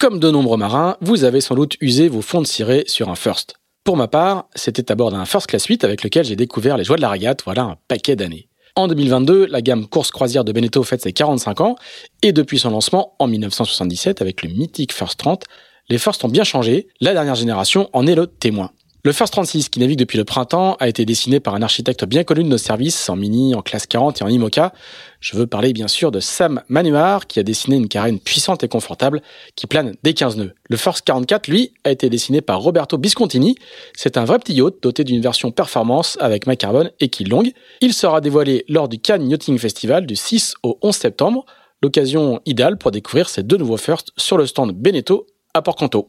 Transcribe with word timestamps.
Comme 0.00 0.20
de 0.20 0.30
nombreux 0.30 0.56
marins, 0.56 0.96
vous 1.00 1.24
avez 1.24 1.40
sans 1.40 1.56
doute 1.56 1.76
usé 1.80 2.08
vos 2.08 2.22
fonds 2.22 2.40
de 2.40 2.46
ciré 2.46 2.84
sur 2.86 3.08
un 3.08 3.16
first. 3.16 3.56
Pour 3.82 3.96
ma 3.96 4.06
part, 4.06 4.46
c'était 4.54 4.92
à 4.92 4.94
bord 4.94 5.10
d'un 5.10 5.24
First 5.24 5.48
Class 5.48 5.66
8 5.66 5.82
avec 5.82 6.04
lequel 6.04 6.24
j'ai 6.24 6.36
découvert 6.36 6.76
les 6.76 6.84
joies 6.84 6.94
de 6.94 7.00
la 7.00 7.08
régate, 7.08 7.42
voilà 7.44 7.62
un 7.62 7.76
paquet 7.88 8.14
d'années. 8.14 8.48
En 8.76 8.86
2022, 8.86 9.46
la 9.46 9.60
gamme 9.60 9.88
course 9.88 10.12
croisière 10.12 10.44
de 10.44 10.52
Beneteau 10.52 10.84
fête 10.84 11.02
ses 11.02 11.12
45 11.12 11.62
ans, 11.62 11.74
et 12.22 12.30
depuis 12.30 12.60
son 12.60 12.70
lancement 12.70 13.16
en 13.18 13.26
1977 13.26 14.22
avec 14.22 14.44
le 14.44 14.50
mythique 14.50 14.92
First 14.92 15.18
30, 15.18 15.46
les 15.88 15.98
First 15.98 16.24
ont 16.24 16.28
bien 16.28 16.44
changé, 16.44 16.86
la 17.00 17.12
dernière 17.12 17.34
génération 17.34 17.90
en 17.92 18.06
est 18.06 18.14
le 18.14 18.28
témoin. 18.28 18.70
Le 19.04 19.12
First 19.12 19.32
36, 19.32 19.68
qui 19.68 19.78
navigue 19.78 19.98
depuis 19.98 20.18
le 20.18 20.24
printemps, 20.24 20.76
a 20.80 20.88
été 20.88 21.04
dessiné 21.04 21.38
par 21.38 21.54
un 21.54 21.62
architecte 21.62 22.04
bien 22.04 22.24
connu 22.24 22.42
de 22.42 22.48
nos 22.48 22.58
services, 22.58 23.08
en 23.08 23.14
Mini, 23.14 23.54
en 23.54 23.62
classe 23.62 23.86
40 23.86 24.20
et 24.20 24.24
en 24.24 24.28
IMOCA. 24.28 24.72
Je 25.20 25.36
veux 25.36 25.46
parler 25.46 25.72
bien 25.72 25.86
sûr 25.86 26.10
de 26.10 26.18
Sam 26.18 26.62
Manuar, 26.68 27.28
qui 27.28 27.38
a 27.38 27.44
dessiné 27.44 27.76
une 27.76 27.86
carène 27.86 28.18
puissante 28.18 28.64
et 28.64 28.68
confortable, 28.68 29.22
qui 29.54 29.68
plane 29.68 29.94
des 30.02 30.14
15 30.14 30.36
nœuds. 30.38 30.52
Le 30.68 30.76
First 30.76 31.04
44, 31.04 31.46
lui, 31.46 31.74
a 31.84 31.92
été 31.92 32.10
dessiné 32.10 32.40
par 32.40 32.58
Roberto 32.58 32.98
Biscontini. 32.98 33.54
C'est 33.94 34.16
un 34.16 34.24
vrai 34.24 34.40
petit 34.40 34.54
yacht 34.54 34.82
doté 34.82 35.04
d'une 35.04 35.22
version 35.22 35.52
performance 35.52 36.18
avec 36.20 36.46
carbone 36.58 36.90
et 36.98 37.08
quille 37.08 37.28
longue. 37.28 37.52
Il 37.80 37.94
sera 37.94 38.20
dévoilé 38.20 38.64
lors 38.68 38.88
du 38.88 38.98
Cannes 38.98 39.30
Yachting 39.30 39.58
Festival 39.58 40.06
du 40.06 40.16
6 40.16 40.54
au 40.64 40.76
11 40.82 40.96
septembre. 40.96 41.46
L'occasion 41.84 42.40
idéale 42.46 42.76
pour 42.76 42.90
découvrir 42.90 43.28
ces 43.28 43.44
deux 43.44 43.58
nouveaux 43.58 43.76
First 43.76 44.10
sur 44.16 44.36
le 44.36 44.46
stand 44.46 44.72
Beneteau 44.72 45.26
à 45.54 45.62
Port-Canto. 45.62 46.08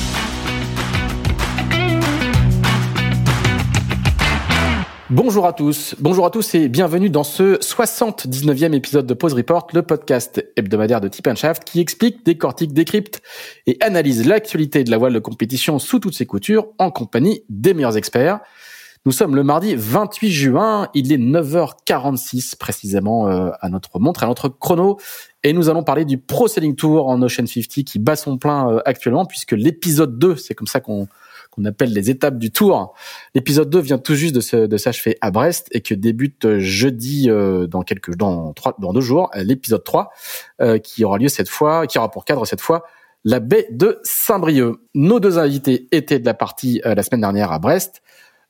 Bonjour 5.11 5.45
à 5.45 5.51
tous, 5.51 5.93
bonjour 5.99 6.25
à 6.25 6.29
tous 6.29 6.55
et 6.55 6.69
bienvenue 6.69 7.09
dans 7.09 7.25
ce 7.25 7.57
79e 7.57 8.71
épisode 8.71 9.05
de 9.05 9.13
Pause 9.13 9.33
Report, 9.33 9.67
le 9.73 9.81
podcast 9.81 10.41
hebdomadaire 10.55 11.01
de 11.01 11.09
Tip 11.09 11.27
Shaft 11.35 11.65
qui 11.65 11.81
explique, 11.81 12.25
décortique, 12.25 12.71
décrypte 12.71 13.21
et 13.67 13.75
analyse 13.81 14.25
l'actualité 14.25 14.85
de 14.85 14.89
la 14.89 14.97
voile 14.97 15.11
de 15.11 15.19
compétition 15.19 15.79
sous 15.79 15.99
toutes 15.99 16.13
ses 16.13 16.25
coutures 16.25 16.67
en 16.77 16.91
compagnie 16.91 17.43
des 17.49 17.73
meilleurs 17.73 17.97
experts. 17.97 18.39
Nous 19.05 19.11
sommes 19.11 19.35
le 19.35 19.43
mardi 19.43 19.75
28 19.75 20.31
juin, 20.31 20.87
il 20.93 21.11
est 21.11 21.17
9h46 21.17 22.55
précisément 22.55 23.27
euh, 23.27 23.49
à 23.59 23.67
notre 23.67 23.99
montre, 23.99 24.23
à 24.23 24.27
notre 24.27 24.47
chrono, 24.47 24.97
et 25.43 25.51
nous 25.51 25.67
allons 25.67 25.83
parler 25.83 26.05
du 26.05 26.19
Pro 26.19 26.47
Sailing 26.47 26.77
Tour 26.77 27.09
en 27.09 27.21
Ocean 27.21 27.47
50 27.47 27.83
qui 27.83 27.99
bat 27.99 28.15
son 28.15 28.37
plein 28.37 28.69
euh, 28.69 28.79
actuellement 28.85 29.25
puisque 29.25 29.51
l'épisode 29.51 30.17
2, 30.17 30.37
c'est 30.37 30.53
comme 30.53 30.67
ça 30.67 30.79
qu'on 30.79 31.09
qu'on 31.51 31.65
appelle 31.65 31.93
les 31.93 32.09
étapes 32.09 32.37
du 32.37 32.51
tour. 32.51 32.93
L'épisode 33.35 33.69
2 33.69 33.79
vient 33.79 33.97
tout 33.97 34.15
juste 34.15 34.35
de, 34.35 34.77
s'achever 34.77 35.17
à 35.21 35.31
Brest 35.31 35.67
et 35.71 35.81
que 35.81 35.93
débute 35.93 36.45
euh, 36.45 36.59
jeudi 36.59 37.29
euh, 37.29 37.67
dans 37.67 37.81
quelques 37.81 38.15
dans 38.15 38.53
trois 38.53 38.75
dans 38.79 38.93
deux 38.93 39.01
jours 39.01 39.29
euh, 39.35 39.43
l'épisode 39.43 39.83
3 39.83 40.11
qui 40.83 41.03
aura 41.03 41.17
lieu 41.17 41.27
cette 41.27 41.49
fois 41.49 41.87
qui 41.87 41.97
aura 41.97 42.09
pour 42.09 42.25
cadre 42.25 42.45
cette 42.45 42.61
fois 42.61 42.83
la 43.23 43.39
baie 43.39 43.67
de 43.71 43.99
Saint-Brieuc. 44.03 44.77
Nos 44.95 45.19
deux 45.19 45.37
invités 45.37 45.87
étaient 45.91 46.19
de 46.19 46.25
la 46.25 46.33
partie 46.33 46.81
la 46.83 47.03
semaine 47.03 47.21
dernière 47.21 47.51
à 47.51 47.59
Brest. 47.59 48.01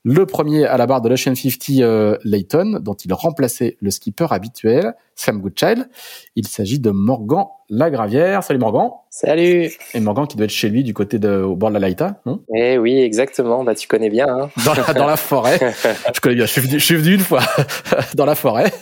Le 0.04 0.26
premier 0.26 0.66
à 0.66 0.76
la 0.76 0.86
barre 0.86 1.00
de 1.00 1.08
l'Ocean 1.08 1.36
50 1.36 1.80
euh, 1.80 2.16
Layton, 2.24 2.80
dont 2.82 2.94
il 2.94 3.12
remplaçait 3.12 3.76
le 3.80 3.92
skipper 3.92 4.26
habituel, 4.32 4.94
Sam 5.14 5.40
Goodchild. 5.40 5.88
Il 6.34 6.48
s'agit 6.48 6.80
de 6.80 6.90
Morgan 6.90 7.44
Lagravière. 7.70 8.42
Salut 8.42 8.58
Morgan. 8.58 8.90
Salut. 9.10 9.70
Et 9.94 10.00
Morgan 10.00 10.26
qui 10.26 10.36
doit 10.36 10.46
être 10.46 10.50
chez 10.50 10.70
lui 10.70 10.82
du 10.82 10.92
côté 10.92 11.20
de 11.20 11.42
au 11.42 11.54
bord 11.54 11.68
de 11.68 11.74
la 11.74 11.80
Laïta, 11.80 12.20
non? 12.26 12.40
Eh 12.52 12.78
oui, 12.78 12.98
exactement. 12.98 13.62
Bah 13.62 13.76
tu 13.76 13.86
connais 13.86 14.10
bien. 14.10 14.26
Hein. 14.26 14.50
Dans, 14.64 14.74
la, 14.74 14.92
dans 14.92 15.06
la 15.06 15.16
forêt. 15.16 15.60
je 16.14 16.20
connais 16.20 16.34
bien. 16.34 16.46
Je 16.46 16.50
suis 16.50 16.60
venu, 16.62 16.80
je 16.80 16.84
suis 16.84 16.96
venu 16.96 17.14
une 17.14 17.20
fois 17.20 17.42
dans 18.14 18.26
la 18.26 18.34
forêt. 18.34 18.72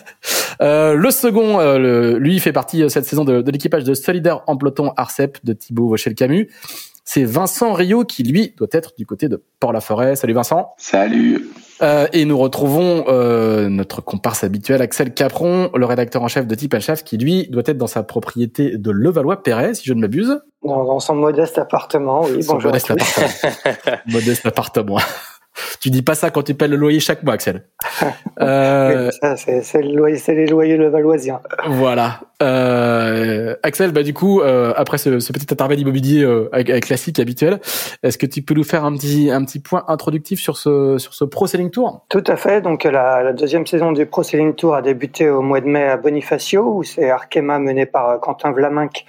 Euh, 0.63 0.95
le 0.95 1.11
second, 1.11 1.61
euh, 1.61 2.19
lui, 2.19 2.35
il 2.35 2.41
fait 2.41 2.53
partie 2.53 2.83
euh, 2.83 2.89
cette 2.89 3.05
saison 3.05 3.25
de, 3.25 3.43
de 3.43 3.51
l'équipage 3.51 3.85
de 3.85 3.95
Solidaire 3.95 4.43
en 4.47 4.57
peloton 4.57 4.93
Arcep 4.97 5.39
de 5.45 5.53
Thibaut 5.53 5.89
Vauchel-Camus 5.89 6.49
c'est 7.05 7.25
Vincent 7.25 7.73
Rio 7.73 8.05
qui, 8.05 8.23
lui, 8.23 8.55
doit 8.57 8.69
être 8.73 8.93
du 8.97 9.07
côté 9.07 9.29
de 9.29 9.43
Port-la-Forêt. 9.59 10.17
Salut 10.17 10.35
Vincent. 10.35 10.75
Salut. 10.77 11.49
Euh, 11.83 12.07
et 12.13 12.25
nous 12.25 12.37
retrouvons 12.37 13.05
euh, 13.09 13.69
notre 13.69 14.03
comparse 14.03 14.45
habituel, 14.45 14.83
Axel 14.83 15.15
Capron, 15.15 15.71
le 15.75 15.87
rédacteur 15.87 16.23
en 16.23 16.29
chef 16.29 16.47
de 16.47 16.55
Type 16.55 16.79
Chef, 16.79 17.05
qui, 17.05 17.17
lui, 17.17 17.49
doit 17.49 17.63
être 17.67 17.79
dans 17.79 17.87
sa 17.87 18.03
propriété 18.03 18.77
de 18.77 18.91
Levallois-Perret, 18.91 19.75
si 19.75 19.85
je 19.87 19.95
ne 19.95 20.01
m'abuse. 20.01 20.41
Dans, 20.63 21.01
son 21.01 21.15
modeste 21.15 21.59
appartement, 21.59 22.23
oui. 22.25 22.45
bonjour 22.47 22.71
modeste 22.71 22.91
appartement. 22.91 23.53
modeste 24.07 24.47
appartement. 24.47 24.99
tu 25.81 25.89
dis 25.89 26.03
pas 26.03 26.15
ça 26.15 26.31
quand 26.31 26.43
tu 26.43 26.55
payes 26.55 26.69
le 26.69 26.77
loyer 26.77 27.01
chaque 27.01 27.23
mois, 27.23 27.35
Axel. 27.35 27.65
Euh... 28.41 29.11
c'est 29.37 29.83
le 29.83 29.95
loyer, 29.95 30.17
c'est 30.17 30.35
les 30.35 30.47
loyers 30.47 30.79
levalloisiens. 30.79 31.41
Voilà. 31.67 32.21
Euh, 32.43 33.55
Axel, 33.63 33.93
bah 33.93 34.03
du 34.03 34.15
coup, 34.15 34.41
euh, 34.41 34.73
après 34.77 34.97
ce, 34.97 35.21
ce, 35.21 35.33
petit 35.33 35.47
intervalle 35.51 35.79
immobilier 35.79 36.25
euh, 36.25 36.49
classique 36.81 37.19
habituel, 37.19 37.61
est-ce 38.03 38.17
que 38.17 38.27
tu 38.27 38.41
peux 38.43 38.55
nous 38.55 38.65
faire 38.65 38.85
un 38.85 38.95
petit 38.97 39.31
un 39.31 39.45
petit 39.45 39.59
point 39.59 39.85
introductif 39.89 40.41
sur 40.41 40.57
ce 40.57 40.97
sur 40.99 41.13
ce 41.13 41.25
Pro 41.25 41.47
Selling 41.47 41.71
Tour? 41.71 42.07
Tout 42.09 42.25
à 42.27 42.37
fait. 42.37 42.63
Donc 42.63 42.85
la, 42.85 43.23
la, 43.23 43.33
deuxième 43.33 43.67
saison 43.67 43.93
du 43.93 44.07
Pro 44.07 44.23
Selling 44.23 44.55
Tour 44.55 44.75
a 44.75 44.83
débuté 44.83 45.29
au 45.29 45.43
mois 45.43 45.61
de 45.61 45.67
mai 45.67 45.85
à 45.85 45.99
Bonifacio, 45.99 46.63
où 46.63 46.83
c'est 46.83 47.11
Arkema 47.11 47.59
mené 47.59 47.85
par 47.85 48.09
euh, 48.09 48.19
Quentin 48.19 48.53
Vlaminck 48.53 49.05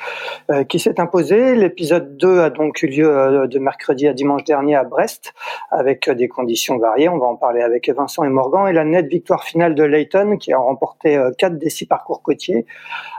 euh, 0.50 0.63
qui 0.66 0.80
s'est 0.80 1.00
imposé. 1.00 1.56
L'épisode 1.56 2.18
2 2.18 2.40
a 2.42 2.50
donc 2.50 2.81
eu 2.84 2.88
lieu 2.88 3.48
de 3.48 3.59
mercredi 3.59 4.08
à 4.08 4.13
dimanche 4.13 4.44
dernier 4.44 4.75
à 4.75 4.84
Brest, 4.84 5.34
avec 5.72 6.09
des 6.09 6.28
conditions 6.28 6.78
variées. 6.78 7.08
On 7.08 7.18
va 7.18 7.28
en 7.28 7.36
parler 7.38 7.62
avec 7.62 7.90
Vincent 7.90 8.25
et 8.25 8.30
Morgan 8.30 8.68
et 8.68 8.74
la 8.74 8.84
nette 8.84 9.08
victoire 9.08 9.44
finale 9.44 9.74
de 9.74 9.84
Layton 9.84 10.38
qui 10.38 10.52
a 10.52 10.58
remporté 10.58 11.22
quatre 11.38 11.58
des 11.58 11.69
six 11.69 11.86
parcours 11.86 12.22
côtiers 12.22 12.66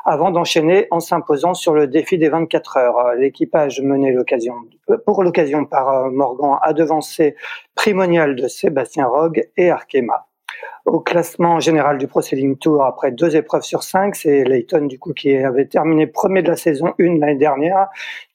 avant 0.04 0.30
d'enchaîner 0.30 0.86
en 0.90 1.00
s'imposant 1.00 1.54
sur 1.54 1.74
le 1.74 1.86
défi 1.86 2.18
des 2.18 2.28
24 2.28 2.76
heures. 2.76 3.14
L'équipage 3.14 3.80
mené 3.80 4.12
l'occasion, 4.12 4.54
pour 5.04 5.22
l'occasion 5.22 5.64
par 5.64 5.88
euh, 5.88 6.10
Morgan 6.10 6.58
a 6.62 6.72
devancé 6.72 7.36
Primonial 7.74 8.36
de 8.36 8.48
Sébastien 8.48 9.06
Rogue 9.06 9.48
et 9.56 9.70
Arkema. 9.70 10.26
Au 10.84 10.98
classement 10.98 11.60
général 11.60 11.96
du 11.96 12.08
Pro 12.08 12.22
Tour, 12.60 12.84
après 12.84 13.12
deux 13.12 13.36
épreuves 13.36 13.62
sur 13.62 13.84
cinq, 13.84 14.16
c'est 14.16 14.42
Layton 14.42 14.86
du 14.86 14.98
coup 14.98 15.12
qui 15.12 15.36
avait 15.36 15.66
terminé 15.66 16.08
premier 16.08 16.42
de 16.42 16.48
la 16.48 16.56
saison 16.56 16.92
1 16.98 17.18
l'année 17.18 17.36
dernière, 17.36 17.86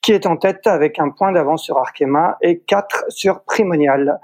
qui 0.02 0.14
est 0.14 0.26
en 0.26 0.38
tête 0.38 0.66
avec 0.66 0.98
un 0.98 1.10
point 1.10 1.34
d'avance 1.34 1.64
sur 1.64 1.78
Arkema 1.78 2.38
et 2.42 2.60
quatre 2.60 3.04
sur 3.10 3.42
Primonial. 3.42 4.22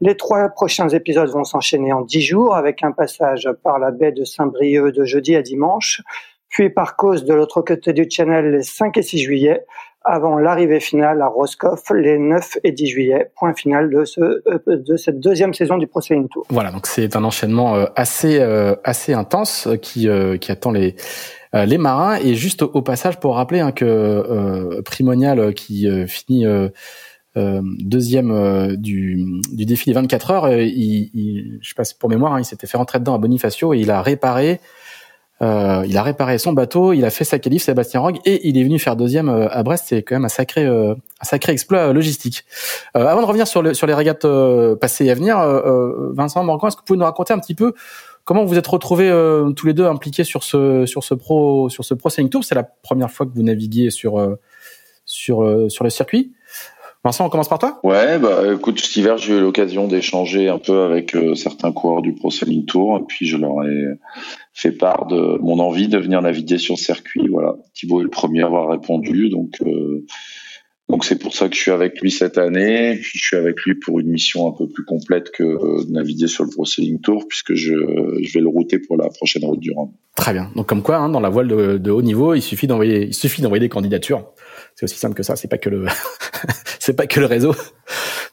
Les 0.00 0.16
trois 0.16 0.48
prochains 0.48 0.88
épisodes 0.88 1.28
vont 1.28 1.44
s'enchaîner 1.44 1.92
en 1.92 2.00
dix 2.00 2.22
jours 2.22 2.56
avec 2.56 2.82
un 2.82 2.92
passage 2.92 3.50
par 3.62 3.78
la 3.78 3.90
baie 3.90 4.12
de 4.12 4.24
Saint-Brieuc 4.24 4.92
de 4.92 5.04
jeudi 5.04 5.36
à 5.36 5.42
dimanche, 5.42 6.00
puis 6.48 6.70
par 6.70 6.96
cause 6.96 7.24
de 7.24 7.34
l'autre 7.34 7.62
côté 7.62 7.92
du 7.92 8.06
channel 8.10 8.50
les 8.50 8.62
5 8.62 8.96
et 8.96 9.02
6 9.02 9.18
juillet, 9.18 9.64
avant 10.04 10.38
l'arrivée 10.38 10.80
finale 10.80 11.20
à 11.20 11.26
Roscoff 11.26 11.90
les 11.90 12.18
9 12.18 12.58
et 12.64 12.72
10 12.72 12.86
juillet, 12.86 13.30
point 13.36 13.52
final 13.54 13.90
de, 13.90 14.04
ce, 14.04 14.20
euh, 14.20 14.58
de 14.66 14.96
cette 14.96 15.20
deuxième 15.20 15.52
saison 15.52 15.76
du 15.76 15.86
Pro 15.86 16.00
Tour. 16.00 16.46
Voilà, 16.48 16.70
donc 16.70 16.86
c'est 16.86 17.14
un 17.14 17.24
enchaînement 17.24 17.76
euh, 17.76 17.84
assez 17.94 18.38
euh, 18.40 18.74
assez 18.84 19.12
intense 19.12 19.68
qui 19.82 20.08
qui 20.40 20.52
attend 20.52 20.72
les 20.72 20.96
les 21.54 21.78
marins 21.78 22.16
et 22.16 22.34
juste 22.34 22.62
au, 22.62 22.82
passage 22.82 23.18
pour 23.20 23.36
rappeler 23.36 23.60
hein, 23.60 23.72
que 23.72 24.82
Primonial 24.82 25.54
qui 25.54 25.88
finit 26.06 26.44
deuxième 27.34 28.76
du, 28.76 29.24
du 29.50 29.64
défi 29.64 29.86
des 29.86 29.94
24 29.94 30.30
heures, 30.30 30.52
il, 30.52 31.10
il, 31.14 31.58
je 31.62 31.74
passe 31.74 31.94
pour 31.94 32.10
mémoire, 32.10 32.34
hein, 32.34 32.40
il 32.40 32.44
s'était 32.44 32.66
fait 32.66 32.76
rentrer 32.76 32.98
dedans 32.98 33.14
à 33.14 33.18
Bonifacio 33.18 33.72
et 33.72 33.78
il 33.78 33.90
a 33.90 34.02
réparé 34.02 34.60
euh, 35.40 35.84
il 35.86 35.96
a 35.96 36.02
réparé 36.02 36.38
son 36.38 36.52
bateau, 36.52 36.92
il 36.92 37.04
a 37.04 37.10
fait 37.10 37.24
sa 37.24 37.38
qualif 37.38 37.62
Sébastien 37.62 38.00
Rogue 38.00 38.18
et 38.24 38.48
il 38.48 38.58
est 38.58 38.64
venu 38.64 38.78
faire 38.78 38.96
deuxième 38.96 39.28
euh, 39.28 39.48
à 39.50 39.62
Brest. 39.62 39.84
C'est 39.88 40.02
quand 40.02 40.16
même 40.16 40.24
un 40.24 40.28
sacré, 40.28 40.64
euh, 40.64 40.94
un 41.20 41.24
sacré 41.24 41.52
exploit 41.52 41.92
logistique. 41.92 42.44
avant 42.94 43.20
de 43.20 43.26
revenir 43.26 43.46
sur, 43.46 43.62
le, 43.62 43.74
sur 43.74 43.86
les 43.86 43.94
régates 43.94 44.26
passées 44.80 45.06
et 45.06 45.10
à 45.10 45.14
venir, 45.14 45.38
Vincent 46.14 46.42
Morgan, 46.42 46.68
est-ce 46.68 46.76
que 46.76 46.82
vous 46.82 46.86
pouvez 46.86 46.98
nous 46.98 47.04
raconter 47.04 47.32
un 47.32 47.38
petit 47.38 47.54
peu 47.54 47.74
comment 48.24 48.44
vous 48.44 48.58
êtes 48.58 48.66
retrouvés 48.66 49.10
tous 49.56 49.66
les 49.66 49.74
deux 49.74 49.86
impliqués 49.86 50.24
sur 50.24 50.42
ce 50.42 50.84
sur 50.86 51.04
ce 51.04 51.14
pro 51.14 51.68
sur 51.68 51.84
ce 51.84 51.94
pro 51.94 52.10
Tour? 52.10 52.44
C'est 52.44 52.54
la 52.54 52.64
première 52.64 53.10
fois 53.10 53.26
que 53.26 53.32
vous 53.34 53.42
naviguez 53.42 53.90
sur 53.90 54.36
sur 55.04 55.70
sur 55.70 55.84
le 55.84 55.90
circuit. 55.90 56.32
Vincent, 57.04 57.26
on 57.26 57.30
commence 57.30 57.48
par 57.48 57.60
toi? 57.60 57.78
Ouais, 57.84 58.18
bah 58.18 58.42
écoute, 58.52 58.80
cet 58.80 58.96
hiver, 58.96 59.18
j'ai 59.18 59.36
eu 59.36 59.40
l'occasion 59.40 59.86
d'échanger 59.86 60.48
un 60.48 60.58
peu 60.58 60.82
avec 60.82 61.14
euh, 61.14 61.34
certains 61.34 61.70
coureurs 61.70 62.02
du 62.02 62.12
Pro 62.12 62.30
Sailing 62.30 62.64
Tour, 62.66 62.98
et 62.98 63.04
puis 63.06 63.26
je 63.26 63.36
leur 63.36 63.62
ai 63.64 63.98
fait 64.52 64.72
part 64.72 65.06
de 65.06 65.38
mon 65.40 65.60
envie 65.60 65.86
de 65.86 65.96
venir 65.96 66.20
naviguer 66.20 66.58
sur 66.58 66.74
le 66.74 66.80
circuit. 66.80 67.28
Voilà, 67.28 67.54
Thibaut 67.72 68.00
est 68.00 68.04
le 68.04 68.10
premier 68.10 68.42
à 68.42 68.46
avoir 68.46 68.68
répondu, 68.68 69.28
donc 69.28 69.54
euh, 69.64 70.04
donc 70.88 71.04
c'est 71.04 71.18
pour 71.18 71.34
ça 71.34 71.48
que 71.48 71.54
je 71.54 71.60
suis 71.60 71.70
avec 71.70 72.00
lui 72.00 72.10
cette 72.10 72.36
année, 72.36 72.96
puis 73.00 73.18
je 73.18 73.24
suis 73.24 73.36
avec 73.36 73.60
lui 73.60 73.74
pour 73.76 74.00
une 74.00 74.08
mission 74.08 74.48
un 74.48 74.52
peu 74.52 74.66
plus 74.66 74.84
complète 74.84 75.30
que 75.30 75.44
euh, 75.44 75.84
naviguer 75.90 76.26
sur 76.26 76.44
le 76.44 76.50
Pro 76.50 76.64
Sailing 76.64 77.00
Tour, 77.00 77.26
puisque 77.28 77.54
je, 77.54 77.74
je 78.22 78.32
vais 78.34 78.40
le 78.40 78.48
router 78.48 78.80
pour 78.80 78.96
la 78.96 79.08
prochaine 79.08 79.44
route 79.44 79.60
du 79.60 79.70
Rhum. 79.70 79.90
Très 80.16 80.32
bien. 80.32 80.50
Donc 80.56 80.66
comme 80.66 80.82
quoi, 80.82 80.96
hein, 80.96 81.10
dans 81.10 81.20
la 81.20 81.28
voile 81.28 81.46
de, 81.46 81.78
de 81.78 81.90
haut 81.92 82.02
niveau, 82.02 82.34
il 82.34 82.42
suffit 82.42 82.66
d'envoyer, 82.66 83.06
il 83.06 83.14
suffit 83.14 83.40
d'envoyer 83.40 83.60
des 83.60 83.68
candidatures. 83.68 84.24
C'est 84.78 84.84
aussi 84.84 84.96
simple 84.96 85.16
que 85.16 85.24
ça. 85.24 85.34
C'est 85.34 85.48
pas 85.48 85.58
que 85.58 85.68
le, 85.68 85.86
c'est 86.78 86.94
pas 86.94 87.08
que 87.08 87.18
le 87.18 87.26
réseau. 87.26 87.52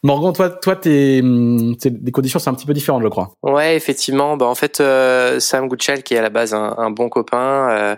Morgan, 0.03 0.31
toi, 0.31 0.51
toi, 0.51 0.75
t'es, 0.75 1.23
des 1.23 2.11
conditions, 2.11 2.37
c'est 2.37 2.51
un 2.51 2.53
petit 2.53 2.67
peu 2.67 2.75
différent, 2.75 3.01
je 3.01 3.07
crois. 3.07 3.33
Ouais, 3.41 3.75
effectivement. 3.75 4.37
Bah, 4.37 4.45
en 4.45 4.53
fait, 4.53 4.79
euh, 4.79 5.39
Sam 5.39 5.67
Gutschel, 5.67 6.03
qui 6.03 6.13
est 6.13 6.19
à 6.19 6.21
la 6.21 6.29
base 6.29 6.53
un, 6.53 6.75
un 6.77 6.91
bon 6.91 7.09
copain, 7.09 7.69
euh, 7.71 7.95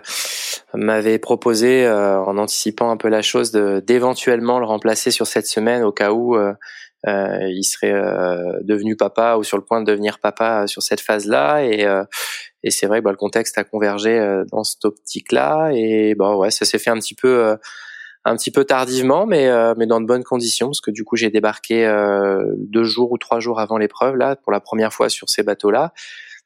m'avait 0.72 1.18
proposé, 1.18 1.84
euh, 1.84 2.18
en 2.20 2.38
anticipant 2.38 2.90
un 2.90 2.96
peu 2.96 3.08
la 3.08 3.20
chose, 3.20 3.50
de 3.52 3.80
d'éventuellement 3.86 4.60
le 4.60 4.64
remplacer 4.64 5.10
sur 5.10 5.26
cette 5.26 5.46
semaine 5.46 5.82
au 5.82 5.92
cas 5.92 6.12
où 6.12 6.34
euh, 6.34 6.54
euh, 7.06 7.50
il 7.50 7.64
serait 7.64 7.92
devenu 8.62 8.96
papa 8.96 9.36
ou 9.36 9.44
sur 9.44 9.58
le 9.58 9.62
point 9.62 9.82
de 9.82 9.86
devenir 9.86 10.20
papa 10.20 10.66
sur 10.68 10.82
cette 10.82 11.02
phase-là. 11.02 11.66
Et, 11.66 11.86
et 12.62 12.70
c'est 12.70 12.86
vrai 12.86 13.00
que 13.00 13.04
bah, 13.04 13.10
le 13.10 13.18
contexte 13.18 13.58
a 13.58 13.64
convergé 13.64 14.42
dans 14.50 14.64
cette 14.64 14.86
optique-là. 14.86 15.72
Et 15.74 16.14
bah 16.14 16.34
ouais, 16.36 16.50
ça 16.50 16.64
s'est 16.64 16.78
fait 16.78 16.88
un 16.88 16.98
petit 16.98 17.14
peu 17.14 17.54
un 18.28 18.36
petit 18.36 18.50
peu 18.50 18.64
tardivement, 18.64 19.26
mais 19.26 19.48
euh, 19.48 19.74
mais 19.76 19.86
dans 19.86 20.00
de 20.00 20.06
bonnes 20.06 20.24
conditions, 20.24 20.68
parce 20.68 20.80
que 20.80 20.90
du 20.90 21.04
coup 21.04 21.16
j'ai 21.16 21.30
débarqué 21.30 21.86
euh, 21.86 22.44
deux 22.56 22.84
jours 22.84 23.12
ou 23.12 23.18
trois 23.18 23.40
jours 23.40 23.60
avant 23.60 23.78
l'épreuve 23.78 24.16
là 24.16 24.36
pour 24.36 24.52
la 24.52 24.60
première 24.60 24.92
fois 24.92 25.08
sur 25.08 25.28
ces 25.28 25.42
bateaux-là, 25.42 25.92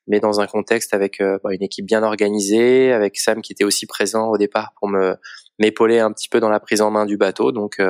mais 0.06 0.20
dans 0.20 0.40
un 0.40 0.46
contexte 0.46 0.94
avec 0.94 1.20
euh, 1.20 1.38
bah, 1.42 1.52
une 1.52 1.62
équipe 1.62 1.86
bien 1.86 2.02
organisée, 2.02 2.92
avec 2.92 3.16
Sam 3.18 3.42
qui 3.42 3.52
était 3.52 3.64
aussi 3.64 3.86
présent 3.86 4.28
au 4.28 4.38
départ 4.38 4.72
pour 4.78 4.88
me 4.88 5.16
m'épauler 5.58 5.98
un 5.98 6.12
petit 6.12 6.28
peu 6.28 6.40
dans 6.40 6.50
la 6.50 6.60
prise 6.60 6.82
en 6.82 6.90
main 6.90 7.06
du 7.06 7.16
bateau. 7.16 7.52
Donc 7.52 7.80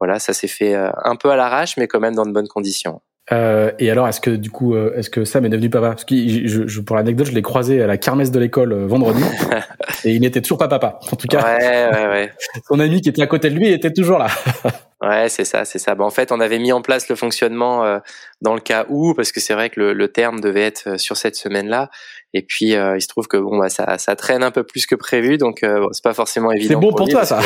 voilà, 0.00 0.18
ça 0.18 0.32
s'est 0.32 0.48
fait 0.48 0.74
un 0.74 1.16
peu 1.16 1.30
à 1.30 1.36
l'arrache, 1.36 1.76
mais 1.76 1.86
quand 1.86 2.00
même 2.00 2.14
dans 2.14 2.26
de 2.26 2.32
bonnes 2.32 2.48
conditions. 2.48 3.00
Euh, 3.32 3.72
et 3.78 3.90
alors, 3.90 4.06
est-ce 4.06 4.20
que 4.20 4.30
du 4.30 4.50
coup, 4.50 4.74
euh, 4.74 4.94
est-ce 4.96 5.10
que 5.10 5.24
Sam 5.24 5.44
est 5.44 5.48
devenu 5.48 5.68
papa? 5.68 5.88
Parce 5.88 6.04
que 6.04 6.14
je, 6.16 6.66
je, 6.66 6.80
pour 6.80 6.94
l'anecdote, 6.94 7.26
je 7.26 7.32
l'ai 7.32 7.42
croisé 7.42 7.82
à 7.82 7.86
la 7.86 7.96
kermesse 7.96 8.30
de 8.30 8.38
l'école 8.38 8.72
euh, 8.72 8.86
vendredi, 8.86 9.22
et 10.04 10.14
il 10.14 10.20
n'était 10.20 10.40
toujours 10.40 10.58
pas 10.58 10.68
papa. 10.68 11.00
En 11.10 11.16
tout 11.16 11.26
cas, 11.26 11.42
ouais, 11.42 11.90
ouais, 11.92 12.06
ouais. 12.06 12.32
son 12.68 12.78
ami 12.78 13.00
qui 13.00 13.08
était 13.08 13.22
à 13.22 13.26
côté 13.26 13.50
de 13.50 13.56
lui 13.56 13.68
était 13.68 13.92
toujours 13.92 14.18
là. 14.18 14.28
ouais, 15.02 15.28
c'est 15.28 15.44
ça, 15.44 15.64
c'est 15.64 15.78
ça. 15.78 15.94
Bon, 15.94 16.04
en 16.04 16.10
fait, 16.10 16.32
on 16.32 16.40
avait 16.40 16.58
mis 16.58 16.72
en 16.72 16.82
place 16.82 17.08
le 17.08 17.16
fonctionnement 17.16 17.84
euh, 17.84 17.98
dans 18.40 18.54
le 18.54 18.60
cas 18.60 18.86
où, 18.88 19.14
parce 19.14 19.32
que 19.32 19.40
c'est 19.40 19.54
vrai 19.54 19.70
que 19.70 19.80
le, 19.80 19.92
le, 19.92 20.08
terme 20.08 20.40
devait 20.40 20.64
être 20.64 20.98
sur 20.98 21.16
cette 21.16 21.36
semaine-là, 21.36 21.90
et 22.34 22.42
puis 22.42 22.72
il 22.72 23.00
se 23.00 23.08
trouve 23.08 23.28
que 23.28 23.36
bon, 23.38 23.58
bah, 23.58 23.70
ça, 23.70 23.96
ça 23.98 24.14
traîne 24.14 24.42
un 24.42 24.50
peu 24.50 24.62
plus 24.62 24.84
que 24.86 24.94
prévu, 24.94 25.38
donc 25.38 25.62
bon, 25.62 25.88
c'est 25.92 26.04
pas 26.04 26.12
forcément 26.12 26.52
évident. 26.52 26.80
C'est 26.80 26.86
bon 26.86 26.92
pour, 26.92 27.08
toi, 27.08 27.24
ça. 27.24 27.40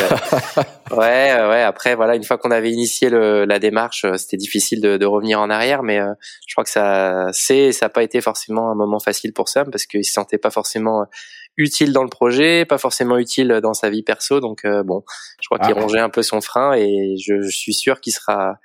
ouais, 0.91 0.97
ouais. 0.97 1.61
Après, 1.61 1.95
voilà, 1.95 2.15
une 2.15 2.23
fois 2.23 2.37
qu'on 2.37 2.51
avait 2.51 2.71
initié 2.71 3.09
le, 3.09 3.45
la 3.45 3.59
démarche, 3.59 4.05
c'était 4.17 4.37
difficile 4.37 4.81
de, 4.81 4.97
de 4.97 5.05
revenir 5.05 5.39
en 5.39 5.49
arrière 5.49 5.81
mais 5.81 5.99
euh, 5.99 6.13
je 6.47 6.53
crois 6.53 6.63
que 6.63 6.69
ça 6.69 7.27
c'est 7.31 7.71
ça 7.71 7.85
n'a 7.85 7.89
pas 7.89 8.03
été 8.03 8.21
forcément 8.21 8.71
un 8.71 8.75
moment 8.75 8.99
facile 8.99 9.33
pour 9.33 9.49
Sam 9.49 9.69
parce 9.71 9.85
qu'il 9.85 10.03
se 10.05 10.13
sentait 10.13 10.37
pas 10.37 10.51
forcément 10.51 11.01
euh, 11.01 11.05
utile 11.57 11.93
dans 11.93 12.03
le 12.03 12.09
projet, 12.09 12.65
pas 12.65 12.77
forcément 12.77 13.17
utile 13.17 13.59
dans 13.61 13.73
sa 13.73 13.89
vie 13.89 14.03
perso. 14.03 14.39
Donc 14.39 14.65
euh, 14.65 14.83
bon, 14.83 15.03
je 15.41 15.47
crois 15.47 15.59
qu'il 15.59 15.73
ah. 15.77 15.81
rongeait 15.81 15.99
un 15.99 16.09
peu 16.09 16.23
son 16.23 16.41
frein 16.41 16.73
et 16.73 17.15
je, 17.17 17.41
suis 17.49 17.73
sûr 17.73 17.99
qu'il 18.01 18.13
sera 18.13 18.55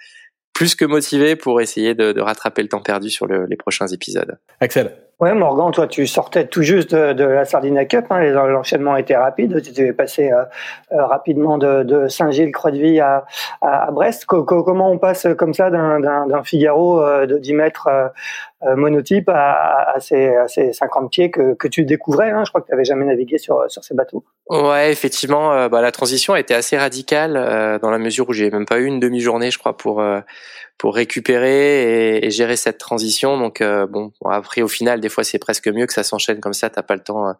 plus 0.52 0.74
que 0.74 0.84
motivé 0.84 1.36
pour 1.36 1.60
essayer 1.60 1.94
de, 1.94 2.18
rattraper 2.20 2.62
le 2.62 2.68
temps 2.68 2.80
perdu 2.80 3.10
sur 3.10 3.26
les 3.26 3.56
prochains 3.56 3.88
épisodes. 3.88 4.38
Axel. 4.60 4.96
Ouais, 5.18 5.32
Morgan, 5.32 5.70
toi, 5.70 5.86
tu 5.86 6.06
sortais 6.06 6.46
tout 6.46 6.60
juste 6.60 6.94
de, 6.94 7.24
la 7.24 7.46
Sardina 7.46 7.86
Cup. 7.86 8.04
Hein, 8.10 8.20
L'enchaînement 8.32 8.96
était 8.96 9.16
rapide. 9.16 9.62
Tu 9.62 9.80
es 9.80 9.94
passé 9.94 10.30
euh, 10.30 10.44
euh, 10.92 11.06
rapidement 11.06 11.56
de, 11.56 12.06
Saint-Gilles, 12.08 12.52
Croix-de-Vie 12.52 13.00
à, 13.00 13.24
Brest. 13.92 14.26
comment 14.26 14.90
on 14.90 14.98
passe 14.98 15.26
comme 15.38 15.54
ça 15.54 15.70
d'un 15.70 16.42
Figaro 16.44 17.00
euh, 17.00 17.24
de 17.24 17.38
10 17.38 17.54
mètres 17.54 17.88
monotype 18.62 19.28
à, 19.28 19.96
ces, 20.00 20.32
50 20.72 21.10
pieds 21.10 21.30
que, 21.30 21.68
tu 21.68 21.84
découvrais 21.84 22.30
hein? 22.30 22.44
Je 22.44 22.50
crois 22.50 22.60
que 22.60 22.66
tu 22.66 22.72
n'avais 22.72 22.84
jamais 22.84 23.04
navigué 23.04 23.38
sur, 23.38 23.64
ces 23.68 23.94
bateaux. 23.94 24.24
Ouais, 24.48 24.90
effectivement, 24.90 25.68
bah, 25.68 25.80
la 25.80 25.92
transition 25.92 26.34
a 26.34 26.40
été 26.40 26.54
assez 26.54 26.76
radicale 26.76 27.78
dans 27.80 27.90
la 27.90 27.98
mesure 27.98 28.28
où 28.28 28.32
j'ai 28.32 28.50
même 28.50 28.66
pas 28.66 28.78
eu 28.78 28.86
une 28.86 29.00
demi-journée, 29.00 29.50
je 29.50 29.58
crois, 29.58 29.76
pour 29.76 30.02
pour 30.78 30.94
récupérer 30.94 32.18
et, 32.18 32.30
gérer 32.30 32.56
cette 32.56 32.78
transition. 32.78 33.38
Donc 33.38 33.62
bon, 33.62 34.12
après 34.24 34.62
au 34.62 34.68
final 34.68 35.00
des 35.00 35.08
fois 35.08 35.24
c'est 35.24 35.38
presque 35.38 35.68
mieux 35.68 35.86
que 35.86 35.92
ça 35.92 36.02
s'enchaîne 36.02 36.40
comme 36.40 36.52
ça, 36.52 36.70
t'as 36.70 36.82
pas 36.82 36.94
le 36.94 37.02
temps 37.02 37.28
euh, 37.28 37.32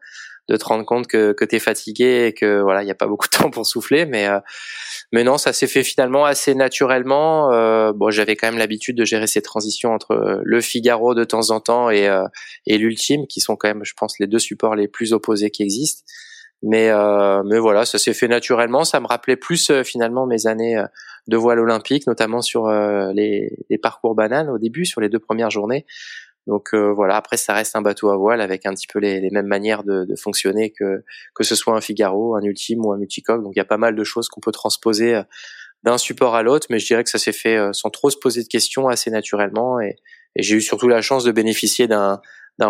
de 0.49 0.57
te 0.57 0.65
rendre 0.65 0.85
compte 0.85 1.09
que, 1.09 1.33
que 1.33 1.45
t'es 1.45 1.59
fatigué 1.59 2.27
et 2.27 2.33
que 2.33 2.61
voilà, 2.61 2.85
il 2.85 2.87
y 2.87 2.91
a 2.91 2.95
pas 2.95 3.09
beaucoup 3.09 3.27
de 3.27 3.37
temps 3.37 3.51
pour 3.51 3.67
souffler, 3.67 4.07
mais 4.07 4.29
euh, 4.29 4.39
mais 5.13 5.25
non, 5.25 5.39
ça 5.39 5.53
s'est 5.53 5.67
fait 5.67 5.83
finalement 5.83 6.25
assez 6.25 6.55
naturellement. 6.55 7.53
Euh, 7.53 7.93
bon, 7.93 8.11
j'avais 8.11 8.37
quand 8.37 8.49
même 8.49 8.59
l'habitude 8.59 8.97
de 8.97 9.05
gérer 9.05 9.27
ces 9.27 9.43
transitions 9.43 9.93
entre 9.93 10.41
le 10.43 10.61
Figaro 10.61 11.15
de 11.15 11.25
temps 11.25 11.51
en 11.51 11.61
temps 11.61 11.91
et 11.91 12.09
et 12.67 12.79
l'Ultime, 12.79 13.27
qui 13.27 13.41
sont 13.41 13.57
quand 13.57 13.69
même, 13.69 13.85
je 13.85 13.95
pense, 13.97 14.19
les 14.19 14.27
deux 14.27 14.39
supports 14.39 14.77
les 14.77 14.89
plus 14.89 15.13
opposés 15.13 15.51
qui 15.51 15.63
existent. 15.63 16.05
Mais 16.63 16.91
mais 17.45 17.59
voilà, 17.59 17.85
ça 17.85 17.99
s'est 17.99 18.15
fait 18.15 18.29
naturellement. 18.29 18.85
Ça 18.85 19.01
me 19.01 19.07
rappelait 19.07 19.37
plus 19.37 19.73
finalement 19.83 20.27
mes 20.27 20.47
années 20.47 20.81
de 21.27 21.37
voile 21.37 21.59
olympique, 21.59 22.07
notamment 22.07 22.41
sur 22.41 22.69
les, 22.69 23.59
les 23.69 23.79
parcours 23.79 24.15
bananes 24.15 24.49
au 24.49 24.59
début, 24.59 24.85
sur 24.85 25.01
les 25.01 25.09
deux 25.09 25.19
premières 25.19 25.51
journées 25.51 25.85
donc 26.47 26.69
euh, 26.75 26.93
voilà, 26.93 27.17
après 27.17 27.37
ça 27.37 27.55
reste 27.55 27.75
un 27.75 27.83
bateau 27.83 28.11
à 28.11 28.17
voile 28.17 28.41
avec 28.41 28.67
un 28.67 28.73
petit 28.73 28.87
peu 28.87 29.01
les, 29.01 29.21
les 29.21 29.31
mêmes 29.31 29.47
manières 29.47 29.83
de, 29.83 30.05
de, 30.05 30.15
fonctionner 30.17 30.71
que 30.71 31.03
que 31.35 31.43
ce 31.43 31.57
soit 31.57 31.75
un 31.75 31.81
Figaro, 31.81 32.37
un 32.37 32.43
Ultime 32.43 32.85
ou 32.85 32.93
un 32.93 32.99
multicoque. 32.99 33.43
Donc 33.43 33.53
il 33.57 33.59
y 33.59 33.63
a 33.63 33.67
pas 33.67 33.79
mal 33.79 33.97
de 33.97 34.05
choses 34.05 34.29
qu'on 34.29 34.41
peut 34.41 34.53
transposer 34.53 35.17
euh, 35.17 35.23
d'un 35.83 35.99
support 35.99 36.37
à 36.37 36.43
l'autre, 36.43 36.69
mais 36.71 36.79
je 36.79 36.87
dirais 36.87 37.03
que 37.03 37.11
ça 37.11 37.19
s'est 37.19 37.33
fait 37.33 37.57
euh, 37.57 37.73
sans 37.73 37.91
trop 37.91 38.11
se 38.11 38.17
poser 38.17 38.43
de 38.43 38.49
questions 38.49 38.89
assez 38.89 39.11
naturellement 39.11 39.81
et, 39.81 39.97
et 40.37 40.43
j'ai 40.43 40.57
eu 40.57 40.61
surtout 40.61 40.89
la 40.89 41.03
chance 41.03 41.25
de 41.25 41.33
bénéficier 41.33 41.89
d'un 41.89 42.21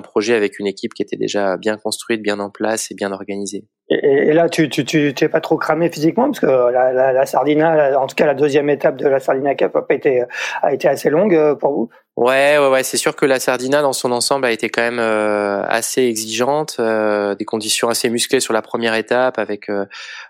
projet 0.02 0.34
avec 0.34 0.58
une 0.58 0.66
équipe 0.66 0.94
qui 0.94 1.02
était 1.02 1.16
déjà 1.16 1.56
bien 1.56 1.76
construite, 1.76 2.22
bien 2.22 2.40
en 2.40 2.50
place 2.50 2.90
et 2.90 2.94
bien 2.94 3.12
organisée. 3.12 3.66
Et, 3.88 4.32
là, 4.32 4.48
tu 4.48 4.68
tu 4.68 4.84
tu 4.84 5.14
t'es 5.14 5.28
pas 5.28 5.40
trop 5.40 5.56
cramé 5.56 5.88
physiquement 5.90 6.24
parce 6.24 6.40
que 6.40 6.46
la, 6.46 6.92
la, 6.92 7.12
la 7.12 7.26
Sardina, 7.26 8.00
en 8.00 8.06
tout 8.08 8.16
cas 8.16 8.26
la 8.26 8.34
deuxième 8.34 8.68
étape 8.68 8.96
de 8.96 9.06
la 9.06 9.20
Sardina 9.20 9.54
Cup 9.54 9.76
a 9.76 9.94
été 9.94 10.24
a 10.62 10.72
été 10.72 10.88
assez 10.88 11.08
longue 11.08 11.56
pour 11.58 11.72
vous? 11.72 11.90
Ouais, 12.16 12.56
ouais, 12.56 12.70
ouais, 12.70 12.82
c'est 12.82 12.96
sûr 12.96 13.14
que 13.14 13.26
la 13.26 13.38
Sardina 13.38 13.82
dans 13.82 13.92
son 13.92 14.10
ensemble 14.10 14.46
a 14.46 14.50
été 14.50 14.70
quand 14.70 14.80
même 14.80 14.98
euh, 14.98 15.62
assez 15.66 16.02
exigeante, 16.02 16.76
euh, 16.78 17.34
des 17.34 17.44
conditions 17.44 17.90
assez 17.90 18.08
musclées 18.08 18.40
sur 18.40 18.54
la 18.54 18.62
première 18.62 18.94
étape 18.94 19.38
avec 19.38 19.68
euh, 19.68 19.84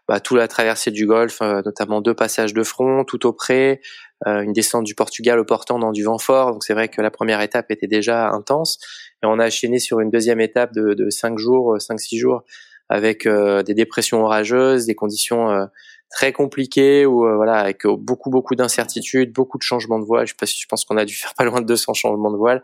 bah, 0.09 0.19
toute 0.19 0.37
la 0.37 0.49
traversée 0.49 0.91
du 0.91 1.07
Golfe, 1.07 1.41
notamment 1.41 2.01
deux 2.01 2.15
passages 2.15 2.53
de 2.53 2.65
front 2.65 3.05
tout 3.05 3.25
au 3.25 3.33
près, 3.33 3.81
une 4.27 4.53
descente 4.53 4.85
du 4.85 4.97
Portugal 4.97 5.39
au 5.39 5.45
portant 5.45 5.79
dans 5.79 5.93
du 5.93 6.03
vent 6.03 6.19
fort. 6.19 6.53
Donc 6.53 6.65
c'est 6.65 6.75
vrai 6.75 6.89
que 6.89 7.01
la 7.01 7.13
première 7.13 7.41
étape 7.41 7.71
était 7.71 7.87
déjà 7.87 8.31
intense 8.31 8.79
et 9.23 9.27
on 9.27 9.39
a 9.39 9.47
enchaîné 9.47 9.79
sur 9.79 10.01
une 10.01 10.11
deuxième 10.11 10.41
étape 10.41 10.73
de, 10.73 10.95
de 10.95 11.09
cinq 11.09 11.39
jours, 11.39 11.77
cinq 11.81 12.01
six 12.01 12.19
jours 12.19 12.43
avec 12.89 13.27
des 13.27 13.75
dépressions 13.75 14.23
orageuses, 14.23 14.87
des 14.87 14.95
conditions 14.95 15.69
très 16.11 16.33
compliqué 16.33 17.07
ou 17.07 17.27
euh, 17.27 17.37
voilà 17.37 17.55
avec 17.57 17.85
euh, 17.85 17.97
beaucoup 17.97 18.31
beaucoup 18.31 18.55
d'incertitudes, 18.55 19.33
beaucoup 19.33 19.59
de 19.59 19.63
changements 19.63 19.99
de 19.99 20.05
voile. 20.05 20.27
Je, 20.27 20.35
je 20.45 20.67
pense 20.69 20.85
qu'on 20.85 20.97
a 20.97 21.05
dû 21.05 21.15
faire 21.17 21.35
pas 21.35 21.45
loin 21.45 21.61
de 21.61 21.67
200 21.67 21.95
changements 21.95 22.31
de 22.31 22.37
voile. 22.37 22.63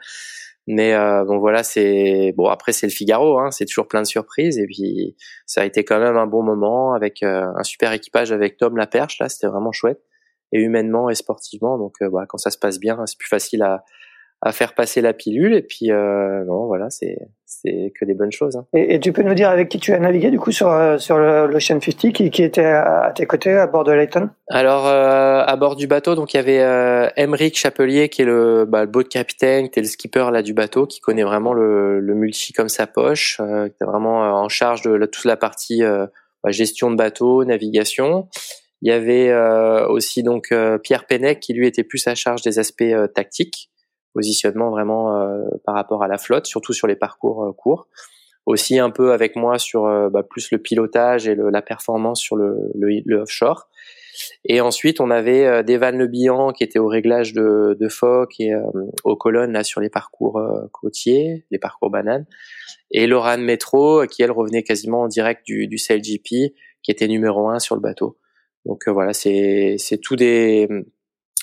Mais 0.68 0.94
euh, 0.94 1.24
bon 1.24 1.38
voilà, 1.38 1.64
c'est 1.64 2.32
bon 2.36 2.46
après 2.46 2.72
c'est 2.72 2.86
le 2.86 2.92
Figaro, 2.92 3.38
hein, 3.40 3.50
c'est 3.50 3.64
toujours 3.64 3.88
plein 3.88 4.00
de 4.00 4.06
surprises 4.06 4.58
et 4.58 4.66
puis 4.66 5.16
ça 5.44 5.62
a 5.62 5.64
été 5.64 5.84
quand 5.84 5.98
même 5.98 6.16
un 6.16 6.28
bon 6.28 6.44
moment 6.44 6.94
avec 6.94 7.24
un 7.24 7.64
super 7.64 7.92
équipage 7.92 8.30
avec 8.30 8.58
Tom 8.58 8.76
Laperche 8.76 9.18
là, 9.18 9.28
c'était 9.28 9.48
vraiment 9.48 9.72
chouette 9.72 10.00
et 10.52 10.60
humainement 10.60 11.10
et 11.10 11.16
sportivement. 11.16 11.78
Donc 11.78 11.96
voilà, 12.00 12.26
quand 12.28 12.38
ça 12.38 12.50
se 12.50 12.58
passe 12.58 12.78
bien, 12.78 13.04
c'est 13.06 13.18
plus 13.18 13.28
facile 13.28 13.64
à 13.64 13.82
à 14.42 14.52
faire 14.52 14.74
passer 14.74 15.00
la 15.00 15.12
pilule 15.12 15.54
et 15.54 15.62
puis 15.62 15.92
euh, 15.92 16.44
non 16.44 16.66
voilà 16.66 16.90
c'est 16.90 17.16
c'est 17.62 17.92
que 17.98 18.04
des 18.04 18.14
bonnes 18.14 18.32
choses. 18.32 18.56
Hein. 18.56 18.66
Et, 18.74 18.94
et, 18.94 19.00
tu 19.00 19.12
peux 19.12 19.22
nous 19.22 19.34
dire 19.34 19.48
avec 19.50 19.68
qui 19.68 19.78
tu 19.78 19.92
as 19.92 19.98
navigué 19.98 20.30
du 20.30 20.38
coup 20.38 20.50
sur 20.50 20.68
euh, 20.68 20.98
sur 20.98 21.18
l'Ocean 21.18 21.80
50 21.80 22.12
qui, 22.12 22.30
qui 22.30 22.42
était 22.42 22.64
à, 22.64 23.12
tes 23.14 23.26
côtés 23.26 23.52
à 23.52 23.66
bord 23.66 23.84
de 23.84 23.92
Layton? 23.92 24.30
Alors 24.48 24.86
euh, 24.86 25.44
à 25.46 25.56
bord 25.56 25.76
du 25.76 25.86
bateau 25.86 26.14
donc 26.14 26.34
il 26.34 26.38
y 26.38 26.40
avait 26.40 26.60
euh, 26.60 27.08
Emeric 27.16 27.56
Chapelier 27.56 28.08
qui 28.08 28.22
est 28.22 28.24
le 28.26 28.64
bah, 28.66 28.84
le 28.84 28.90
boat 28.90 29.04
capitaine 29.04 29.70
qui 29.70 29.78
est 29.78 29.82
le 29.82 29.88
skipper 29.88 30.30
là 30.32 30.42
du 30.42 30.54
bateau 30.54 30.86
qui 30.86 31.00
connaît 31.00 31.22
vraiment 31.22 31.52
le, 31.52 32.00
le 32.00 32.14
multi 32.14 32.52
comme 32.52 32.68
sa 32.68 32.86
poche 32.86 33.38
euh, 33.40 33.68
qui 33.68 33.76
est 33.80 33.86
vraiment 33.86 34.20
en 34.20 34.48
charge 34.48 34.82
de 34.82 35.06
toute 35.06 35.24
la 35.24 35.36
partie 35.36 35.82
bah, 35.82 36.50
gestion 36.50 36.90
de 36.90 36.96
bateau 36.96 37.44
navigation. 37.44 38.28
Il 38.84 38.88
y 38.88 38.92
avait 38.92 39.32
aussi 39.88 40.24
donc 40.24 40.52
Pierre 40.82 41.06
Pennec 41.06 41.38
qui 41.38 41.52
lui 41.52 41.68
était 41.68 41.84
plus 41.84 42.04
à 42.08 42.16
charge 42.16 42.42
des 42.42 42.58
aspects 42.58 42.82
tactiques 43.14 43.70
positionnement 44.12 44.70
vraiment 44.70 45.20
euh, 45.20 45.44
par 45.64 45.74
rapport 45.74 46.02
à 46.02 46.08
la 46.08 46.18
flotte, 46.18 46.46
surtout 46.46 46.72
sur 46.72 46.86
les 46.86 46.96
parcours 46.96 47.44
euh, 47.44 47.52
courts. 47.52 47.88
Aussi 48.44 48.78
un 48.78 48.90
peu 48.90 49.12
avec 49.12 49.36
moi 49.36 49.58
sur 49.58 49.86
euh, 49.86 50.08
bah, 50.10 50.22
plus 50.22 50.50
le 50.50 50.58
pilotage 50.58 51.28
et 51.28 51.34
le, 51.34 51.50
la 51.50 51.62
performance 51.62 52.20
sur 52.20 52.36
le, 52.36 52.56
le, 52.74 53.00
le 53.04 53.16
offshore. 53.18 53.68
Et 54.44 54.60
ensuite, 54.60 55.00
on 55.00 55.10
avait 55.10 55.46
euh, 55.46 55.62
Devan 55.62 55.96
Le 55.96 56.06
Bihan 56.06 56.52
qui 56.52 56.64
était 56.64 56.78
au 56.78 56.88
réglage 56.88 57.32
de, 57.32 57.76
de 57.78 57.88
phoques 57.88 58.40
et 58.40 58.52
aux 59.04 59.16
colonnes 59.16 59.52
là 59.52 59.64
sur 59.64 59.80
les 59.80 59.90
parcours 59.90 60.42
côtiers, 60.72 61.44
les 61.50 61.58
parcours 61.58 61.90
bananes. 61.90 62.26
Et 62.90 63.06
Laurent 63.06 63.38
Métro 63.38 64.06
qui 64.06 64.22
elle 64.22 64.32
revenait 64.32 64.64
quasiment 64.64 65.02
en 65.02 65.08
direct 65.08 65.46
du, 65.46 65.68
du 65.68 65.76
CLGP, 65.76 66.54
qui 66.82 66.90
était 66.90 67.08
numéro 67.08 67.48
un 67.48 67.58
sur 67.58 67.74
le 67.76 67.80
bateau. 67.80 68.18
Donc 68.66 68.88
voilà, 68.88 69.12
c'est 69.12 69.78
tous 70.02 70.16
des 70.16 70.68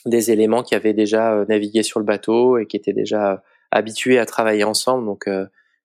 des 0.06 0.32
éléments 0.32 0.64
qui 0.64 0.76
avaient 0.76 0.94
déjà 0.94 1.46
navigué 1.50 1.84
sur 1.84 2.00
le 2.00 2.06
bateau 2.06 2.58
et 2.58 2.66
qui 2.66 2.78
étaient 2.78 2.94
déjà 2.94 3.44
habitués 3.72 4.20
à 4.20 4.26
travailler 4.26 4.64
ensemble. 4.64 5.06
Donc 5.06 5.28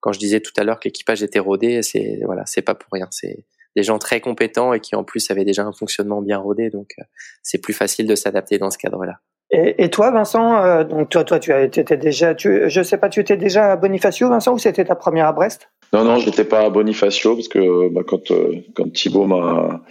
quand 0.01 0.13
je 0.13 0.19
disais 0.19 0.41
tout 0.41 0.53
à 0.57 0.65
l'heure 0.65 0.81
que 0.81 0.89
l'équipage 0.89 1.23
était 1.23 1.39
rodé, 1.39 1.83
c'est 1.83 2.21
voilà, 2.25 2.43
c'est 2.47 2.63
pas 2.63 2.75
pour 2.75 2.89
rien. 2.93 3.09
C'est 3.11 3.45
des 3.77 3.83
gens 3.83 3.99
très 3.99 4.21
compétents 4.21 4.73
et 4.73 4.81
qui 4.81 4.95
en 4.95 5.05
plus 5.05 5.31
avaient 5.31 5.45
déjà 5.45 5.65
un 5.65 5.73
fonctionnement 5.73 6.23
bien 6.23 6.39
rodé, 6.39 6.71
donc 6.71 6.93
euh, 6.99 7.03
c'est 7.43 7.59
plus 7.59 7.73
facile 7.73 8.07
de 8.07 8.15
s'adapter 8.15 8.59
dans 8.59 8.71
ce 8.71 8.79
cadre-là. 8.79 9.19
Et, 9.51 9.89
toi, 9.89 10.11
Vincent, 10.11 10.65
euh, 10.65 10.83
donc 10.83 11.11
toi, 11.11 11.23
toi, 11.23 11.39
tu 11.39 11.53
étais 11.53 11.97
déjà, 11.97 12.35
tu, 12.35 12.69
je 12.69 12.83
sais 12.83 12.97
pas, 12.97 13.09
tu 13.09 13.21
étais 13.21 13.37
déjà 13.37 13.73
à 13.73 13.77
Bonifacio, 13.77 14.29
Vincent, 14.29 14.53
ou 14.53 14.59
c'était 14.59 14.85
ta 14.85 14.97
première 14.97 15.27
à 15.27 15.33
Brest? 15.33 15.71
Non, 15.93 16.03
non, 16.03 16.17
j'étais 16.17 16.45
pas 16.45 16.63
à 16.63 16.71
Bonifacio 16.71 17.37
parce 17.37 17.47
que 17.47 17.89
bah, 17.91 18.01
quand 18.05 18.33
euh, 18.33 18.65
quand 18.75 18.93
Thibaut 18.93 19.27
m'a 19.27 19.85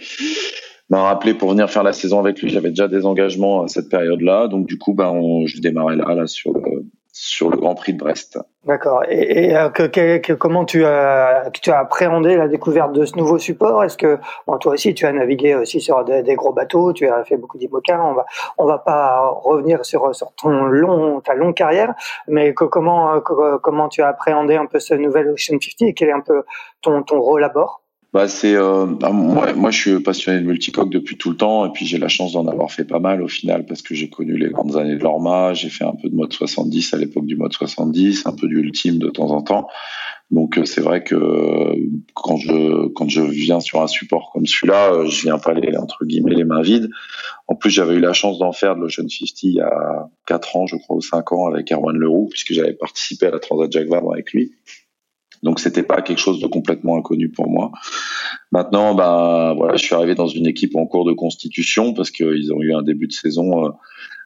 m'a 0.90 1.02
rappelé 1.02 1.34
pour 1.34 1.50
venir 1.50 1.70
faire 1.70 1.82
la 1.82 1.92
saison 1.92 2.20
avec 2.20 2.40
lui, 2.40 2.50
j'avais 2.50 2.70
déjà 2.70 2.88
des 2.88 3.06
engagements 3.06 3.62
à 3.62 3.68
cette 3.68 3.88
période-là, 3.88 4.48
donc 4.48 4.66
du 4.66 4.78
coup, 4.78 4.94
bah, 4.94 5.10
on, 5.10 5.46
je 5.46 5.60
démarrais 5.60 5.96
là, 5.96 6.14
là 6.14 6.26
sur 6.26 6.52
sur 7.16 7.48
le 7.48 7.56
Grand 7.56 7.76
Prix 7.76 7.92
de 7.92 7.98
Brest. 7.98 8.40
D'accord. 8.64 9.04
Et, 9.08 9.44
et 9.44 9.56
euh, 9.56 9.68
que, 9.70 10.32
comment 10.32 10.64
tu 10.64 10.84
as, 10.84 11.48
tu 11.52 11.70
as 11.70 11.78
appréhendé 11.78 12.36
la 12.36 12.48
découverte 12.48 12.92
de 12.92 13.04
ce 13.04 13.16
nouveau 13.16 13.38
support? 13.38 13.84
Est-ce 13.84 13.96
que 13.96 14.18
bon, 14.48 14.58
toi 14.58 14.72
aussi 14.72 14.94
tu 14.94 15.06
as 15.06 15.12
navigué 15.12 15.54
aussi 15.54 15.80
sur 15.80 16.04
des, 16.04 16.34
gros 16.34 16.52
bateaux, 16.52 16.92
tu 16.92 17.06
as 17.06 17.22
fait 17.24 17.36
beaucoup 17.36 17.56
d'IMOCA. 17.56 18.02
On 18.04 18.14
va 18.14 18.26
on 18.58 18.66
va 18.66 18.78
pas 18.78 19.30
revenir 19.44 19.84
sur 19.84 20.12
sur 20.12 20.32
ton 20.34 20.64
long 20.64 21.20
ta 21.20 21.34
longue 21.34 21.54
carrière, 21.54 21.94
mais 22.26 22.52
que, 22.52 22.64
comment 22.64 23.20
comment 23.20 23.88
tu 23.88 24.02
as 24.02 24.08
appréhendé 24.08 24.56
un 24.56 24.66
peu 24.66 24.80
ce 24.80 24.94
nouvel 24.94 25.28
Ocean 25.28 25.60
50 25.60 25.82
et 25.82 25.94
quel 25.94 26.08
est 26.08 26.12
un 26.12 26.20
peu 26.20 26.42
ton 26.82 27.04
ton 27.04 27.20
rôle 27.20 27.44
à 27.44 27.48
bord? 27.48 27.83
Bah 28.14 28.28
c'est 28.28 28.54
euh, 28.54 28.86
moi, 28.86 29.52
moi 29.54 29.72
je 29.72 29.80
suis 29.80 30.00
passionné 30.00 30.40
de 30.40 30.46
multicoque 30.46 30.88
depuis 30.88 31.18
tout 31.18 31.30
le 31.30 31.36
temps 31.36 31.66
et 31.66 31.70
puis 31.70 31.84
j'ai 31.84 31.98
la 31.98 32.06
chance 32.06 32.34
d'en 32.34 32.46
avoir 32.46 32.70
fait 32.70 32.84
pas 32.84 33.00
mal 33.00 33.20
au 33.20 33.26
final 33.26 33.66
parce 33.66 33.82
que 33.82 33.96
j'ai 33.96 34.08
connu 34.08 34.36
les 34.36 34.50
grandes 34.50 34.76
années 34.76 34.94
de 34.94 35.02
l'Orma, 35.02 35.52
j'ai 35.52 35.68
fait 35.68 35.82
un 35.82 35.96
peu 36.00 36.08
de 36.08 36.14
mode 36.14 36.32
70 36.32 36.94
à 36.94 36.96
l'époque 36.96 37.26
du 37.26 37.36
mode 37.36 37.52
70, 37.52 38.24
un 38.26 38.32
peu 38.32 38.46
du 38.46 38.60
ultime 38.60 38.98
de 38.98 39.10
temps 39.10 39.32
en 39.32 39.42
temps. 39.42 39.66
Donc 40.30 40.58
euh, 40.58 40.64
c'est 40.64 40.80
vrai 40.80 41.02
que 41.02 41.74
quand 42.14 42.36
je 42.36 42.86
quand 42.92 43.08
je 43.08 43.20
viens 43.20 43.58
sur 43.58 43.82
un 43.82 43.88
support 43.88 44.30
comme 44.32 44.46
celui-là, 44.46 44.92
euh, 44.92 45.06
je 45.06 45.22
viens 45.22 45.38
pas 45.38 45.52
les 45.52 45.76
entre 45.76 46.04
guillemets 46.04 46.36
les 46.36 46.44
mains 46.44 46.62
vides. 46.62 46.90
En 47.48 47.56
plus 47.56 47.70
j'avais 47.70 47.94
eu 47.94 48.00
la 48.00 48.12
chance 48.12 48.38
d'en 48.38 48.52
faire 48.52 48.76
de 48.76 48.80
l'Ocean 48.80 49.08
50 49.08 49.42
il 49.42 49.54
y 49.54 49.60
a 49.60 50.08
4 50.28 50.56
ans 50.56 50.66
je 50.66 50.76
crois 50.76 50.94
ou 50.94 51.00
5 51.00 51.32
ans 51.32 51.48
avec 51.48 51.72
Erwan 51.72 51.96
Leroux 51.96 52.28
puisque 52.30 52.52
j'avais 52.52 52.74
participé 52.74 53.26
à 53.26 53.32
la 53.32 53.40
Transat 53.40 53.72
Jacques 53.72 53.88
Vabre 53.88 54.12
avec 54.12 54.32
lui. 54.32 54.52
Donc 55.44 55.60
c'était 55.60 55.82
pas 55.82 56.00
quelque 56.00 56.18
chose 56.18 56.40
de 56.40 56.46
complètement 56.46 56.96
inconnu 56.96 57.28
pour 57.28 57.48
moi. 57.48 57.70
Maintenant, 58.50 58.94
ben 58.94 59.54
voilà, 59.54 59.76
je 59.76 59.84
suis 59.84 59.94
arrivé 59.94 60.14
dans 60.14 60.26
une 60.26 60.46
équipe 60.46 60.74
en 60.74 60.86
cours 60.86 61.04
de 61.04 61.12
constitution 61.12 61.92
parce 61.92 62.10
qu'ils 62.10 62.52
ont 62.52 62.62
eu 62.62 62.74
un 62.74 62.82
début 62.82 63.06
de 63.06 63.12
saison 63.12 63.66
euh, 63.66 63.70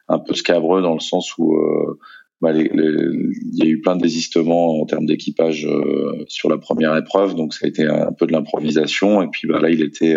un 0.07 0.17
peu 0.17 0.33
scabreux 0.33 0.81
dans 0.81 0.93
le 0.93 1.01
sens 1.01 1.37
où 1.37 1.55
euh, 1.55 1.99
bah, 2.41 2.53
il 2.53 3.33
y 3.51 3.63
a 3.63 3.65
eu 3.65 3.81
plein 3.81 3.97
de 3.97 4.01
désistements 4.01 4.79
en 4.79 4.85
termes 4.85 5.05
d'équipage 5.05 5.67
euh, 5.67 6.23
sur 6.29 6.49
la 6.49 6.57
première 6.57 6.95
épreuve, 6.95 7.35
donc 7.35 7.53
ça 7.53 7.65
a 7.65 7.67
été 7.67 7.83
un 7.83 8.13
peu 8.13 8.25
de 8.25 8.31
l'improvisation. 8.31 9.21
Et 9.21 9.27
puis 9.27 9.45
bah, 9.45 9.59
là, 9.59 9.69
il 9.69 9.81
était, 9.81 10.15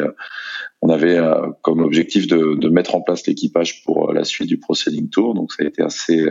on 0.82 0.88
avait 0.88 1.18
comme 1.62 1.80
objectif 1.80 2.28
de, 2.28 2.68
mettre 2.68 2.94
en 2.94 3.00
place 3.00 3.26
l'équipage 3.26 3.82
pour 3.82 4.12
la 4.12 4.23
suite 4.23 4.49
du 4.49 4.59
Pro 4.59 4.75
Tour, 5.11 5.35
donc 5.35 5.52
ça 5.52 5.64
a 5.64 5.66
été 5.66 5.82
assez 5.82 6.25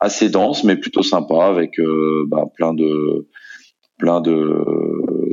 assez 0.00 0.30
dense, 0.30 0.64
mais 0.64 0.76
plutôt 0.76 1.02
sympa 1.02 1.44
avec 1.44 1.78
bah, 2.26 2.46
plein 2.56 2.72
de 2.72 3.28
plein 3.98 4.20
de, 4.20 4.32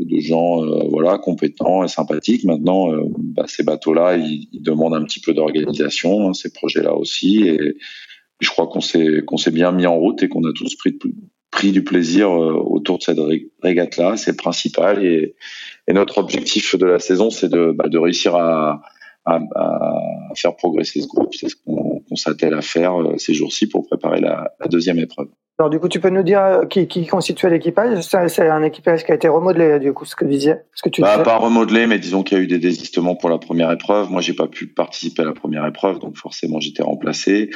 de 0.09 0.19
gens 0.19 0.63
euh, 0.63 0.87
voilà 0.89 1.17
compétents 1.17 1.83
et 1.83 1.87
sympathiques. 1.87 2.43
Maintenant, 2.43 2.93
euh, 2.93 3.03
bah, 3.17 3.45
ces 3.47 3.63
bateaux-là, 3.63 4.17
ils, 4.17 4.47
demandent 4.61 4.95
un 4.95 5.03
petit 5.03 5.21
peu 5.21 5.33
d'organisation, 5.33 6.29
hein, 6.29 6.33
ces 6.33 6.51
projets-là 6.51 6.93
aussi. 6.95 7.43
Et 7.47 7.77
je 8.39 8.49
crois 8.49 8.67
qu'on 8.67 8.81
s'est 8.81 9.23
qu'on 9.25 9.37
s'est 9.37 9.51
bien 9.51 9.71
mis 9.71 9.85
en 9.85 9.97
route 9.97 10.21
et 10.23 10.29
qu'on 10.29 10.43
a 10.43 10.53
tous 10.53 10.75
pris, 10.75 10.97
pris 11.51 11.71
du 11.71 11.83
plaisir 11.83 12.29
euh, 12.29 12.53
autour 12.53 12.97
de 12.97 13.03
cette 13.03 13.19
régate-là. 13.61 14.17
C'est 14.17 14.35
principal. 14.35 15.03
Et, 15.05 15.35
notre 15.91 16.19
objectif 16.19 16.75
de 16.75 16.85
la 16.85 16.99
saison, 16.99 17.31
c'est 17.31 17.49
de, 17.49 17.71
bah, 17.71 17.89
de 17.89 17.97
réussir 17.97 18.35
à, 18.35 18.83
à, 19.25 19.39
à, 19.55 19.99
faire 20.35 20.55
progresser 20.55 21.01
ce 21.01 21.07
groupe. 21.07 21.33
C'est 21.33 21.49
ce 21.49 21.55
qu'on 21.55 22.15
s'attelle 22.15 22.53
à 22.53 22.61
faire 22.61 22.93
ces 23.17 23.33
jours-ci 23.33 23.67
pour 23.67 23.87
préparer 23.87 24.21
la, 24.21 24.51
la 24.59 24.67
deuxième 24.67 24.99
épreuve. 24.99 25.29
Alors 25.59 25.69
du 25.69 25.77
coup, 25.77 25.89
tu 25.89 25.99
peux 25.99 26.09
nous 26.09 26.23
dire 26.23 26.41
euh, 26.41 26.65
qui, 26.65 26.87
qui 26.87 27.05
constituait 27.05 27.49
l'équipage? 27.49 28.01
C'est 28.01 28.47
un 28.47 28.63
équipage 28.63 29.03
qui 29.03 29.11
a 29.11 29.15
été 29.15 29.27
remodelé, 29.27 29.77
du 29.79 29.91
coup, 29.91 30.05
ce 30.05 30.15
que 30.15 30.23
tu 30.23 30.31
disais. 30.31 30.63
Ce 30.73 30.81
que 30.81 30.87
tu 30.87 31.01
bah, 31.01 31.19
Pas 31.19 31.35
remodelé, 31.35 31.85
mais 31.85 31.99
disons 31.99 32.23
qu'il 32.23 32.37
y 32.37 32.39
a 32.39 32.43
eu 32.45 32.47
des 32.47 32.59
désistements 32.59 33.15
pour 33.15 33.29
la 33.29 33.39
première 33.39 33.69
épreuve. 33.69 34.09
Moi, 34.09 34.21
j'ai 34.21 34.31
pas 34.31 34.47
pu 34.47 34.67
participer 34.67 35.23
à 35.23 35.25
la 35.25 35.33
première 35.33 35.65
épreuve, 35.65 35.99
donc 35.99 36.15
forcément, 36.15 36.61
j'étais 36.61 36.81
remplacé. 36.81 37.49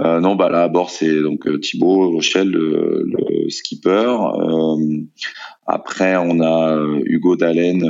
Euh, 0.00 0.20
non, 0.20 0.34
bah 0.34 0.50
là, 0.50 0.64
à 0.64 0.68
bord, 0.68 0.90
c'est 0.90 1.22
donc 1.22 1.46
euh, 1.46 1.58
Thibaut 1.58 2.10
Rochelle, 2.10 2.50
le, 2.50 3.06
le 3.06 3.48
skipper. 3.48 4.18
Euh, 4.38 4.76
après, 5.66 6.14
on 6.18 6.40
a 6.40 6.78
Hugo 7.06 7.36
Dallène 7.36 7.88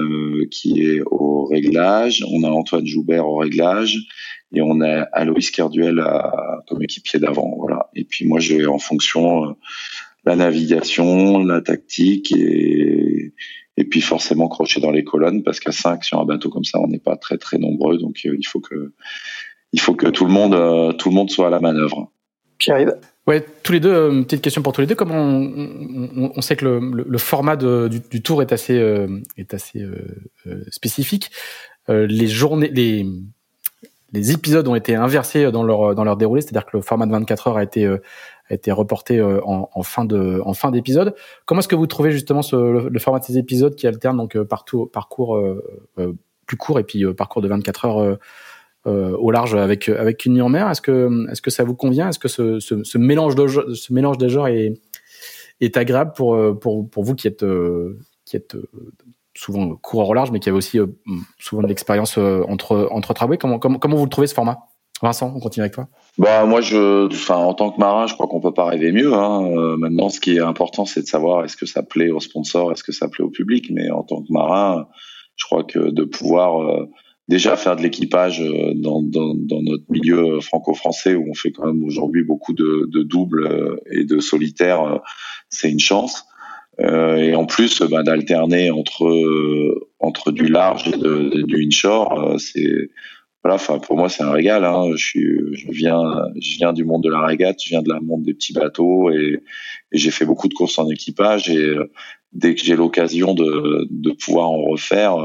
qui 0.49 0.87
est 0.87 1.01
au 1.11 1.45
réglage. 1.45 2.25
On 2.33 2.45
a 2.45 2.51
Antoine 2.51 2.87
Joubert 2.87 3.29
au 3.29 3.39
réglage 3.39 3.99
et 4.57 4.63
on 4.63 4.81
a 4.81 5.03
Aloïs 5.13 5.51
Kerduel 5.51 6.01
à, 6.01 6.63
comme 6.67 6.83
équipier 6.83 7.21
d'avant. 7.21 7.55
Voilà. 7.59 7.91
Et 7.95 8.05
puis 8.05 8.27
moi, 8.27 8.41
j'ai 8.41 8.67
en 8.67 8.79
fonction 8.79 9.45
euh, 9.45 9.53
la 10.25 10.35
navigation, 10.35 11.45
la 11.45 11.61
tactique 11.61 12.33
et 12.33 13.35
et 13.79 13.85
puis 13.85 14.01
forcément 14.01 14.49
crocher 14.49 14.81
dans 14.81 14.91
les 14.91 15.05
colonnes 15.05 15.43
parce 15.43 15.61
qu'à 15.61 15.71
5 15.71 16.03
sur 16.03 16.19
un 16.19 16.25
bateau 16.25 16.49
comme 16.49 16.65
ça, 16.65 16.81
on 16.81 16.89
n'est 16.89 16.99
pas 16.99 17.17
très 17.17 17.37
très 17.37 17.59
nombreux, 17.59 17.99
donc 17.99 18.17
euh, 18.25 18.35
il 18.39 18.47
faut 18.47 18.61
que 18.61 18.95
il 19.75 19.81
faut 19.81 19.95
que 19.95 20.07
tout 20.07 20.25
le 20.25 20.33
monde 20.33 20.55
euh, 20.55 20.93
tout 20.93 21.11
le 21.11 21.15
monde 21.15 21.29
soit 21.29 21.49
à 21.49 21.51
la 21.51 21.61
manœuvre. 21.61 22.11
Pierre-Yves? 22.57 22.95
Ouais, 23.27 23.45
tous 23.63 23.73
les 23.73 23.81
deux, 23.81 24.11
une 24.11 24.25
petite 24.25 24.41
question 24.41 24.63
pour 24.63 24.73
tous 24.73 24.81
les 24.81 24.87
deux. 24.87 24.95
Comment 24.95 25.21
on, 25.21 26.33
on, 26.35 26.41
sait 26.41 26.57
que 26.57 26.65
le, 26.65 27.05
le, 27.07 27.19
format 27.19 27.57
de, 27.57 27.89
du, 27.89 28.01
du, 28.01 28.23
tour 28.23 28.41
est 28.41 28.53
assez 28.53 28.77
est 29.37 29.53
assez 29.53 29.85
spécifique? 30.71 31.31
les 31.89 32.29
journées, 32.29 32.71
les 32.73 33.05
les 34.17 34.33
épisodes 34.33 34.67
ont 34.67 34.75
été 34.75 34.95
inversés 34.95 35.51
dans 35.53 35.63
leur 35.63 35.95
dans 35.95 36.05
leur 36.05 36.17
déroulé, 36.17 36.41
c'est-à-dire 36.41 36.65
que 36.65 36.77
le 36.77 36.83
format 36.83 37.07
de 37.07 37.13
24 37.13 37.49
heures 37.49 37.57
a 37.57 37.63
été 37.63 37.85
euh, 37.85 37.99
a 38.51 38.55
été 38.55 38.73
reporté 38.73 39.19
euh, 39.19 39.41
en, 39.45 39.83
fin 39.83 40.05
de 40.05 40.41
en 40.45 40.55
fin 40.55 40.71
d'épisode. 40.71 41.15
Comment 41.45 41.61
est-ce 41.61 41.69
que 41.69 41.75
vous 41.75 41.87
trouvez 41.87 42.13
justement 42.13 42.41
le, 42.53 42.99
format 42.99 43.19
de 43.19 43.25
ces 43.25 43.39
épisodes 43.39 43.75
qui 43.75 43.87
alternent 43.87 44.17
donc 44.17 44.37
euh, 44.37 44.45
partout 44.45 44.87
parcours 44.87 45.39
plus 46.47 46.57
court 46.57 46.79
et 46.79 46.85
puis 46.85 47.05
parcours 47.15 47.43
de 47.43 47.49
24 47.49 47.85
heures 47.85 48.19
au 48.87 49.31
large 49.31 49.55
avec 49.55 49.89
avec 49.89 50.25
une 50.25 50.35
nuit 50.35 50.43
en 50.43 50.49
mer? 50.49 50.69
Est-ce 50.71 50.81
que 50.81 51.31
est-ce 51.31 51.43
que 51.43 51.51
ça 51.51 51.65
vous 51.65 51.75
convient? 51.75 52.09
Est-ce 52.09 52.19
que 52.19 52.29
ce, 52.29 52.61
ce, 52.61 52.83
ce, 52.85 52.99
mélange 52.99 53.35
de 53.35 53.47
ce 53.75 53.93
mélange 53.93 54.19
des 54.19 54.29
genres 54.29 54.49
est 54.49 54.75
est 55.61 55.77
agréable 55.77 56.13
pour 56.17 56.59
pour 56.59 56.89
pour 56.89 57.05
vous 57.05 57.15
qui 57.15 57.27
êtes 57.27 57.45
qui 58.25 58.37
êtes 58.37 58.57
souvent 59.37 59.77
coureur 59.77 60.09
au 60.09 60.15
large, 60.15 60.31
mais 60.31 60.41
qui 60.41 60.49
avait 60.49 60.59
aussi 60.59 60.79
euh, 60.79 60.87
souvent 61.39 61.63
de 61.63 61.69
l'expérience 61.69 62.19
euh, 62.19 62.43
entre 62.49 62.89
entre 62.91 63.15
travaux. 63.15 63.37
Comment, 63.39 63.59
comment 63.59 63.79
comment 63.79 63.97
vous 63.97 64.05
le 64.05 64.11
trouvez 64.11 64.27
ce 64.27 64.35
format? 64.35 64.59
Vincent, 65.03 65.31
on 65.37 65.41
continue 65.41 65.63
avec 65.63 65.75
toi. 65.75 65.89
Bah 66.17 66.47
moi 66.47 66.63
je, 66.63 67.31
en 67.31 67.53
tant 67.53 67.71
que 67.71 67.79
marin, 67.79 68.07
je 68.07 68.15
crois 68.15 68.27
qu'on 68.29 68.41
peut 68.41 68.55
pas 68.55 68.65
rêver 68.65 68.93
mieux. 68.93 69.13
Hein. 69.13 69.45
Euh, 69.45 69.77
maintenant, 69.77 70.09
ce 70.09 70.21
qui 70.21 70.37
est 70.37 70.41
important, 70.41 70.87
c'est 70.87 71.03
de 71.03 71.07
savoir 71.07 71.45
est-ce 71.45 71.57
que 71.57 71.67
ça 71.67 71.83
plaît 71.83 72.11
aux 72.11 72.21
sponsors, 72.21 72.73
est-ce 72.73 72.83
que 72.83 72.93
ça 72.93 73.09
plaît 73.09 73.25
au 73.25 73.31
public. 73.31 73.71
Mais 73.71 73.91
en 73.91 74.03
tant 74.03 74.23
que 74.23 74.33
marin, 74.33 74.87
je 75.37 75.45
crois 75.45 75.65
que 75.65 75.91
de 75.91 76.05
pouvoir 76.05 76.87
déjà 77.29 77.57
faire 77.57 77.77
de 77.77 77.83
l'équipage 77.83 78.43
dans, 78.77 79.03
dans, 79.03 79.35
notre 79.35 79.85
milieu 79.91 80.41
franco-français 80.41 81.15
où 81.15 81.27
on 81.29 81.35
fait 81.35 81.53
quand 81.53 81.67
même 81.67 81.85
aujourd'hui 81.85 82.25
beaucoup 82.25 82.55
de 82.55 83.03
doubles 83.03 83.79
et 83.91 84.05
de 84.05 84.19
solitaires, 84.19 85.01
c'est 85.51 85.71
une 85.71 85.81
chance. 85.81 86.25
Euh, 86.81 87.17
et 87.17 87.35
en 87.35 87.47
plus, 87.47 87.83
bah, 87.83 88.03
d'alterner 88.03 88.71
entre 88.71 89.07
entre 89.99 90.31
du 90.31 90.47
large 90.47 90.89
et 90.89 90.97
de, 90.97 91.43
du 91.43 91.67
inshore, 91.67 92.21
euh, 92.21 92.39
c'est 92.39 92.91
voilà. 93.43 93.55
Enfin, 93.55 93.79
pour 93.79 93.97
moi, 93.97 94.09
c'est 94.09 94.23
un 94.23 94.33
régal. 94.33 94.65
Hein. 94.65 94.91
Je 94.95 95.05
suis, 95.05 95.39
je 95.53 95.71
viens, 95.71 96.03
je 96.41 96.57
viens 96.57 96.73
du 96.73 96.85
monde 96.85 97.03
de 97.03 97.11
la 97.11 97.25
régate, 97.25 97.57
je 97.63 97.71
viens 97.71 97.83
de 97.83 97.93
la 97.93 98.01
monde 98.01 98.23
des 98.23 98.35
petits 98.35 98.53
bateaux 98.53 99.11
et, 99.11 99.43
et 99.93 99.99
j'ai 99.99 100.11
fait 100.11 100.25
beaucoup 100.25 100.49
de 100.49 100.55
courses 100.55 100.79
en 100.79 100.89
équipage. 100.91 101.49
Et 101.49 101.57
euh, 101.57 101.91
dès 102.33 102.55
que 102.55 102.63
j'ai 102.63 102.77
l'occasion 102.77 103.35
de, 103.35 103.87
de 103.89 104.11
pouvoir 104.11 104.51
en 104.51 104.63
refaire, 104.63 105.17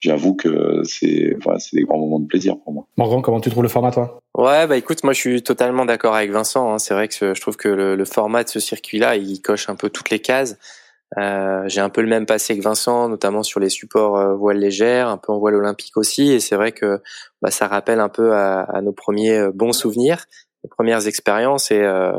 j'avoue 0.00 0.34
que 0.34 0.82
c'est 0.84 1.34
enfin, 1.38 1.58
c'est 1.58 1.76
des 1.76 1.84
grands 1.84 1.98
moments 1.98 2.18
de 2.18 2.26
plaisir 2.26 2.56
pour 2.58 2.72
moi. 2.72 2.86
Morgan, 2.96 3.22
comment 3.22 3.40
tu 3.40 3.48
trouves 3.48 3.62
le 3.62 3.68
format 3.68 3.92
toi? 3.92 4.20
Ouais, 4.36 4.66
bah 4.66 4.76
écoute, 4.76 5.04
moi 5.04 5.12
je 5.12 5.20
suis 5.20 5.42
totalement 5.42 5.86
d'accord 5.86 6.14
avec 6.16 6.32
Vincent. 6.32 6.74
Hein. 6.74 6.78
C'est 6.78 6.94
vrai 6.94 7.08
que 7.08 7.32
je 7.34 7.40
trouve 7.40 7.56
que 7.56 7.68
le, 7.68 7.94
le, 7.94 8.04
format 8.04 8.44
de 8.44 8.48
ce 8.48 8.60
circuit-là, 8.60 9.16
il 9.16 9.40
coche 9.40 9.70
un 9.70 9.76
peu 9.76 9.88
toutes 9.88 10.10
les 10.10 10.18
cases. 10.18 10.58
Euh, 11.18 11.64
j'ai 11.66 11.80
un 11.80 11.90
peu 11.90 12.00
le 12.00 12.08
même 12.08 12.26
passé 12.26 12.56
que 12.56 12.62
Vincent, 12.62 13.08
notamment 13.08 13.42
sur 13.42 13.60
les 13.60 13.68
supports 13.68 14.16
euh, 14.16 14.34
voile 14.34 14.58
légère, 14.58 15.08
un 15.08 15.18
peu 15.18 15.32
en 15.32 15.38
voile 15.38 15.56
olympique 15.56 15.96
aussi, 15.96 16.32
et 16.32 16.40
c'est 16.40 16.56
vrai 16.56 16.72
que 16.72 17.00
bah, 17.42 17.50
ça 17.50 17.68
rappelle 17.68 18.00
un 18.00 18.08
peu 18.08 18.32
à, 18.32 18.62
à, 18.62 18.80
nos 18.80 18.92
premiers 18.92 19.36
euh, 19.36 19.50
bons 19.52 19.72
souvenirs, 19.72 20.24
nos 20.64 20.70
premières 20.70 21.06
expériences, 21.06 21.70
et, 21.70 21.82
euh, 21.82 22.12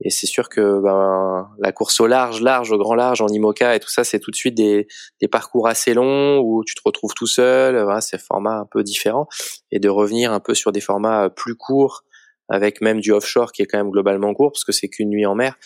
et 0.00 0.10
c'est 0.10 0.26
sûr 0.26 0.48
que 0.48 0.80
ben, 0.80 1.48
la 1.58 1.72
course 1.72 1.98
au 2.00 2.06
large, 2.06 2.40
large, 2.40 2.70
au 2.70 2.78
grand 2.78 2.94
large, 2.94 3.20
en 3.20 3.26
IMOCA 3.26 3.74
et 3.74 3.80
tout 3.80 3.90
ça, 3.90 4.04
c'est 4.04 4.20
tout 4.20 4.30
de 4.30 4.36
suite 4.36 4.54
des, 4.54 4.86
des, 5.20 5.28
parcours 5.28 5.66
assez 5.66 5.92
longs 5.92 6.38
où 6.38 6.62
tu 6.64 6.76
te 6.76 6.80
retrouves 6.84 7.14
tout 7.14 7.26
seul, 7.26 7.82
voilà, 7.82 8.00
c'est 8.00 8.18
format 8.18 8.58
un 8.60 8.66
peu 8.66 8.84
différent, 8.84 9.26
et 9.72 9.80
de 9.80 9.88
revenir 9.88 10.32
un 10.32 10.40
peu 10.40 10.54
sur 10.54 10.70
des 10.70 10.80
formats 10.80 11.30
plus 11.30 11.56
courts, 11.56 12.04
avec 12.48 12.80
même 12.80 13.00
du 13.00 13.12
offshore 13.12 13.52
qui 13.52 13.62
est 13.62 13.66
quand 13.66 13.78
même 13.78 13.90
globalement 13.90 14.34
court, 14.34 14.52
parce 14.52 14.64
que 14.64 14.72
c'est 14.72 14.88
qu'une 14.88 15.10
nuit 15.10 15.26
en 15.26 15.34
mer. 15.34 15.56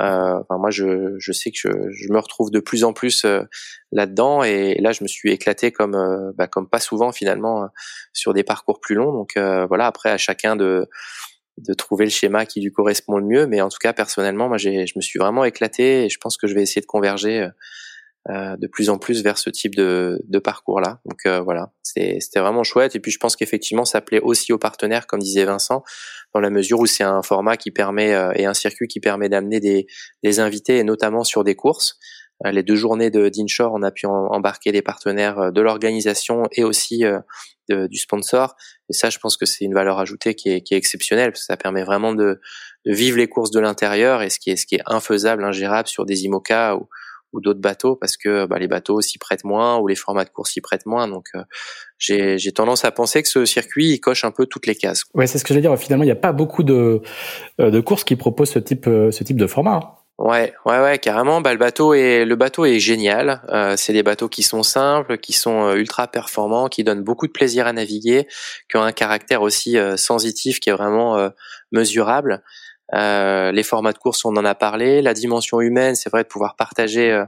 Euh, 0.00 0.40
enfin, 0.40 0.58
moi, 0.58 0.70
je, 0.70 1.16
je, 1.18 1.32
sais 1.32 1.50
que 1.50 1.58
je, 1.60 1.68
je, 1.90 2.12
me 2.12 2.18
retrouve 2.18 2.50
de 2.50 2.60
plus 2.60 2.84
en 2.84 2.92
plus 2.92 3.24
euh, 3.24 3.42
là-dedans, 3.90 4.44
et 4.44 4.76
là, 4.80 4.92
je 4.92 5.02
me 5.02 5.08
suis 5.08 5.32
éclaté 5.32 5.72
comme 5.72 5.94
euh, 5.94 6.32
bah, 6.36 6.46
comme 6.46 6.68
pas 6.68 6.78
souvent 6.78 7.10
finalement 7.10 7.64
euh, 7.64 7.66
sur 8.12 8.32
des 8.32 8.44
parcours 8.44 8.80
plus 8.80 8.94
longs. 8.94 9.12
Donc 9.12 9.36
voilà, 9.36 9.86
après 9.86 10.10
à 10.10 10.18
chacun 10.18 10.56
de 10.56 10.88
de 11.58 11.74
trouver 11.74 12.04
le 12.04 12.10
schéma 12.12 12.46
qui 12.46 12.60
lui 12.60 12.70
correspond 12.70 13.16
le 13.16 13.24
mieux, 13.24 13.46
mais 13.48 13.60
en 13.60 13.68
tout 13.68 13.78
cas 13.80 13.92
personnellement, 13.92 14.48
moi, 14.48 14.58
je 14.58 14.70
me 14.70 15.00
suis 15.00 15.18
vraiment 15.18 15.44
éclaté, 15.44 16.04
et 16.04 16.08
je 16.08 16.18
pense 16.20 16.36
que 16.36 16.46
je 16.46 16.54
vais 16.54 16.62
essayer 16.62 16.80
de 16.80 16.86
converger. 16.86 17.48
De 18.28 18.66
plus 18.66 18.90
en 18.90 18.98
plus 18.98 19.22
vers 19.22 19.38
ce 19.38 19.48
type 19.48 19.74
de, 19.74 20.20
de 20.28 20.38
parcours 20.38 20.80
là. 20.80 21.00
Donc 21.06 21.26
voilà, 21.44 21.72
c'était 21.82 22.18
vraiment 22.36 22.62
chouette. 22.62 22.94
Et 22.94 23.00
puis 23.00 23.10
je 23.10 23.18
pense 23.18 23.36
qu'effectivement 23.36 23.84
ça 23.84 24.00
plaît 24.00 24.20
aussi 24.20 24.52
aux 24.52 24.58
partenaires, 24.58 25.06
comme 25.06 25.20
disait 25.20 25.44
Vincent, 25.44 25.82
dans 26.34 26.40
la 26.40 26.50
mesure 26.50 26.80
où 26.80 26.86
c'est 26.86 27.04
un 27.04 27.22
format 27.22 27.56
qui 27.56 27.70
permet 27.70 28.14
euh, 28.14 28.32
et 28.34 28.46
un 28.46 28.54
circuit 28.54 28.88
qui 28.88 29.00
permet 29.00 29.28
d'amener 29.28 29.60
des, 29.60 29.86
des 30.22 30.40
invités 30.40 30.78
et 30.78 30.84
notamment 30.84 31.24
sur 31.24 31.44
des 31.44 31.54
courses. 31.54 31.98
Euh, 32.44 32.52
les 32.52 32.62
deux 32.62 32.76
journées 32.76 33.10
de 33.10 33.28
d'Inshore, 33.28 33.72
on 33.74 33.82
a 33.82 33.90
pu 33.90 34.06
embarquer 34.06 34.70
des 34.70 34.82
partenaires 34.82 35.38
euh, 35.38 35.50
de 35.50 35.60
l'organisation 35.60 36.44
et 36.52 36.64
aussi 36.64 37.04
du 37.70 37.98
sponsor. 37.98 38.56
Et 38.88 38.94
ça, 38.94 39.10
je 39.10 39.18
pense 39.18 39.36
que 39.36 39.44
c'est 39.44 39.66
une 39.66 39.74
valeur 39.74 39.98
ajoutée 39.98 40.34
qui 40.34 40.48
est, 40.48 40.62
qui 40.62 40.72
est 40.72 40.78
exceptionnelle 40.78 41.32
parce 41.32 41.40
que 41.40 41.46
ça 41.46 41.58
permet 41.58 41.84
vraiment 41.84 42.14
de, 42.14 42.40
de 42.86 42.92
vivre 42.94 43.18
les 43.18 43.28
courses 43.28 43.50
de 43.50 43.60
l'intérieur 43.60 44.22
et 44.22 44.30
ce 44.30 44.38
qui 44.38 44.50
est 44.50 44.56
ce 44.56 44.64
qui 44.64 44.76
est 44.76 44.82
infaisable, 44.86 45.44
ingérable 45.44 45.86
sur 45.86 46.06
des 46.06 46.24
IMOCA 46.24 46.76
ou, 46.76 46.88
ou 47.32 47.40
d'autres 47.40 47.60
bateaux 47.60 47.96
parce 47.96 48.16
que 48.16 48.46
bah, 48.46 48.58
les 48.58 48.68
bateaux 48.68 49.00
s'y 49.00 49.18
prêtent 49.18 49.44
moins 49.44 49.78
ou 49.78 49.86
les 49.86 49.94
formats 49.94 50.24
de 50.24 50.30
course 50.30 50.52
s'y 50.52 50.60
prêtent 50.60 50.86
moins. 50.86 51.08
Donc 51.08 51.28
euh, 51.34 51.42
j'ai, 51.98 52.52
tendance 52.52 52.84
à 52.84 52.90
penser 52.90 53.22
que 53.22 53.28
ce 53.28 53.44
circuit 53.44 53.90
il 53.90 54.00
coche 54.00 54.24
un 54.24 54.30
peu 54.30 54.46
toutes 54.46 54.66
les 54.66 54.74
cases. 54.74 55.04
Ouais, 55.14 55.26
c'est 55.26 55.38
ce 55.38 55.44
que 55.44 55.48
je 55.48 55.54
veux 55.54 55.60
dire. 55.60 55.76
Finalement, 55.76 56.04
il 56.04 56.08
n'y 56.08 56.12
a 56.12 56.16
pas 56.16 56.32
beaucoup 56.32 56.62
de, 56.62 57.02
euh, 57.60 57.70
de 57.70 57.80
courses 57.80 58.04
qui 58.04 58.16
proposent 58.16 58.50
ce 58.50 58.58
type, 58.58 58.86
euh, 58.86 59.10
ce 59.10 59.24
type 59.24 59.36
de 59.36 59.46
format. 59.46 59.74
Hein. 59.74 59.94
Ouais, 60.18 60.52
ouais, 60.66 60.80
ouais, 60.80 60.98
carrément. 60.98 61.40
Bah, 61.40 61.52
le 61.52 61.58
bateau 61.58 61.94
est 61.94 62.24
le 62.24 62.34
bateau 62.34 62.64
est 62.64 62.80
génial. 62.80 63.42
Euh, 63.50 63.74
c'est 63.76 63.92
des 63.92 64.02
bateaux 64.02 64.28
qui 64.28 64.42
sont 64.42 64.64
simples, 64.64 65.18
qui 65.18 65.32
sont 65.32 65.72
ultra 65.74 66.08
performants, 66.08 66.68
qui 66.68 66.82
donnent 66.82 67.04
beaucoup 67.04 67.28
de 67.28 67.32
plaisir 67.32 67.68
à 67.68 67.72
naviguer, 67.72 68.26
qui 68.68 68.76
ont 68.76 68.82
un 68.82 68.90
caractère 68.90 69.42
aussi 69.42 69.76
sensitif 69.96 70.58
qui 70.58 70.70
est 70.70 70.72
vraiment 70.72 71.30
mesurable. 71.70 72.42
Euh, 72.94 73.52
les 73.52 73.62
formats 73.62 73.92
de 73.92 73.98
course, 73.98 74.24
on 74.24 74.36
en 74.36 74.44
a 74.44 74.54
parlé. 74.54 75.02
La 75.02 75.14
dimension 75.14 75.60
humaine, 75.60 75.94
c'est 75.94 76.10
vrai 76.10 76.22
de 76.22 76.28
pouvoir 76.28 76.56
partager 76.56 77.12
euh, 77.12 77.24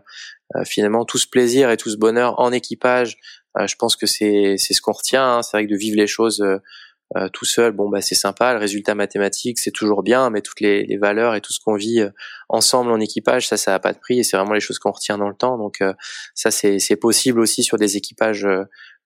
euh, 0.56 0.64
finalement 0.64 1.04
tout 1.04 1.18
ce 1.18 1.26
plaisir 1.26 1.70
et 1.70 1.76
tout 1.76 1.90
ce 1.90 1.96
bonheur 1.96 2.38
en 2.40 2.52
équipage. 2.52 3.18
je 3.58 3.74
pense 3.76 3.96
que 3.96 4.06
c'est 4.06 4.56
c'est 4.58 4.74
ce 4.74 4.80
qu'on 4.80 4.92
retient. 4.92 5.38
Hein. 5.38 5.42
C'est 5.42 5.56
vrai 5.56 5.66
que 5.66 5.70
de 5.72 5.76
vivre 5.76 5.96
les 5.96 6.06
choses 6.06 6.44
tout 7.32 7.44
seul, 7.44 7.72
bon 7.72 7.88
bah 7.88 8.00
c'est 8.00 8.14
sympa. 8.14 8.52
Le 8.52 8.60
résultat 8.60 8.94
mathématique, 8.94 9.58
c'est 9.58 9.72
toujours 9.72 10.04
bien, 10.04 10.30
mais 10.30 10.42
toutes 10.42 10.60
les, 10.60 10.84
les, 10.84 10.96
valeurs 10.96 11.34
et 11.34 11.40
tout 11.40 11.52
ce 11.52 11.58
qu'on 11.58 11.74
vit 11.74 12.04
ensemble 12.48 12.92
en 12.92 13.00
équipage, 13.00 13.48
ça, 13.48 13.56
ça 13.56 13.74
a 13.74 13.80
pas 13.80 13.92
de 13.92 13.98
prix. 13.98 14.20
Et 14.20 14.22
c'est 14.22 14.36
vraiment 14.36 14.54
les 14.54 14.60
choses 14.60 14.78
qu'on 14.78 14.92
retient 14.92 15.18
dans 15.18 15.28
le 15.28 15.34
temps. 15.34 15.58
Donc 15.58 15.82
ça, 16.34 16.52
c'est 16.52 16.78
c'est 16.78 16.96
possible 16.96 17.40
aussi 17.40 17.64
sur 17.64 17.78
des 17.78 17.96
équipages 17.96 18.46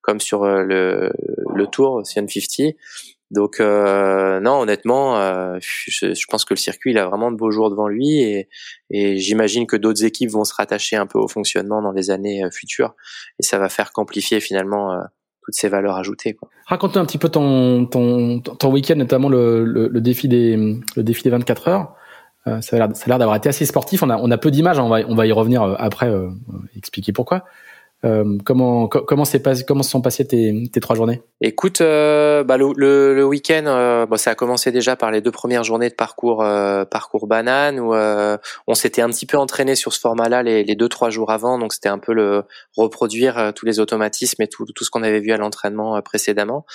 comme 0.02 0.20
sur 0.20 0.44
le 0.44 1.11
le 1.54 1.66
Tour 1.66 2.02
Cn 2.04 2.28
50 2.28 2.75
donc 3.34 3.60
euh, 3.60 4.38
non, 4.40 4.60
honnêtement, 4.60 5.18
euh, 5.18 5.58
je, 5.60 6.14
je, 6.14 6.26
pense 6.28 6.44
que 6.44 6.54
le 6.54 6.58
circuit 6.58 6.92
il 6.92 6.98
a 6.98 7.06
vraiment 7.06 7.32
de 7.32 7.36
beaux 7.36 7.50
jours 7.50 7.68
devant 7.68 7.88
lui 7.88 8.20
et, 8.20 8.48
et 8.90 9.18
j'imagine 9.18 9.66
que 9.66 9.76
d'autres 9.76 10.04
équipes 10.04 10.30
vont 10.30 10.44
se 10.44 10.54
rattacher 10.54 10.94
un 10.94 11.06
peu 11.06 11.18
au 11.18 11.26
fonctionnement 11.26 11.82
dans 11.82 11.90
les 11.90 12.10
années 12.10 12.44
euh, 12.44 12.50
futures 12.50 12.94
et 13.40 13.42
ça 13.42 13.58
va 13.58 13.68
faire 13.68 13.92
qu'amplifier 13.92 14.38
finalement 14.40 14.92
euh, 14.92 15.00
toutes 15.42 15.54
ces 15.54 15.68
valeurs 15.68 15.96
ajoutées. 15.96 16.36
Raconte-nous 16.66 17.02
un 17.02 17.04
petit 17.04 17.18
peu 17.18 17.28
ton 17.28 17.87
ton, 17.87 18.40
ton 18.40 18.70
week-end, 18.70 18.96
notamment 18.96 19.28
le, 19.28 19.64
le, 19.64 19.88
le, 19.88 20.00
défi 20.00 20.28
des 20.28 20.56
le 20.96 21.02
défi 21.02 21.24
des 21.24 21.30
24 21.30 21.68
heures. 21.68 21.96
Euh, 22.46 22.61
ça 22.61 22.76
a 22.76 22.88
l'air 23.09 23.18
d'avoir 23.18 23.35
été 23.35 23.48
assez 23.48 23.66
sportif. 23.66 24.04
On 24.04 24.11
a 24.11 24.16
on 24.16 24.30
a 24.30 24.38
peu 24.38 24.52
d'images, 24.52 24.78
on 24.78 24.88
va 24.88 25.00
on 25.09 25.16
va 25.16 25.26
y 25.26 25.32
revenir 25.32 25.62
après 25.62 26.12
expliquer 26.76 27.12
pourquoi. 27.12 27.44
Euh, 28.04 28.36
comment 28.44 28.86
comment 28.86 29.24
s'est 29.24 29.40
passé 29.40 29.64
comment 29.66 29.82
se 29.82 29.90
sont 29.90 30.02
passées 30.02 30.26
tes, 30.26 30.52
tes 30.70 30.80
trois 30.80 30.94
journées? 30.94 31.22
Écoute, 31.40 31.80
euh, 31.80 32.44
bah, 32.44 32.58
le, 32.58 32.72
le, 32.76 33.14
le 33.14 33.24
week-end, 33.24 33.64
euh, 33.66 34.04
bon, 34.04 34.16
ça 34.16 34.32
a 34.32 34.34
commencé 34.34 34.72
déjà 34.72 34.94
par 34.94 35.10
les 35.10 35.22
deux 35.22 35.30
premières 35.30 35.64
journées 35.64 35.88
de 35.88 35.94
parcours 35.94 36.44
parcours 36.90 37.26
banane 37.26 37.80
où 37.80 37.94
on 37.94 38.74
s'était 38.74 39.00
un 39.00 39.08
petit 39.08 39.26
peu 39.26 39.38
entraîné 39.38 39.74
sur 39.74 39.92
ce 39.92 40.00
format-là 40.00 40.42
les, 40.42 40.64
les, 40.64 40.74
deux 40.74 40.88
trois 40.88 41.08
jours 41.08 41.30
avant, 41.30 41.58
donc 41.58 41.72
c'était 41.72 41.88
un 41.88 41.98
peu 41.98 42.12
le 42.12 42.42
reproduire 42.76 43.52
tous 43.54 43.64
les 43.64 43.80
automatismes 43.80 44.42
et 44.42 44.48
tout 44.48 44.66
tout 44.74 44.84
ce 44.84 44.90
qu'on 44.90 45.02
avait 45.02 45.20
vu 45.20 45.32
à 45.32 45.36
l'entraînement 45.36 46.00
précédemment. 46.02 46.66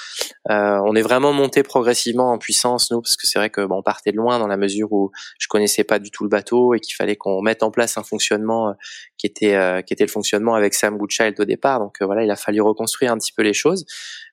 on 0.47 0.95
est 0.95 1.01
vraiment 1.01 1.33
monté 1.33 1.61
progressivement 1.63 2.31
en 2.31 2.37
puissance 2.37 2.91
nous 2.91 3.01
parce 3.01 3.15
que 3.15 3.27
c'est 3.27 3.37
vrai 3.37 3.49
que 3.49 3.65
bon, 3.65 3.77
on 3.79 3.83
partait 3.83 4.11
de 4.11 4.17
loin 4.17 4.39
dans 4.39 4.47
la 4.47 4.57
mesure 4.57 4.91
où 4.91 5.11
je 5.37 5.47
connaissais 5.47 5.83
pas 5.83 5.99
du 5.99 6.09
tout 6.09 6.23
le 6.23 6.29
bateau 6.29 6.73
et 6.73 6.79
qu'il 6.79 6.95
fallait 6.95 7.15
qu'on 7.15 7.41
mette 7.41 7.61
en 7.61 7.71
place 7.71 7.97
un 7.97 8.03
fonctionnement 8.03 8.73
qui 9.17 9.27
était 9.27 9.83
qui 9.85 9.93
était 9.93 10.05
le 10.05 10.11
fonctionnement 10.11 10.55
avec 10.55 10.73
Sam 10.73 10.97
Gucci 10.97 11.18
au 11.39 11.45
départ. 11.45 11.79
Donc 11.79 11.97
euh, 12.01 12.05
voilà, 12.05 12.23
il 12.23 12.31
a 12.31 12.35
fallu 12.35 12.61
reconstruire 12.61 13.11
un 13.11 13.17
petit 13.17 13.31
peu 13.33 13.43
les 13.43 13.53
choses, 13.53 13.85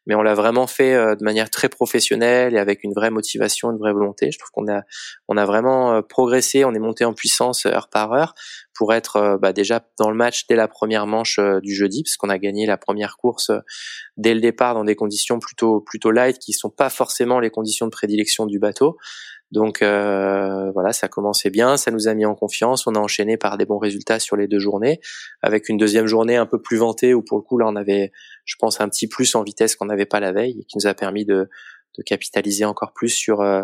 mais 0.06 0.14
on 0.14 0.22
l'a 0.22 0.34
vraiment 0.34 0.66
fait 0.66 0.94
euh, 0.94 1.14
de 1.14 1.24
manière 1.24 1.50
très 1.50 1.68
professionnelle 1.68 2.54
et 2.54 2.58
avec 2.58 2.84
une 2.84 2.92
vraie 2.92 3.10
motivation, 3.10 3.70
une 3.70 3.78
vraie 3.78 3.92
volonté. 3.92 4.30
Je 4.30 4.38
trouve 4.38 4.50
qu'on 4.50 4.72
a 4.72 4.82
on 5.28 5.36
a 5.36 5.44
vraiment 5.44 5.94
euh, 5.94 6.02
progressé, 6.02 6.64
on 6.64 6.74
est 6.74 6.78
monté 6.78 7.04
en 7.04 7.12
puissance 7.12 7.66
heure 7.66 7.88
par 7.88 8.12
heure 8.12 8.34
pour 8.74 8.92
être 8.92 9.38
bah, 9.40 9.54
déjà 9.54 9.82
dans 9.98 10.10
le 10.10 10.16
match 10.16 10.46
dès 10.48 10.56
la 10.56 10.68
première 10.68 11.06
manche 11.06 11.40
du 11.62 11.74
jeudi, 11.74 12.02
parce 12.02 12.18
qu'on 12.18 12.28
a 12.28 12.36
gagné 12.36 12.66
la 12.66 12.76
première 12.76 13.16
course 13.16 13.50
dès 14.18 14.34
le 14.34 14.40
départ 14.40 14.74
dans 14.74 14.84
des 14.84 14.94
conditions 14.94 15.38
plutôt 15.38 15.80
plutôt 15.80 16.10
light, 16.10 16.38
qui 16.38 16.52
sont 16.52 16.68
pas 16.68 16.90
forcément 16.90 17.40
les 17.40 17.48
conditions 17.48 17.86
de 17.86 17.90
prédilection 17.90 18.44
du 18.44 18.58
bateau. 18.58 18.98
Donc 19.52 19.80
euh, 19.80 20.70
voilà, 20.72 20.92
ça 20.92 21.08
commençait 21.08 21.50
bien, 21.50 21.76
ça 21.76 21.90
nous 21.90 22.08
a 22.08 22.14
mis 22.14 22.26
en 22.26 22.34
confiance. 22.34 22.86
On 22.86 22.94
a 22.94 22.98
enchaîné 22.98 23.36
par 23.36 23.56
des 23.56 23.64
bons 23.64 23.78
résultats 23.78 24.18
sur 24.18 24.36
les 24.36 24.48
deux 24.48 24.58
journées, 24.58 25.00
avec 25.42 25.68
une 25.68 25.76
deuxième 25.76 26.06
journée 26.06 26.36
un 26.36 26.46
peu 26.46 26.60
plus 26.60 26.78
vantée 26.78 27.14
où 27.14 27.22
pour 27.22 27.38
le 27.38 27.42
coup 27.42 27.58
là 27.58 27.66
on 27.68 27.76
avait, 27.76 28.12
je 28.44 28.56
pense, 28.58 28.80
un 28.80 28.88
petit 28.88 29.06
plus 29.06 29.34
en 29.34 29.42
vitesse 29.44 29.76
qu'on 29.76 29.86
n'avait 29.86 30.06
pas 30.06 30.20
la 30.20 30.32
veille 30.32 30.60
et 30.60 30.64
qui 30.64 30.76
nous 30.78 30.86
a 30.86 30.94
permis 30.94 31.24
de, 31.24 31.48
capitaliser 32.04 32.66
encore 32.66 32.92
plus 32.92 33.08
sur 33.08 33.40
euh, 33.40 33.62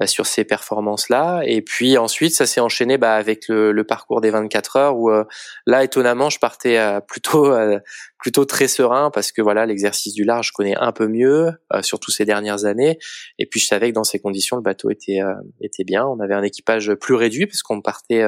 bah, 0.00 0.06
sur 0.06 0.24
ces 0.24 0.44
performances-là. 0.44 1.42
Et 1.44 1.60
puis 1.60 1.98
ensuite, 1.98 2.34
ça 2.34 2.46
s'est 2.46 2.60
enchaîné 2.60 2.96
bah, 2.96 3.16
avec 3.16 3.48
le, 3.48 3.70
le, 3.70 3.84
parcours 3.84 4.22
des 4.22 4.30
24 4.30 4.76
heures 4.76 4.96
où 4.96 5.10
euh, 5.10 5.24
là, 5.66 5.84
étonnamment, 5.84 6.30
je 6.30 6.38
partais 6.38 6.78
euh, 6.78 7.00
plutôt 7.00 7.52
euh, 7.52 7.78
plutôt 8.18 8.46
très 8.46 8.66
serein 8.66 9.10
parce 9.10 9.30
que 9.30 9.42
voilà, 9.42 9.66
l'exercice 9.66 10.14
du 10.14 10.24
large, 10.24 10.48
je 10.48 10.52
connais 10.54 10.74
un 10.74 10.92
peu 10.92 11.06
mieux, 11.06 11.52
surtout 11.82 12.10
ces 12.10 12.24
dernières 12.24 12.64
années. 12.64 12.98
Et 13.38 13.44
puis 13.44 13.60
je 13.60 13.66
savais 13.66 13.90
que 13.90 13.94
dans 13.94 14.04
ces 14.04 14.18
conditions, 14.18 14.56
le 14.56 14.62
bateau 14.62 14.88
était 14.90 15.20
était 15.60 15.84
bien. 15.84 16.06
On 16.06 16.20
avait 16.20 16.34
un 16.34 16.42
équipage 16.42 16.94
plus 16.94 17.14
réduit 17.14 17.46
parce 17.46 17.62
qu'on 17.62 17.80
partait 17.80 18.22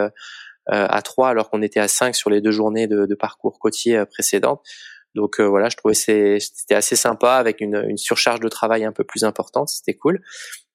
à 0.66 1.02
3 1.02 1.28
alors 1.28 1.50
qu'on 1.50 1.60
était 1.60 1.80
à 1.80 1.88
5 1.88 2.14
sur 2.14 2.30
les 2.30 2.40
deux 2.40 2.52
journées 2.52 2.86
de, 2.86 3.04
de 3.04 3.14
parcours 3.14 3.58
côtier 3.58 4.02
précédentes. 4.06 4.62
Donc 5.14 5.40
voilà, 5.40 5.68
je 5.68 5.76
trouvais 5.76 5.94
c'était 5.94 6.74
assez 6.74 6.96
sympa 6.96 7.34
avec 7.34 7.60
une, 7.60 7.84
une 7.86 7.98
surcharge 7.98 8.40
de 8.40 8.48
travail 8.48 8.86
un 8.86 8.92
peu 8.92 9.04
plus 9.04 9.24
importante, 9.24 9.68
c'était 9.68 9.92
cool. 9.92 10.22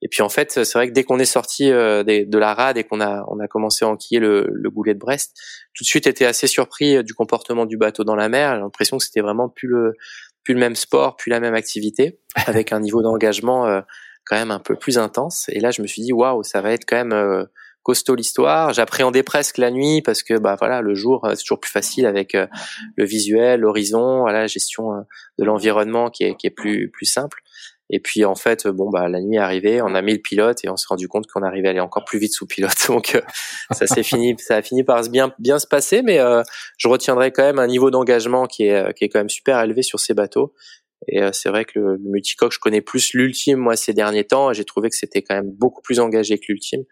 Et 0.02 0.08
puis 0.08 0.22
en 0.22 0.30
fait, 0.30 0.52
c'est 0.52 0.74
vrai 0.74 0.88
que 0.88 0.94
dès 0.94 1.04
qu'on 1.04 1.20
est 1.20 1.26
sorti 1.26 1.72
euh, 1.72 2.04
de 2.04 2.38
la 2.38 2.54
rade 2.54 2.78
et 2.78 2.84
qu'on 2.84 3.02
a 3.02 3.26
on 3.30 3.40
a 3.40 3.48
commencé 3.48 3.84
à 3.84 3.88
enquiller 3.88 4.20
le, 4.20 4.48
le 4.52 4.70
boulet 4.70 4.94
de 4.94 5.00
Brest, 5.00 5.36
tout 5.74 5.84
de 5.84 5.88
suite 5.88 6.06
été 6.06 6.26
assez 6.26 6.48
surpris 6.48 6.98
euh, 6.98 7.04
du 7.04 7.14
comportement 7.14 7.66
du 7.66 7.78
bateau 7.78 8.04
dans 8.04 8.16
la 8.16 8.30
mer. 8.30 8.56
J'ai 8.56 8.62
l'impression 8.62 8.98
que 8.98 9.04
c'était 9.04 9.22
vraiment 9.22 9.50
plus 9.50 9.68
le 9.68 9.94
plus 10.44 10.54
le 10.54 10.60
même 10.60 10.76
sport, 10.76 11.18
plus 11.18 11.30
la 11.30 11.40
même 11.40 11.56
activité, 11.56 12.20
avec 12.46 12.72
un 12.72 12.80
niveau 12.80 13.02
d'engagement 13.02 13.66
euh, 13.66 13.82
quand 14.26 14.36
même 14.36 14.52
un 14.52 14.60
peu 14.60 14.76
plus 14.76 14.98
intense. 14.98 15.50
Et 15.50 15.60
là, 15.60 15.72
je 15.72 15.82
me 15.82 15.88
suis 15.88 16.02
dit 16.02 16.14
waouh, 16.14 16.44
ça 16.44 16.62
va 16.62 16.74
être 16.74 16.86
quand 16.86 17.04
même 17.04 17.48
costaud 17.82 18.16
l'histoire. 18.16 18.74
J'appréhendais 18.74 19.24
presque 19.24 19.58
la 19.58 19.72
nuit 19.72 20.02
parce 20.02 20.22
que 20.22 20.38
bah 20.38 20.58
voilà, 20.60 20.82
le 20.82 20.94
jour 20.94 21.26
c'est 21.30 21.42
toujours 21.42 21.62
plus 21.62 21.72
facile 21.72 22.06
avec 22.06 22.34
le 22.34 23.06
visuel, 23.06 23.62
l'horizon, 23.62 24.26
la 24.26 24.46
gestion 24.48 25.06
de 25.40 25.46
l'environnement 25.46 26.10
qui 26.10 26.26
est 26.26 26.36
qui 26.36 26.48
est 26.48 26.52
plus 26.52 26.92
plus 26.92 27.06
simple. 27.06 27.42
Et 27.90 28.00
puis 28.00 28.26
en 28.26 28.36
fait, 28.36 28.68
bon 28.68 28.90
bah 28.90 29.08
la 29.08 29.22
nuit 29.22 29.38
est 29.38 29.40
arrivée, 29.40 29.82
on 29.82 29.96
a 29.96 30.02
mis 30.02 30.14
le 30.14 30.20
pilote 30.20 30.60
et 30.64 30.70
on 30.70 30.76
s'est 30.76 30.88
rendu 30.90 31.08
compte 31.08 31.26
qu'on 31.28 31.42
arrivait 31.42 31.70
à 31.70 31.72
aller 31.72 31.80
encore 31.80 32.04
plus 32.04 32.20
vite 32.20 32.34
sous 32.34 32.46
pilote. 32.46 32.76
Donc 32.88 33.16
euh, 33.16 33.22
ça 33.72 33.88
s'est 33.88 34.04
fini, 34.04 34.36
ça 34.40 34.58
a 34.58 34.62
fini 34.62 34.84
par 34.84 35.02
bien 35.10 35.34
bien 35.40 35.58
se 35.60 35.68
passer, 35.68 36.02
mais 36.02 36.20
euh, 36.20 36.44
je 36.78 36.88
retiendrai 36.88 37.32
quand 37.32 37.44
même 37.44 37.60
un 37.60 37.68
niveau 37.68 37.90
d'engagement 37.90 38.46
qui 38.46 38.66
est 38.66 38.76
euh, 38.76 38.92
qui 38.92 39.06
est 39.06 39.10
quand 39.10 39.20
même 39.20 39.30
super 39.30 39.62
élevé 39.62 39.84
sur 39.84 40.00
ces 40.00 40.14
bateaux. 40.14 40.54
Et 41.08 41.22
c'est 41.32 41.50
vrai 41.50 41.64
que 41.64 41.78
le, 41.78 41.92
le, 41.92 42.10
multicoque, 42.10 42.52
je 42.52 42.58
connais 42.58 42.82
plus 42.82 43.14
l'ultime 43.14 43.60
moi 43.60 43.76
ces 43.76 43.94
derniers 43.94 44.24
temps. 44.24 44.52
J'ai 44.52 44.66
trouvé 44.66 44.90
que 44.90 44.96
c'était 44.96 45.22
quand 45.22 45.36
même 45.36 45.52
beaucoup 45.52 45.84
plus 45.84 46.00
engagé 46.00 46.40
que 46.40 46.46
l'ultime. 46.50 46.86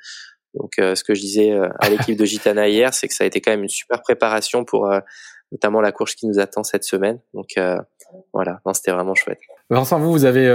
Donc, 0.54 0.74
ce 0.78 1.04
que 1.04 1.16
je 1.16 1.22
disais 1.22 1.52
à 1.80 1.90
l'équipe 1.90 2.16
de 2.16 2.24
Gitana 2.24 2.70
hier, 2.70 2.94
c'est 2.94 3.08
que 3.08 3.16
ça 3.16 3.24
a 3.24 3.28
été 3.28 3.42
quand 3.42 3.50
même 3.50 3.64
une 3.64 3.68
super 3.68 4.04
préparation 4.04 4.64
pour 4.64 4.88
notamment 5.52 5.82
la 5.82 5.92
course 5.92 6.14
qui 6.14 6.28
nous 6.28 6.38
attend 6.38 6.64
cette 6.64 6.84
semaine. 6.84 7.20
Donc 7.34 7.56
voilà, 8.34 8.60
c'était 8.74 8.92
vraiment 8.92 9.16
chouette. 9.16 9.40
Vincent, 9.70 10.00
vous, 10.00 10.12
vous 10.12 10.26
avez, 10.26 10.48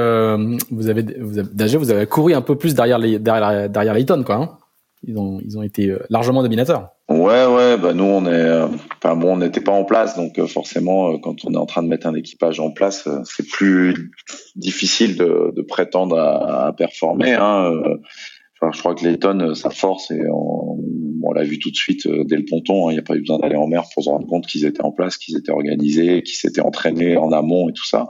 vous 0.71 0.89
avez, 0.89 1.03
vous 1.21 1.39
avez, 1.39 1.77
vous 1.77 1.91
avez 1.91 2.07
couru 2.07 2.35
un 2.35 2.43
peu 2.43 2.57
plus 2.57 2.75
derrière 2.75 2.99
les, 2.99 3.19
derrière, 3.19 3.69
derrière 3.69 3.95
Layton, 3.95 4.23
quoi. 4.25 4.37
Hein 4.37 4.59
ils 5.03 5.17
ont, 5.17 5.41
ils 5.43 5.57
ont 5.57 5.63
été 5.63 5.95
largement 6.11 6.43
dominateurs. 6.43 6.91
Ouais, 7.09 7.47
ouais, 7.47 7.79
bah 7.79 7.95
nous 7.95 8.05
on 8.05 8.27
est, 8.27 8.61
enfin 9.03 9.17
bon, 9.17 9.33
on 9.33 9.37
n'était 9.39 9.63
pas 9.63 9.73
en 9.73 9.85
place, 9.85 10.17
donc 10.17 10.39
forcément, 10.47 11.19
quand 11.19 11.37
on 11.45 11.55
est 11.55 11.57
en 11.57 11.67
train 11.67 11.83
de 11.83 11.89
mettre 11.89 12.07
un 12.07 12.15
équipage 12.15 12.61
en 12.61 12.71
place, 12.71 13.09
c'est 13.25 13.49
plus 13.49 14.13
difficile 14.57 15.17
de, 15.17 15.53
de 15.57 15.63
prétendre 15.63 16.19
à, 16.19 16.67
à 16.67 16.73
performer. 16.73 17.33
Hein. 17.33 17.73
Enfin, 18.61 18.73
je 18.75 18.81
crois 18.81 18.95
que 18.95 19.05
Layton, 19.05 19.55
sa 19.55 19.71
force, 19.71 20.11
et 20.11 20.21
on, 20.31 20.79
on 21.23 21.33
l'a 21.33 21.45
vu 21.45 21.59
tout 21.59 21.71
de 21.71 21.77
suite 21.77 22.07
dès 22.07 22.37
le 22.37 22.45
ponton. 22.45 22.89
Hein. 22.89 22.93
Il 22.93 22.95
n'y 22.95 23.01
a 23.01 23.03
pas 23.03 23.15
eu 23.15 23.21
besoin 23.21 23.39
d'aller 23.39 23.57
en 23.57 23.67
mer 23.67 23.85
pour 23.95 24.05
se 24.05 24.09
rendre 24.11 24.27
compte 24.27 24.47
qu'ils 24.47 24.65
étaient 24.67 24.83
en 24.83 24.93
place, 24.93 25.17
qu'ils 25.17 25.37
étaient 25.37 25.53
organisés, 25.53 26.23
qu'ils 26.23 26.37
s'étaient 26.37 26.61
entraînés 26.61 27.17
en 27.17 27.33
amont 27.33 27.69
et 27.69 27.73
tout 27.73 27.87
ça. 27.87 28.09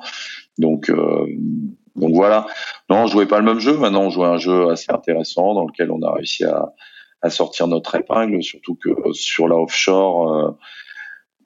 Donc, 0.59 0.91
euh, 0.91 1.27
donc 1.97 2.15
voilà. 2.15 2.47
Non, 2.89 3.03
on 3.03 3.07
jouait 3.07 3.27
pas 3.27 3.39
le 3.39 3.45
même 3.45 3.61
jeu. 3.61 3.77
Maintenant, 3.77 4.05
on 4.05 4.11
jouait 4.11 4.27
un 4.27 4.39
jeu 4.39 4.71
assez 4.71 4.91
intéressant 4.91 5.55
dans 5.55 5.67
lequel 5.67 5.91
on 5.91 6.03
a 6.03 6.13
réussi 6.13 6.45
à, 6.45 6.73
à 7.23 7.31
sortir 7.31 7.67
notre 7.67 7.95
épingle, 7.95 8.43
surtout 8.43 8.75
que 8.75 8.91
sur 9.13 9.49
la 9.49 9.57
offshore. 9.57 10.35
Euh, 10.35 10.51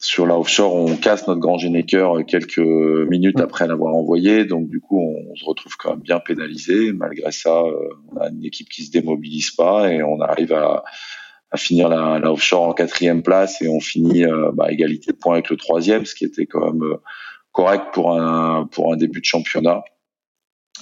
sur 0.04 0.26
la 0.26 0.38
offshore, 0.38 0.74
on 0.74 0.96
casse 0.96 1.26
notre 1.26 1.40
grand 1.40 1.56
généqueur 1.56 2.24
quelques 2.26 2.58
minutes 2.58 3.40
après 3.40 3.66
l'avoir 3.66 3.94
envoyé, 3.94 4.44
donc 4.44 4.68
du 4.68 4.80
coup, 4.80 5.00
on, 5.00 5.34
se 5.34 5.44
retrouve 5.44 5.76
quand 5.78 5.90
même 5.90 6.00
bien 6.00 6.20
pénalisé. 6.20 6.92
Malgré 6.92 7.32
ça, 7.32 7.62
euh, 7.62 7.88
on 8.12 8.18
a 8.18 8.28
une 8.28 8.44
équipe 8.44 8.68
qui 8.68 8.84
se 8.84 8.90
démobilise 8.90 9.50
pas 9.52 9.90
et 9.90 10.02
on 10.02 10.20
arrive 10.20 10.52
à, 10.52 10.84
à 11.50 11.56
finir 11.56 11.88
la, 11.88 12.18
la, 12.18 12.32
offshore 12.32 12.64
en 12.64 12.72
quatrième 12.74 13.22
place 13.22 13.62
et 13.62 13.68
on 13.68 13.80
finit 13.80 14.24
euh, 14.24 14.50
bah, 14.52 14.70
égalité 14.70 15.12
de 15.12 15.16
points 15.16 15.34
avec 15.34 15.48
le 15.48 15.56
troisième, 15.56 16.04
ce 16.04 16.14
qui 16.14 16.24
était 16.24 16.46
quand 16.46 16.72
même 16.72 16.82
euh, 16.82 16.96
correct 17.52 17.86
pour 17.92 18.12
un 18.12 18.66
pour 18.70 18.92
un 18.92 18.96
début 18.96 19.20
de 19.20 19.24
championnat. 19.24 19.84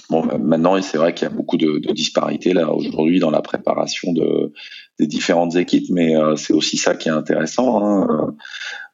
Bon, 0.09 0.25
bah, 0.25 0.37
maintenant, 0.37 0.81
c'est 0.81 0.97
vrai 0.97 1.13
qu'il 1.13 1.27
y 1.27 1.31
a 1.31 1.33
beaucoup 1.33 1.57
de, 1.57 1.79
de 1.79 1.93
disparités 1.93 2.53
là 2.53 2.71
aujourd'hui 2.71 3.19
dans 3.19 3.31
la 3.31 3.41
préparation 3.41 4.11
de 4.11 4.51
des 4.99 5.07
différentes 5.07 5.55
équipes, 5.55 5.89
mais 5.89 6.15
euh, 6.15 6.35
c'est 6.35 6.53
aussi 6.53 6.77
ça 6.77 6.95
qui 6.95 7.09
est 7.09 7.13
intéressant. 7.13 7.83
Hein. 7.83 8.35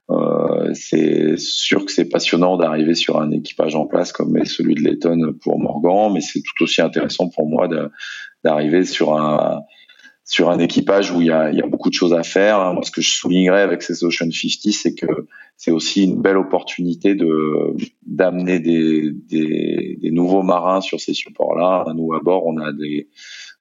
Euh, 0.09 0.71
c'est 0.73 1.37
sûr 1.37 1.85
que 1.85 1.91
c'est 1.91 2.09
passionnant 2.09 2.57
d'arriver 2.57 2.95
sur 2.95 3.19
un 3.21 3.31
équipage 3.31 3.75
en 3.75 3.85
place 3.85 4.11
comme 4.11 4.43
celui 4.45 4.75
de 4.75 4.81
Letton 4.81 5.33
pour 5.41 5.59
Morgan, 5.59 6.11
mais 6.13 6.21
c'est 6.21 6.41
tout 6.41 6.63
aussi 6.63 6.81
intéressant 6.81 7.29
pour 7.29 7.47
moi 7.47 7.67
d'arriver 8.43 8.85
sur 8.85 9.15
un 9.15 9.61
sur 10.29 10.51
un 10.51 10.59
équipage 10.59 11.09
où 11.11 11.21
il 11.21 11.27
y 11.27 11.31
a, 11.31 11.51
y 11.51 11.59
a 11.59 11.65
beaucoup 11.65 11.89
de 11.89 11.95
choses 11.95 12.13
à 12.13 12.21
faire. 12.21 12.59
Moi, 12.75 12.83
ce 12.83 12.91
que 12.91 13.01
je 13.01 13.09
soulignerais 13.09 13.63
avec 13.63 13.81
ces 13.81 14.03
Ocean 14.03 14.29
50, 14.31 14.73
c'est 14.73 14.93
que 14.93 15.07
c'est 15.57 15.71
aussi 15.71 16.03
une 16.03 16.21
belle 16.21 16.37
opportunité 16.37 17.15
de 17.15 17.75
d'amener 18.05 18.59
des, 18.59 19.09
des, 19.11 19.97
des, 19.99 20.11
nouveaux 20.11 20.43
marins 20.43 20.81
sur 20.81 21.01
ces 21.01 21.15
supports-là. 21.15 21.83
Nous, 21.95 22.13
à 22.13 22.19
bord, 22.19 22.45
on 22.45 22.57
a 22.57 22.71
des 22.71 23.09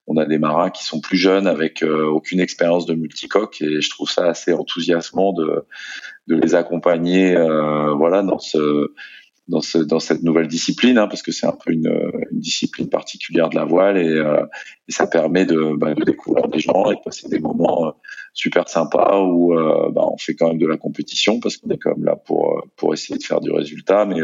on 0.06 0.18
a 0.18 0.26
des 0.26 0.38
marins 0.38 0.70
qui 0.70 0.84
sont 0.84 1.00
plus 1.00 1.16
jeunes 1.16 1.46
avec 1.46 1.82
euh, 1.82 2.06
aucune 2.06 2.40
expérience 2.40 2.86
de 2.86 2.94
multicoque 2.94 3.60
et 3.62 3.80
je 3.80 3.90
trouve 3.90 4.10
ça 4.10 4.26
assez 4.26 4.52
enthousiasmant 4.52 5.32
de 5.32 5.64
de 6.28 6.36
les 6.36 6.54
accompagner 6.54 7.34
euh, 7.34 7.94
voilà 7.94 8.22
dans 8.22 8.38
ce 8.38 8.92
dans, 9.48 9.62
ce, 9.62 9.78
dans 9.78 9.98
cette 9.98 10.22
nouvelle 10.22 10.46
discipline, 10.46 10.98
hein, 10.98 11.06
parce 11.06 11.22
que 11.22 11.32
c'est 11.32 11.46
un 11.46 11.56
peu 11.56 11.72
une, 11.72 11.90
discipline 12.32 12.90
particulière 12.90 13.48
de 13.48 13.54
la 13.56 13.64
voile 13.64 13.96
et, 13.96 14.06
euh, 14.06 14.44
ça 14.90 15.06
permet 15.06 15.46
de, 15.46 15.74
bah, 15.74 15.94
de, 15.94 16.04
découvrir 16.04 16.48
des 16.48 16.58
gens 16.58 16.90
et 16.90 16.96
de 16.96 17.00
passer 17.02 17.30
des 17.30 17.38
moments 17.38 17.86
euh, 17.86 17.90
super 18.34 18.68
sympas 18.68 19.22
où 19.22 19.54
bah, 19.54 20.02
on 20.04 20.18
fait 20.18 20.34
quand 20.34 20.48
même 20.48 20.58
de 20.58 20.66
la 20.66 20.76
compétition 20.76 21.40
parce 21.40 21.56
qu'on 21.56 21.70
est 21.70 21.78
quand 21.78 21.96
même 21.96 22.04
là 22.04 22.14
pour 22.14 22.62
pour 22.76 22.92
essayer 22.92 23.18
de 23.18 23.24
faire 23.24 23.40
du 23.40 23.50
résultat, 23.50 24.04
mais 24.04 24.20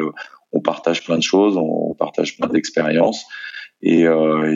on 0.52 0.60
partage 0.60 1.02
plein 1.02 1.16
de 1.16 1.22
choses, 1.22 1.56
on 1.56 1.94
partage 1.94 2.36
plein 2.36 2.48
d'expériences 2.48 3.24
et, 3.80 4.06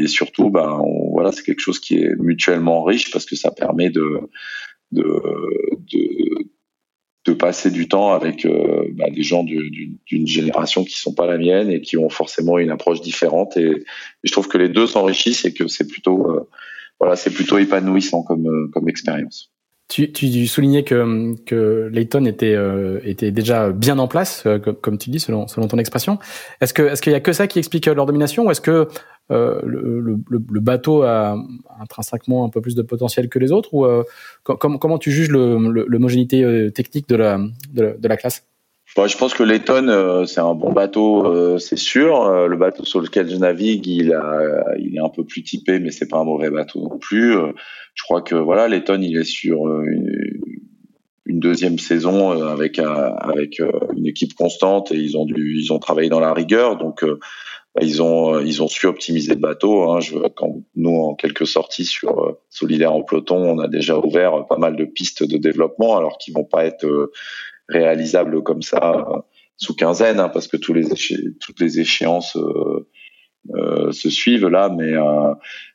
surtout, 0.06 0.50
bah, 0.50 0.78
voilà, 1.12 1.32
c'est 1.32 1.42
quelque 1.42 1.60
chose 1.60 1.80
qui 1.80 1.98
est 1.98 2.14
mutuellement 2.18 2.82
riche 2.82 3.10
parce 3.10 3.26
que 3.26 3.36
ça 3.36 3.50
permet 3.50 3.90
de 3.90 4.20
de 7.24 7.32
passer 7.32 7.70
du 7.70 7.88
temps 7.88 8.12
avec 8.12 8.46
euh, 8.46 8.84
bah, 8.92 9.10
des 9.10 9.22
gens 9.22 9.44
d'une 9.44 10.26
génération 10.26 10.84
qui 10.84 10.96
sont 10.96 11.14
pas 11.14 11.26
la 11.26 11.38
mienne 11.38 11.70
et 11.70 11.80
qui 11.80 11.96
ont 11.96 12.08
forcément 12.08 12.58
une 12.58 12.70
approche 12.70 13.00
différente. 13.00 13.56
Et, 13.56 13.84
je 14.24 14.32
trouve 14.32 14.48
que 14.48 14.58
les 14.58 14.68
deux 14.68 14.86
s'enrichissent 14.86 15.44
et 15.44 15.52
que 15.52 15.68
c'est 15.68 15.86
plutôt, 15.86 16.30
euh, 16.30 16.48
voilà, 16.98 17.16
c'est 17.16 17.30
plutôt 17.30 17.58
épanouissant 17.58 18.22
comme, 18.22 18.46
euh, 18.46 18.70
comme 18.72 18.88
expérience. 18.88 19.50
Tu, 19.88 20.12
tu, 20.12 20.46
soulignais 20.46 20.84
que, 20.84 21.34
que 21.46 21.88
Layton 21.90 22.26
était, 22.26 22.58
était 23.04 23.30
déjà 23.30 23.70
bien 23.70 23.98
en 23.98 24.06
place, 24.06 24.46
comme, 24.82 24.98
tu 24.98 25.08
dis, 25.08 25.18
selon, 25.18 25.48
selon 25.48 25.66
ton 25.66 25.78
expression. 25.78 26.18
Est-ce 26.60 26.74
que 26.74 26.82
est-ce 26.82 27.00
qu'il 27.00 27.12
y 27.12 27.14
a 27.14 27.20
que 27.20 27.32
ça 27.32 27.46
qui 27.46 27.58
explique 27.58 27.86
leur 27.86 28.04
domination, 28.04 28.44
ou 28.44 28.50
est-ce 28.50 28.60
que 28.60 28.88
euh, 29.30 29.60
le, 29.64 30.60
bateau 30.60 31.02
a 31.02 31.36
intrinsèquement 31.80 32.46
un 32.46 32.48
peu 32.48 32.62
plus 32.62 32.74
de 32.74 32.82
potentiel 32.82 33.28
que 33.28 33.38
les 33.38 33.52
autres 33.52 33.74
ou 33.74 33.84
euh, 33.84 34.02
comment 34.42 34.98
tu 34.98 35.10
juges 35.10 35.28
l'homogénéité 35.30 36.42
euh, 36.44 36.70
technique 36.70 37.08
de 37.08 37.16
la, 37.16 37.38
de 37.72 38.08
la, 38.08 38.16
classe? 38.16 38.46
Je 38.86 39.16
pense 39.18 39.34
que 39.34 39.42
l'Eton, 39.42 40.24
c'est 40.26 40.40
un 40.40 40.54
bon 40.54 40.72
bateau, 40.72 41.58
c'est 41.58 41.78
sûr. 41.78 42.48
Le 42.48 42.56
bateau 42.56 42.84
sur 42.84 43.00
lequel 43.00 43.28
je 43.28 43.36
navigue, 43.36 43.86
il 43.86 44.10
est 44.10 44.98
un 44.98 45.10
peu 45.10 45.24
plus 45.24 45.42
typé, 45.42 45.78
mais 45.78 45.90
c'est 45.90 46.08
pas 46.08 46.18
un 46.18 46.24
mauvais 46.24 46.50
bateau 46.50 46.80
non 46.80 46.98
plus. 46.98 47.34
Je 47.94 48.02
crois 48.02 48.22
que 48.22 48.34
voilà, 48.34 48.66
l'Eton, 48.66 49.00
il 49.02 49.16
est 49.18 49.24
sur 49.24 49.66
une, 49.82 50.40
une 51.26 51.38
deuxième 51.38 51.78
saison 51.78 52.30
avec 52.30 52.78
avec 52.78 53.60
une 53.94 54.06
équipe 54.06 54.34
constante 54.34 54.90
et 54.90 54.96
ils 54.96 55.18
ont 55.18 55.26
dû, 55.26 55.58
ils 55.58 55.70
ont 55.72 55.78
travaillé 55.78 56.08
dans 56.08 56.20
la 56.20 56.32
rigueur. 56.32 56.78
Donc 56.78 57.04
bah, 57.78 57.86
ils 57.86 58.02
ont 58.02 58.34
euh, 58.34 58.42
ils 58.44 58.62
ont 58.62 58.68
su 58.68 58.86
optimiser 58.86 59.34
le 59.34 59.40
bateau. 59.40 59.92
Hein. 59.92 60.00
Quand 60.34 60.62
nous 60.74 60.96
en 60.96 61.14
quelques 61.14 61.46
sorties 61.46 61.84
sur 61.84 62.18
euh, 62.18 62.40
Solidaire 62.50 62.92
en 62.92 63.02
peloton, 63.02 63.36
on 63.36 63.58
a 63.60 63.68
déjà 63.68 63.98
ouvert 63.98 64.46
pas 64.48 64.58
mal 64.58 64.74
de 64.74 64.84
pistes 64.84 65.22
de 65.22 65.36
développement, 65.36 65.96
alors 65.96 66.18
qu'ils 66.18 66.34
vont 66.34 66.44
pas 66.44 66.64
être 66.64 66.84
euh, 66.84 67.12
réalisables 67.68 68.42
comme 68.42 68.62
ça 68.62 69.06
sous 69.56 69.74
quinzaine, 69.74 70.18
hein, 70.18 70.28
parce 70.28 70.48
que 70.48 70.56
toutes 70.56 71.60
les 71.60 71.80
échéances 71.80 72.36
euh, 72.36 73.92
se 73.92 74.10
suivent 74.10 74.48
là. 74.48 74.70
Mais 74.70 74.94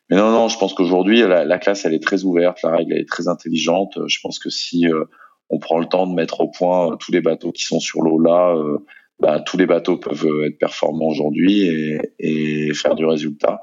mais 0.10 0.18
non 0.18 0.32
non, 0.32 0.50
je 0.50 0.58
pense 0.58 0.74
qu'aujourd'hui 0.74 1.22
la, 1.22 1.46
la, 1.46 1.58
classe 1.58 1.86
elle 1.86 1.94
est 1.94 2.04
très 2.04 2.26
ouverte, 2.26 2.62
la 2.64 2.72
règle 2.72 2.94
elle 2.94 3.02
est 3.02 3.10
très 3.10 3.30
intelligente. 3.30 3.98
Je 4.08 4.20
pense 4.22 4.40
que 4.40 4.50
si 4.50 4.88
on 5.50 5.60
prend 5.60 5.80
le 5.80 5.86
temps 5.86 6.08
de 6.08 6.14
mettre 6.14 6.42
au 6.42 6.50
point 6.50 6.98
tous 6.98 7.14
les 7.14 7.22
bateaux 7.22 7.54
qui 7.54 7.64
sont 7.64 7.80
sur 7.80 8.02
l'eau 8.02 8.20
là 8.20 8.56
bah, 9.20 9.40
tous 9.40 9.58
les 9.58 9.66
bateaux 9.66 9.98
peuvent 9.98 10.44
être 10.46 10.58
performants 10.58 11.08
aujourd'hui 11.08 12.00
et, 12.20 12.74
faire 12.74 12.96
du 12.96 13.06
résultat. 13.06 13.62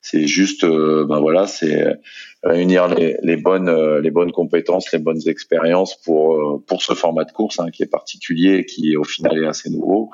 C'est 0.00 0.26
juste, 0.26 0.64
euh, 0.64 1.06
ben 1.06 1.20
voilà, 1.20 1.46
c'est 1.46 1.96
réunir 2.42 2.88
les, 2.88 3.36
bonnes, 3.36 3.68
euh, 3.68 4.30
compétences, 4.32 4.92
les 4.92 4.98
bonnes 4.98 5.20
expériences 5.26 5.96
pour 6.02 6.34
euh, 6.34 6.64
pour 6.66 6.82
ce 6.82 6.94
format 6.94 7.24
de 7.24 7.30
course 7.30 7.60
hein, 7.60 7.70
qui 7.70 7.84
est 7.84 7.90
particulier 7.90 8.56
et 8.56 8.64
qui 8.64 8.96
au 8.96 9.04
final 9.04 9.38
est 9.38 9.46
assez 9.46 9.70
nouveau. 9.70 10.10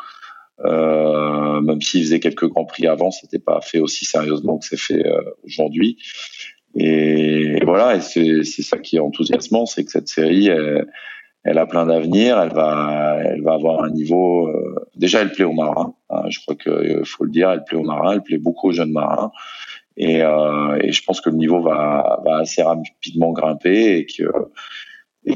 Euh, 0.64 1.60
même 1.60 1.80
s'il 1.80 2.02
faisait 2.02 2.20
quelques 2.20 2.48
grands 2.48 2.66
prix 2.66 2.86
avant, 2.86 3.10
c'était 3.10 3.38
pas 3.38 3.60
fait 3.62 3.78
aussi 3.78 4.04
sérieusement 4.04 4.58
que 4.58 4.66
c'est 4.66 4.78
fait 4.78 5.04
aujourd'hui. 5.44 5.96
Et, 6.74 7.58
voilà, 7.64 7.96
et 7.96 8.00
c'est 8.00 8.62
ça 8.62 8.78
qui 8.78 8.96
est 8.96 9.00
enthousiasmant, 9.00 9.66
c'est 9.66 9.84
que 9.84 9.90
cette 9.90 10.08
série, 10.08 10.50
a 11.56 11.64
plein 11.64 11.86
d'avenir. 11.86 12.38
Elle 12.38 12.52
va, 12.52 13.18
elle 13.24 13.42
va 13.42 13.54
avoir 13.54 13.82
un 13.82 13.90
niveau. 13.90 14.48
Euh, 14.48 14.74
déjà, 14.96 15.22
elle 15.22 15.32
plaît 15.32 15.44
aux 15.44 15.54
marins. 15.54 15.94
Hein, 16.10 16.24
je 16.28 16.40
crois 16.40 16.54
qu'il 16.54 16.72
euh, 16.72 17.04
faut 17.04 17.24
le 17.24 17.30
dire. 17.30 17.50
Elle 17.50 17.64
plaît 17.64 17.78
aux 17.78 17.84
marins. 17.84 18.12
Elle 18.12 18.22
plaît 18.22 18.38
beaucoup 18.38 18.68
aux 18.68 18.72
jeunes 18.72 18.92
marins. 18.92 19.32
Et, 19.96 20.22
euh, 20.22 20.78
je 20.90 21.02
pense 21.02 21.20
que 21.20 21.30
le 21.30 21.36
niveau 21.36 21.60
va, 21.60 22.22
assez 22.40 22.62
rapidement 22.62 23.32
grimper 23.32 23.96
et 23.96 24.06
que 24.06 24.24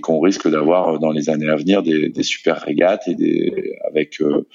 qu'on 0.00 0.20
risque 0.20 0.48
d'avoir 0.48 0.98
dans 1.00 1.10
les 1.10 1.28
années 1.28 1.50
à 1.50 1.56
venir 1.56 1.82
des, 1.82 2.08
des 2.08 2.22
super 2.22 2.62
régates 2.62 3.06
et 3.08 3.74
avec 3.86 4.22
euh, 4.22 4.48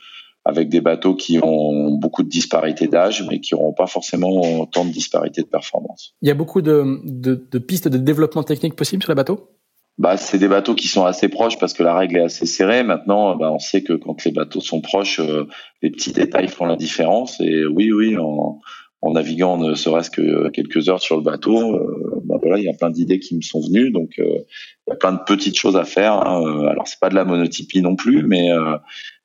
avec 0.46 0.68
des 0.70 0.82
bateaux 0.82 1.14
qui 1.14 1.40
ont 1.44 1.92
beaucoup 1.92 2.24
de 2.24 2.30
disparité 2.30 2.88
d'âge, 2.88 3.24
mais 3.30 3.40
qui 3.40 3.54
n'auront 3.54 3.74
pas 3.74 3.86
forcément 3.86 4.66
tant 4.66 4.86
de 4.86 4.92
disparité 4.92 5.42
de 5.42 5.48
performance. 5.48 6.16
Il 6.22 6.28
y 6.28 6.32
a 6.32 6.34
beaucoup 6.34 6.62
de, 6.62 7.02
de 7.04 7.60
pistes 7.60 7.88
de 7.88 7.98
développement 7.98 8.44
technique 8.44 8.76
possibles 8.76 9.04
sur 9.04 9.12
les 9.12 9.16
bateaux? 9.16 9.50
Bah, 9.98 10.16
c'est 10.18 10.38
des 10.38 10.48
bateaux 10.48 10.76
qui 10.76 10.88
sont 10.88 11.06
assez 11.06 11.28
proches 11.28 11.58
parce 11.58 11.74
que 11.74 11.82
la 11.82 11.96
règle 11.96 12.18
est 12.18 12.24
assez 12.24 12.46
serrée. 12.46 12.84
Maintenant, 12.84 13.36
bah, 13.36 13.52
on 13.52 13.60
sait 13.60 13.82
que 13.82 13.94
quand 13.94 14.24
les 14.26 14.32
bateaux 14.32 14.62
sont 14.62 14.82
proches, 14.82 15.20
euh, 15.20 15.48
les 15.82 15.90
petits 15.90 16.12
détails 16.12 16.48
font 16.50 16.66
la 16.66 16.76
différence. 16.76 17.40
Et 17.42 17.66
oui, 17.66 17.92
oui, 17.92 18.16
en, 18.18 18.60
en 19.02 19.12
naviguant 19.12 19.58
ne 19.58 19.74
serait-ce 19.74 20.12
que 20.12 20.50
quelques 20.50 20.88
heures 20.90 21.02
sur 21.02 21.16
le 21.16 21.24
bateau, 21.24 21.76
euh, 21.76 22.22
bah, 22.26 22.38
voilà, 22.40 22.60
il 22.60 22.66
y 22.66 22.70
a 22.70 22.74
plein 22.74 22.92
d'idées 22.92 23.20
qui 23.20 23.36
me 23.36 23.42
sont 23.42 23.60
venues. 23.60 23.90
Donc, 23.90 24.20
euh, 24.20 24.38
il 24.86 24.92
y 24.92 24.94
a 24.94 24.96
plein 24.96 25.14
de 25.14 25.20
petites 25.26 25.58
choses 25.58 25.78
à 25.78 25.84
faire. 25.84 26.14
Hein. 26.14 26.68
Alors, 26.68 26.88
c'est 26.88 27.00
pas 27.00 27.10
de 27.10 27.16
la 27.16 27.26
monotypie 27.26 27.82
non 27.82 27.96
plus, 27.96 28.24
mais 28.24 28.50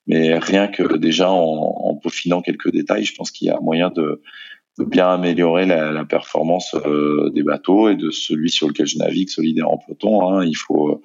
mais 0.08 0.36
rien 0.36 0.66
que 0.66 0.96
déjà 0.96 1.30
en, 1.30 1.36
en 1.38 1.94
peaufinant 1.94 2.42
quelques 2.42 2.72
détails, 2.72 3.04
je 3.04 3.14
pense 3.14 3.30
qu'il 3.30 3.46
y 3.46 3.50
a 3.50 3.60
moyen 3.60 3.90
de 3.90 4.20
de 4.78 4.84
bien 4.84 5.08
améliorer 5.08 5.66
la, 5.66 5.92
la 5.92 6.04
performance 6.04 6.74
des 7.34 7.42
bateaux 7.42 7.88
et 7.88 7.96
de 7.96 8.10
celui 8.10 8.50
sur 8.50 8.68
lequel 8.68 8.86
je 8.86 8.98
navigue, 8.98 9.28
solidaire 9.28 9.68
en 9.68 9.78
peloton. 9.78 10.26
Hein. 10.26 10.44
Il 10.44 10.56
faut 10.56 11.02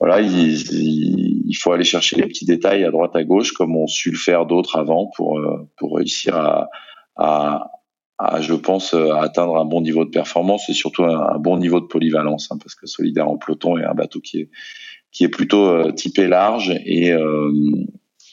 voilà, 0.00 0.22
il, 0.22 1.46
il, 1.46 1.54
faut 1.54 1.72
aller 1.72 1.84
chercher 1.84 2.16
les 2.16 2.26
petits 2.26 2.46
détails 2.46 2.84
à 2.84 2.90
droite 2.90 3.14
à 3.14 3.22
gauche, 3.22 3.52
comme 3.52 3.76
ont 3.76 3.86
su 3.86 4.10
le 4.10 4.16
faire 4.16 4.46
d'autres 4.46 4.78
avant, 4.78 5.10
pour 5.14 5.38
pour 5.76 5.96
réussir 5.96 6.34
à, 6.36 6.70
à, 7.16 7.70
à, 8.16 8.40
je 8.40 8.54
pense, 8.54 8.94
à 8.94 9.20
atteindre 9.20 9.58
un 9.58 9.66
bon 9.66 9.82
niveau 9.82 10.06
de 10.06 10.10
performance 10.10 10.70
et 10.70 10.72
surtout 10.72 11.04
un, 11.04 11.38
bon 11.38 11.58
niveau 11.58 11.80
de 11.80 11.86
polyvalence, 11.86 12.50
hein, 12.50 12.56
parce 12.58 12.74
que 12.74 12.86
solidaire 12.86 13.28
en 13.28 13.36
peloton 13.36 13.76
est 13.76 13.84
un 13.84 13.92
bateau 13.92 14.20
qui 14.20 14.38
est 14.38 14.50
qui 15.12 15.24
est 15.24 15.28
plutôt 15.28 15.92
typé 15.92 16.28
large 16.28 16.70
et 16.86 17.14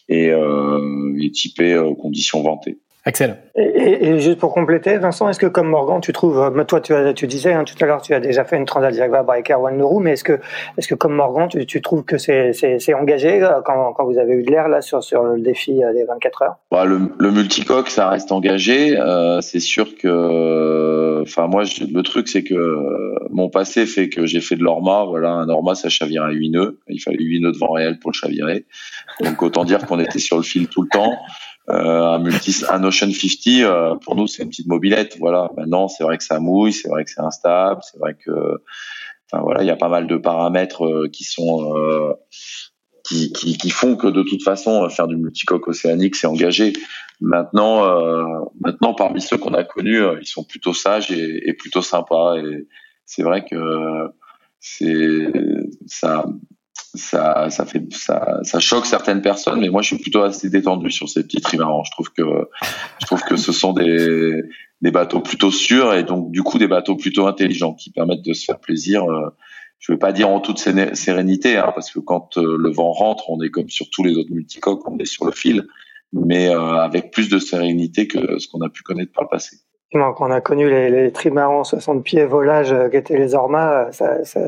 et, 0.10 0.30
euh, 0.30 1.17
et 1.19 1.32
typé 1.32 1.78
conditions 2.00 2.41
ventées. 2.43 2.80
Excellent. 3.08 3.38
Et, 3.56 4.10
et, 4.10 4.20
juste 4.20 4.38
pour 4.38 4.54
compléter, 4.54 4.98
Vincent, 4.98 5.30
est-ce 5.30 5.39
que 5.39 5.46
comme 5.46 5.70
Morgan, 5.70 6.02
tu 6.02 6.12
trouves, 6.12 6.39
euh, 6.39 6.63
toi 6.65 6.82
tu, 6.82 6.93
as, 6.93 7.13
tu 7.13 7.26
disais 7.26 7.54
hein, 7.54 7.63
tout 7.63 7.74
à 7.82 7.88
l'heure, 7.88 8.02
tu 8.02 8.13
as 8.13 8.20
déjà 8.20 8.43
fait 8.43 8.58
une 8.58 8.65
Transat 8.65 8.93
Jaguar 8.93 9.24
Breaker 9.24 9.56
One 9.56 9.82
Roue, 9.82 10.02
mais 10.02 10.12
est-ce 10.12 10.26
que, 10.26 10.39
est-ce 10.78 10.89
que 10.89 10.93
comme 10.93 11.15
Morgan, 11.15 11.48
tu, 11.48 11.65
tu 11.65 11.82
trouves 11.82 12.04
que 12.04 12.17
c'est, 12.17 12.52
c'est, 12.52 12.80
c'est 12.80 12.93
engagé 12.93 13.41
euh, 13.41 13.62
quand, 13.63 13.93
quand 13.93 14.04
vous 14.04 14.17
avez 14.17 14.34
eu 14.34 14.43
de 14.43 14.52
l'air 14.52 14.67
là 14.67 14.82
sur, 14.82 15.02
sur 15.02 15.24
le 15.24 15.39
défi 15.39 15.82
euh, 15.82 15.93
des 15.93 16.04
24 16.04 16.41
heures? 16.41 16.56
Bah, 16.70 16.84
le, 16.84 17.00
le 17.17 17.32
multicoque, 17.32 17.89
ça 17.89 18.10
reste 18.10 18.34
engagé. 18.34 19.00
Euh, 19.00 19.39
c'est 19.39 19.62
sûr 19.62 19.96
que, 19.96 21.22
enfin 21.22 21.48
moi, 21.48 21.63
je, 21.63 21.86
le 21.86 22.04
truc 22.04 22.28
c'est 22.28 22.43
que 22.43 23.15
mon 23.30 23.50
passé 23.50 23.86
fait 23.86 24.10
que 24.10 24.26
j'ai 24.26 24.41
fait 24.41 24.58
de 24.58 24.63
l'orma. 24.63 25.06
Voilà, 25.06 25.32
un 25.32 25.48
orma, 25.48 25.76
ça 25.76 25.88
chavire 25.88 26.24
à 26.24 26.32
8 26.32 26.50
nœuds. 26.50 26.80
Il 26.89 27.00
fallait 27.00 27.24
8 27.24 27.39
nœuds 27.39 27.54
de 27.54 27.58
vent 27.58 27.72
réel 27.72 28.00
pour 28.00 28.12
le 28.12 28.15
chavirer. 28.15 28.65
Donc 29.24 29.41
autant 29.41 29.63
dire 29.63 29.86
qu'on 29.86 30.00
était 30.00 30.20
sur 30.20 30.36
le 30.36 30.43
fil 30.43 30.67
tout 30.67 30.82
le 30.82 30.89
temps. 30.89 31.13
Euh, 31.70 32.06
un 32.06 32.20
multi, 32.20 32.64
un 32.70 32.84
Ocean 32.84 33.12
50, 33.12 33.48
euh, 33.48 33.96
pour 33.96 34.16
nous, 34.16 34.28
c'est 34.28 34.44
une 34.44 34.50
petite 34.50 34.68
mobilette. 34.68 35.18
Voilà. 35.20 35.50
Maintenant, 35.58 35.90
c'est 35.90 36.04
vrai 36.04 36.18
que 36.18 36.24
ça 36.24 36.40
mouille, 36.40 36.72
c'est 36.72 36.88
vrai 36.88 37.04
que 37.04 37.10
c'est 37.10 37.22
instable, 37.22 37.82
c'est 37.84 38.00
vrai 38.00 38.16
que, 38.16 38.32
enfin 39.30 39.44
voilà, 39.44 39.64
il 39.64 39.68
y 39.68 39.72
a 39.72 39.76
pas 39.76 39.90
mal 39.90 40.08
de 40.08 40.16
paramètres 40.16 40.86
euh, 40.86 41.10
qui 41.12 41.26
sont 41.26 41.74
qui, 43.04 43.32
qui, 43.32 43.58
qui, 43.58 43.70
font 43.70 43.96
que 43.96 44.08
de 44.08 44.22
toute 44.22 44.44
façon, 44.44 44.90
faire 44.90 45.08
du 45.08 45.16
multicoque 45.16 45.68
océanique, 45.68 46.16
c'est 46.16 46.28
engagé. 46.28 46.74
Maintenant, 47.22 47.86
maintenant, 48.60 48.94
parmi 48.94 49.22
ceux 49.22 49.38
qu'on 49.38 49.54
a 49.54 49.64
connus, 49.64 50.04
ils 50.20 50.28
sont 50.28 50.44
plutôt 50.44 50.74
sages 50.74 51.10
et, 51.10 51.50
et 51.50 51.54
plutôt 51.54 51.82
sympas. 51.82 52.36
Et 52.36 52.68
c'est 53.06 53.24
vrai 53.24 53.46
que 53.46 54.10
c'est 54.60 55.32
ça 55.86 56.26
ça, 56.93 57.50
ça 57.50 57.65
fait, 57.65 57.84
ça, 57.93 58.39
ça 58.43 58.60
choque 58.60 58.86
certaines 58.86 59.21
personnes, 59.21 59.60
mais 59.60 59.69
moi 59.69 59.82
je 59.82 59.88
suis 59.88 59.97
plutôt 59.97 60.21
assez 60.21 60.50
détendu 60.50 60.91
sur 60.91 61.10
ces 61.10 61.23
petits 61.23 61.41
trimarans. 61.41 61.84
Je 61.84 61.91
trouve 61.91 62.12
que, 62.12 62.23
je 63.02 63.06
trouve 63.06 63.21
que 63.23 63.36
ce 63.36 63.52
sont 63.52 63.73
des, 63.73 64.41
des 64.82 64.91
bateaux 64.91 65.19
plutôt 65.19 65.52
sûrs 65.52 65.93
et 65.93 66.04
donc 66.04 66.32
du 66.32 66.43
coup 66.43 66.58
des 66.58 66.67
bateaux 66.67 66.95
plutôt 66.95 67.28
intelligents 67.28 67.73
qui 67.73 67.91
permettent 67.91 68.26
de 68.26 68.34
se 68.34 68.45
faire 68.45 68.60
plaisir. 68.60 69.04
Euh, 69.04 69.30
je 69.80 69.91
veux 69.91 70.00
pas 70.00 70.12
dire 70.12 70.30
en 70.30 70.39
toute 70.39 70.58
sérénité, 70.58 71.58
hein, 71.58 71.71
parce 71.73 71.91
que 71.91 72.00
quand 72.00 72.38
euh, 72.38 72.58
le 72.58 72.71
vent 72.71 72.91
rentre, 72.91 73.30
on 73.30 73.41
est 73.43 73.50
comme 73.50 73.69
sur 73.69 73.89
tous 73.91 74.04
les 74.04 74.17
autres 74.17 74.32
multicoques, 74.32 74.88
on 74.89 74.97
est 74.97 75.06
sur 75.06 75.26
le 75.26 75.32
fil, 75.32 75.67
mais 76.13 76.50
euh, 76.50 76.60
avec 76.60 77.12
plus 77.12 77.30
de 77.30 77.38
sérénité 77.38 78.08
que 78.08 78.39
ce 78.39 78.47
qu'on 78.47 78.62
a 78.62 78.69
pu 78.69 78.82
connaître 78.82 79.12
par 79.12 79.23
le 79.23 79.30
passé 79.30 79.58
quand 79.93 80.15
on 80.19 80.32
a 80.32 80.41
connu 80.41 80.69
les, 80.69 80.89
les 80.89 81.12
trimarans 81.12 81.63
60 81.63 82.04
pieds 82.04 82.26
volage 82.26 82.71
euh, 82.71 82.89
qui 82.89 82.97
étaient 82.97 83.17
les 83.17 83.36
ormas, 83.36 83.91
ça, 83.91 84.23
ça, 84.26 84.39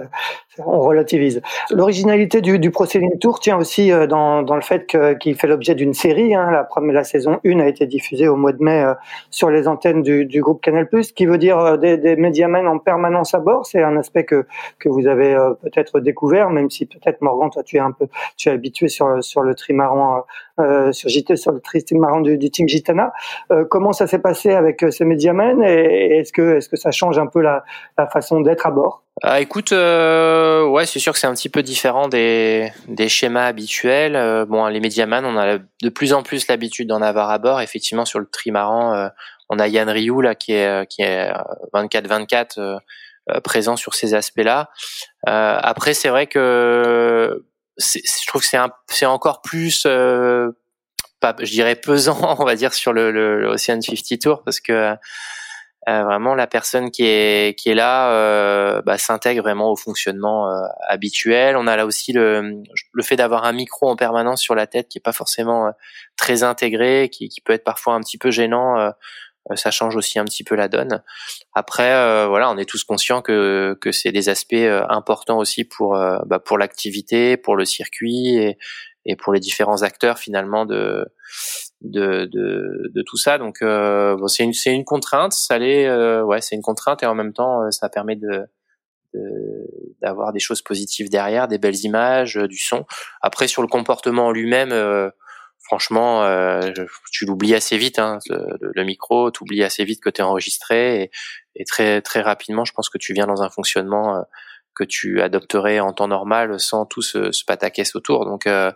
on 0.65 0.81
relativise. 0.81 1.41
L'originalité 1.71 2.41
du, 2.41 2.59
du 2.59 2.71
Pro 2.71 2.85
Tour 3.19 3.39
tient 3.39 3.57
aussi 3.57 3.91
euh, 3.91 4.07
dans, 4.07 4.43
dans 4.43 4.55
le 4.55 4.61
fait 4.61 4.85
qu'il 5.19 5.35
fait 5.35 5.47
l'objet 5.47 5.75
d'une 5.75 5.93
série. 5.93 6.35
Hein. 6.35 6.51
La, 6.51 6.63
première, 6.63 6.95
la 6.95 7.03
saison 7.03 7.39
1 7.45 7.59
a 7.59 7.67
été 7.67 7.85
diffusée 7.85 8.27
au 8.27 8.35
mois 8.35 8.51
de 8.51 8.61
mai 8.61 8.85
sur 9.29 9.49
les 9.49 9.67
antennes 9.67 10.01
du, 10.01 10.25
du 10.25 10.41
groupe 10.41 10.61
Canal+, 10.61 10.87
qui 11.15 11.25
veut 11.25 11.37
dire 11.37 11.77
des, 11.77 11.97
des 11.97 12.15
médiamens 12.15 12.65
en 12.65 12.79
permanence 12.79 13.33
à 13.33 13.39
bord. 13.39 13.65
C'est 13.65 13.81
un 13.81 13.95
aspect 13.97 14.25
que, 14.25 14.45
que 14.79 14.89
vous 14.89 15.07
avez 15.07 15.37
peut-être 15.61 15.99
découvert, 15.99 16.49
même 16.49 16.69
si 16.69 16.85
peut-être 16.85 17.21
Morgan, 17.21 17.49
toi 17.49 17.63
tu 17.63 17.77
es 17.77 17.79
un 17.79 17.91
peu 17.91 18.07
tu 18.37 18.49
es 18.49 18.51
habitué 18.51 18.87
sur, 18.87 19.23
sur 19.23 19.41
le 19.41 19.55
trimaran 19.55 20.25
euh, 20.59 20.91
sur 20.91 21.09
sur 21.09 21.51
le 21.51 21.59
trimaran 21.59 22.21
du, 22.21 22.37
du 22.37 22.49
team 22.49 22.67
Gitana. 22.67 23.13
comment 23.69 23.93
ça 23.93 24.07
s'est 24.07 24.19
passé 24.19 24.51
avec 24.51 24.85
ces 24.89 25.05
médias 25.05 25.29
et 25.63 26.19
est-ce 26.19 26.33
que 26.33 26.57
est-ce 26.57 26.69
que 26.69 26.77
ça 26.77 26.91
change 26.91 27.19
un 27.19 27.27
peu 27.27 27.41
la, 27.41 27.63
la 27.97 28.07
façon 28.07 28.41
d'être 28.41 28.65
à 28.65 28.71
bord? 28.71 29.03
Ah, 29.21 29.41
écoute, 29.41 29.73
euh, 29.73 30.65
ouais, 30.65 30.85
c'est 30.85 30.99
sûr 30.99 31.11
que 31.11 31.19
c'est 31.19 31.27
un 31.27 31.33
petit 31.33 31.49
peu 31.49 31.61
différent 31.61 32.07
des, 32.07 32.71
des 32.87 33.09
schémas 33.09 33.47
habituels. 33.47 34.15
Euh, 34.15 34.45
bon, 34.45 34.65
les 34.67 34.79
Mediaman, 34.79 35.25
on 35.25 35.37
a 35.37 35.57
de 35.57 35.89
plus 35.89 36.13
en 36.13 36.23
plus 36.23 36.47
l'habitude 36.47 36.87
d'en 36.87 37.01
avoir 37.01 37.29
à 37.29 37.37
bord. 37.37 37.59
Effectivement, 37.59 38.05
sur 38.05 38.19
le 38.19 38.25
trimaran, 38.25 38.93
euh, 38.95 39.09
on 39.49 39.59
a 39.59 39.67
Yann 39.67 39.89
Ryu 39.89 40.21
là 40.21 40.35
qui 40.35 40.53
est 40.53 40.87
qui 40.89 41.01
est 41.01 41.31
24-24 41.73 42.79
présent 43.43 43.75
sur 43.75 43.93
ces 43.93 44.13
aspects-là. 44.13 44.69
après, 45.25 45.93
c'est 45.93 46.09
vrai 46.09 46.27
que 46.27 47.43
je 47.77 48.27
trouve 48.27 48.41
que 48.41 48.47
c'est 48.87 49.05
encore 49.05 49.41
plus 49.41 49.85
pas, 51.19 51.35
je 51.39 51.51
dirais 51.51 51.75
pesant, 51.75 52.17
on 52.39 52.45
va 52.45 52.55
dire 52.55 52.73
sur 52.73 52.93
le, 52.93 53.11
le, 53.11 53.47
Ocean 53.49 53.81
50 53.81 54.19
Tour 54.19 54.43
parce 54.43 54.59
que 54.59 54.95
euh, 55.89 56.03
vraiment 56.03 56.35
la 56.35 56.45
personne 56.45 56.91
qui 56.91 57.03
est 57.05 57.57
qui 57.57 57.69
est 57.69 57.73
là 57.73 58.11
euh, 58.11 58.81
bah, 58.83 58.97
s'intègre 58.97 59.41
vraiment 59.41 59.71
au 59.71 59.75
fonctionnement 59.75 60.49
euh, 60.49 60.61
habituel. 60.87 61.57
On 61.57 61.67
a 61.67 61.75
là 61.75 61.85
aussi 61.85 62.13
le 62.13 62.61
le 62.93 63.03
fait 63.03 63.15
d'avoir 63.15 63.45
un 63.45 63.53
micro 63.53 63.89
en 63.89 63.95
permanence 63.95 64.41
sur 64.41 64.55
la 64.55 64.67
tête 64.67 64.87
qui 64.89 64.99
est 64.99 65.01
pas 65.01 65.13
forcément 65.13 65.67
euh, 65.67 65.71
très 66.17 66.43
intégré, 66.43 67.09
qui, 67.11 67.29
qui 67.29 67.41
peut 67.41 67.53
être 67.53 67.63
parfois 67.63 67.95
un 67.95 68.01
petit 68.01 68.17
peu 68.17 68.29
gênant. 68.29 68.77
Euh, 68.79 68.91
ça 69.55 69.71
change 69.71 69.95
aussi 69.95 70.19
un 70.19 70.25
petit 70.25 70.43
peu 70.43 70.53
la 70.53 70.67
donne. 70.67 71.01
Après, 71.53 72.27
voilà, 72.27 72.51
on 72.51 72.57
est 72.57 72.69
tous 72.69 72.83
conscients 72.83 73.23
que 73.23 73.75
que 73.81 73.91
c'est 73.91 74.11
des 74.11 74.29
aspects 74.29 74.53
importants 74.89 75.39
aussi 75.39 75.63
pour 75.63 75.97
bah, 76.25 76.39
pour 76.39 76.59
l'activité, 76.59 77.35
pour 77.35 77.55
le 77.55 77.65
circuit 77.65 78.35
et, 78.35 78.57
et 79.05 79.15
pour 79.15 79.33
les 79.33 79.39
différents 79.39 79.81
acteurs 79.81 80.19
finalement 80.19 80.65
de 80.65 81.07
de, 81.81 82.25
de, 82.25 82.91
de 82.93 83.01
tout 83.01 83.17
ça. 83.17 83.37
Donc 83.37 83.61
euh, 83.61 84.15
bon, 84.15 84.27
c'est 84.27 84.43
une 84.43 84.53
c'est 84.53 84.73
une 84.73 84.85
contrainte, 84.85 85.33
ça 85.33 85.57
l'est, 85.57 85.87
euh, 85.87 86.23
ouais, 86.23 86.41
c'est 86.41 86.55
une 86.55 86.61
contrainte 86.61 87.03
et 87.03 87.05
en 87.05 87.15
même 87.15 87.33
temps 87.33 87.63
euh, 87.63 87.71
ça 87.71 87.89
permet 87.89 88.15
de 88.15 88.47
d'avoir 90.03 90.33
des 90.33 90.39
choses 90.39 90.61
positives 90.61 91.09
derrière, 91.09 91.47
des 91.47 91.57
belles 91.57 91.83
images, 91.83 92.35
du 92.35 92.59
son. 92.59 92.85
Après 93.21 93.47
sur 93.47 93.63
le 93.63 93.67
comportement 93.67 94.31
lui-même, 94.31 94.71
franchement, 95.57 96.29
tu 97.11 97.25
l'oublies 97.25 97.55
assez 97.55 97.79
vite, 97.79 97.97
hein, 97.97 98.19
le, 98.29 98.83
micro, 98.83 99.31
tu 99.31 99.41
oublies 99.41 99.63
assez 99.63 99.83
vite 99.83 99.99
que 99.99 100.11
tu 100.11 100.21
es 100.21 100.23
enregistré 100.23 101.09
et, 101.55 101.65
très 101.65 102.03
très 102.03 102.21
rapidement, 102.21 102.65
je 102.65 102.73
pense 102.73 102.87
que 102.87 102.99
tu 102.99 103.13
viens 103.13 103.25
dans 103.25 103.41
un 103.41 103.49
fonctionnement 103.49 104.23
que 104.79 104.85
tu 104.85 105.21
adopterais 105.21 105.79
en 105.79 105.91
temps 105.91 106.07
normal 106.07 106.59
sans 106.59 106.85
tout 106.85 107.01
ce, 107.01 107.31
ce 107.31 107.43
pataquès 107.43 107.95
autour. 107.95 108.25
Donc, 108.25 108.47
euh, 108.47 108.71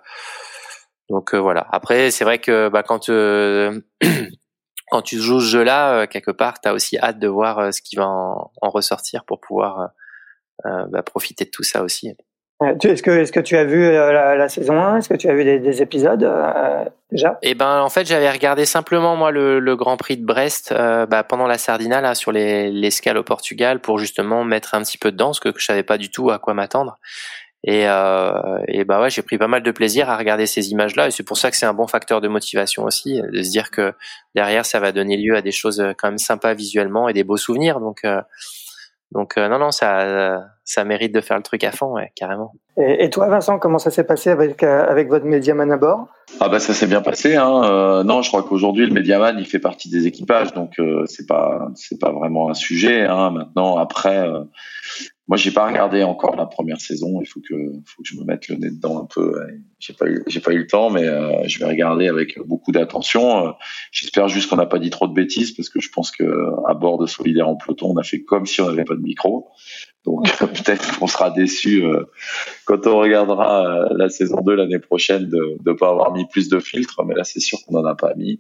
donc 1.10 1.34
euh, 1.34 1.40
voilà. 1.40 1.68
Après, 1.72 2.12
c'est 2.12 2.24
vrai 2.24 2.40
que 2.40 2.70
bah, 2.70 2.84
quand 2.84 3.10
euh, 3.10 3.80
quand 4.92 5.02
tu 5.02 5.20
joues 5.20 5.40
ce 5.40 5.48
jeu-là, 5.48 6.08
quelque 6.08 6.32
part, 6.32 6.62
tu 6.62 6.70
as 6.70 6.74
aussi 6.74 6.98
hâte 6.98 7.20
de 7.20 7.28
voir 7.28 7.74
ce 7.74 7.82
qui 7.82 7.96
va 7.96 8.08
en, 8.08 8.52
en 8.62 8.70
ressortir 8.70 9.26
pour 9.26 9.40
pouvoir 9.40 9.90
bah, 10.64 11.04
profiter 11.04 11.46
de 11.46 11.50
tout 11.50 11.64
ça 11.64 11.84
aussi. 11.84 12.16
Est-ce 12.62 13.04
que, 13.04 13.12
est-ce 13.12 13.32
que 13.32 13.40
tu 13.40 13.58
as 13.58 13.66
vu 13.66 13.84
euh, 13.84 14.12
la, 14.14 14.36
la 14.36 14.50
saison 14.50 14.80
1 14.80 14.98
Est-ce 14.98 15.10
que 15.10 15.16
tu 15.16 15.30
as 15.30 15.34
vu 15.34 15.44
des, 15.44 15.60
des 15.60 15.82
épisodes 15.82 16.24
euh, 16.24 16.86
déjà? 17.12 17.38
Eh 17.42 17.56
ben, 17.56 17.82
en 17.82 17.90
fait, 17.90 18.06
j'avais 18.06 18.30
regardé 18.30 18.66
simplement 18.66 19.16
moi 19.16 19.32
le, 19.32 19.60
le 19.60 19.76
Grand 19.76 19.98
Prix 19.98 20.18
de 20.18 20.26
Brest 20.26 20.72
euh, 20.72 21.06
bah, 21.06 21.24
pendant 21.24 21.48
la 21.48 21.58
Sardina 21.58 22.00
là 22.00 22.16
sur 22.16 22.32
les 22.32 22.72
l'escale 22.72 23.18
au 23.18 23.24
Portugal 23.24 23.80
pour 23.80 23.98
justement 23.98 24.44
mettre 24.44 24.76
un 24.76 24.82
petit 24.82 24.98
peu 24.98 25.12
dedans, 25.12 25.28
parce 25.28 25.40
que 25.40 25.50
je 25.56 25.66
savais 25.66 25.84
pas 25.84 25.98
du 25.98 26.10
tout 26.10 26.30
à 26.30 26.40
quoi 26.40 26.54
m'attendre. 26.54 26.98
Et, 27.66 27.88
euh, 27.88 28.58
et 28.68 28.84
bah 28.84 29.02
ouais, 29.02 29.10
j'ai 29.10 29.22
pris 29.22 29.38
pas 29.38 29.48
mal 29.48 29.64
de 29.64 29.72
plaisir 29.72 30.10
à 30.10 30.18
regarder 30.18 30.46
ces 30.46 30.72
images-là, 30.72 31.08
et 31.08 31.12
c'est 31.12 31.24
pour 31.24 31.38
ça 31.38 31.50
que 31.50 31.56
c'est 31.56 31.66
un 31.66 31.74
bon 31.74 31.88
facteur 31.88 32.20
de 32.20 32.28
motivation 32.28 32.84
aussi, 32.84 33.22
de 33.22 33.42
se 33.42 33.50
dire 33.52 33.72
que 33.72 33.94
derrière 34.36 34.66
ça 34.66 34.82
va 34.82 34.92
donner 34.92 35.16
lieu 35.16 35.36
à 35.36 35.42
des 35.42 35.52
choses 35.52 35.82
quand 35.98 36.10
même 36.10 36.18
sympas 36.18 36.54
visuellement 36.54 37.08
et 37.08 37.14
des 37.14 37.24
beaux 37.24 37.38
souvenirs. 37.38 37.80
Donc 37.80 38.02
donc 39.14 39.38
euh, 39.38 39.48
non, 39.48 39.60
non, 39.60 39.70
ça, 39.70 40.44
ça 40.66 40.84
mérite 40.84 41.14
de 41.14 41.22
faire 41.22 41.38
le 41.38 41.44
truc 41.44 41.64
à 41.64 41.72
fond, 41.72 41.94
ouais, 41.94 42.12
carrément. 42.16 42.52
Et, 42.78 43.06
et 43.06 43.10
toi, 43.12 43.28
Vincent, 43.28 43.60
comment 43.60 43.78
ça 43.78 43.92
s'est 43.92 44.06
passé 44.06 44.32
avec 44.32 44.64
euh, 44.64 44.86
avec 44.88 45.08
votre 45.08 45.26
Mediaman 45.26 45.72
à 45.72 45.78
bord? 45.78 46.08
Ah 46.40 46.50
bah 46.50 46.60
ça 46.60 46.74
s'est 46.74 46.88
bien 46.88 47.02
passé. 47.02 47.36
Hein. 47.36 47.62
Euh, 47.64 48.04
non, 48.04 48.24
je 48.24 48.30
crois 48.30 48.42
qu'aujourd'hui 48.42 48.88
le 48.88 48.92
Mediaman 48.92 49.38
il 49.38 49.46
fait 49.46 49.60
partie 49.60 49.90
des 49.90 50.08
équipages, 50.08 50.54
donc 50.54 50.74
c'est 51.06 51.28
pas 51.28 51.68
c'est 51.76 52.00
pas 52.00 52.12
vraiment 52.12 52.50
un 52.50 52.56
sujet. 52.56 53.04
Hein. 53.04 53.30
Maintenant, 53.30 53.78
après, 53.78 54.28
moi, 55.28 55.38
j'ai 55.38 55.52
pas 55.52 55.66
regardé 55.66 56.04
encore 56.04 56.36
la 56.36 56.46
première 56.46 56.82
saison. 56.82 57.22
Il 57.22 57.28
faut 57.28 57.40
que, 57.40 57.56
faut 57.86 58.04
que 58.04 58.10
je 58.10 58.18
me 58.18 58.26
mette 58.26 58.50
le 58.50 58.56
nez 58.56 58.70
dedans 58.70 59.02
un 59.02 59.06
peu. 59.06 59.34
J'ai 59.80 59.94
pas 59.94 60.08
eu, 60.08 60.22
j'ai 60.28 60.42
pas 60.42 60.52
eu 60.52 60.58
le 60.58 60.68
temps, 60.68 60.90
mais 60.90 61.06
euh, 61.06 61.48
je 61.48 61.60
vais 61.60 61.66
regarder 61.66 62.10
avec 62.10 62.38
beaucoup 62.46 62.74
d'attention. 62.74 63.48
Euh, 63.48 63.52
j'espère 63.94 64.28
juste 64.28 64.50
qu'on 64.50 64.58
n'a 64.58 64.66
pas 64.66 64.80
dit 64.80 64.90
trop 64.90 65.08
de 65.08 65.14
bêtises 65.14 65.54
parce 65.54 65.70
que 65.70 65.80
je 65.80 65.90
pense 65.90 66.12
que 66.12 66.26
à 66.68 66.74
bord 66.74 66.98
de 66.98 67.06
Solidaire 67.06 67.48
en 67.48 67.56
peloton, 67.56 67.94
on 67.94 67.98
a 67.98 68.04
fait 68.04 68.22
comme 68.22 68.46
si 68.46 68.60
on 68.60 68.68
n'avait 68.68 68.84
pas 68.84 68.96
de 68.96 69.02
micro. 69.02 69.48
Donc 70.04 70.26
peut-être 70.40 71.00
qu'on 71.00 71.08
sera 71.08 71.32
déçu 71.32 71.86
euh, 71.86 72.04
quand 72.66 72.86
on 72.86 72.98
regardera 72.98 73.88
la 73.92 74.10
saison 74.10 74.42
2 74.42 74.56
l'année 74.56 74.80
prochaine 74.80 75.30
de 75.30 75.58
ne 75.66 75.74
pas 75.74 75.90
avoir 75.90 76.12
mis 76.12 76.28
plus 76.28 76.50
de 76.50 76.60
filtres. 76.60 77.02
Mais 77.06 77.16
là, 77.16 77.24
c'est 77.24 77.40
sûr 77.40 77.60
qu'on 77.66 77.78
en 77.78 77.86
a 77.86 77.96
pas 77.96 78.14
mis 78.16 78.40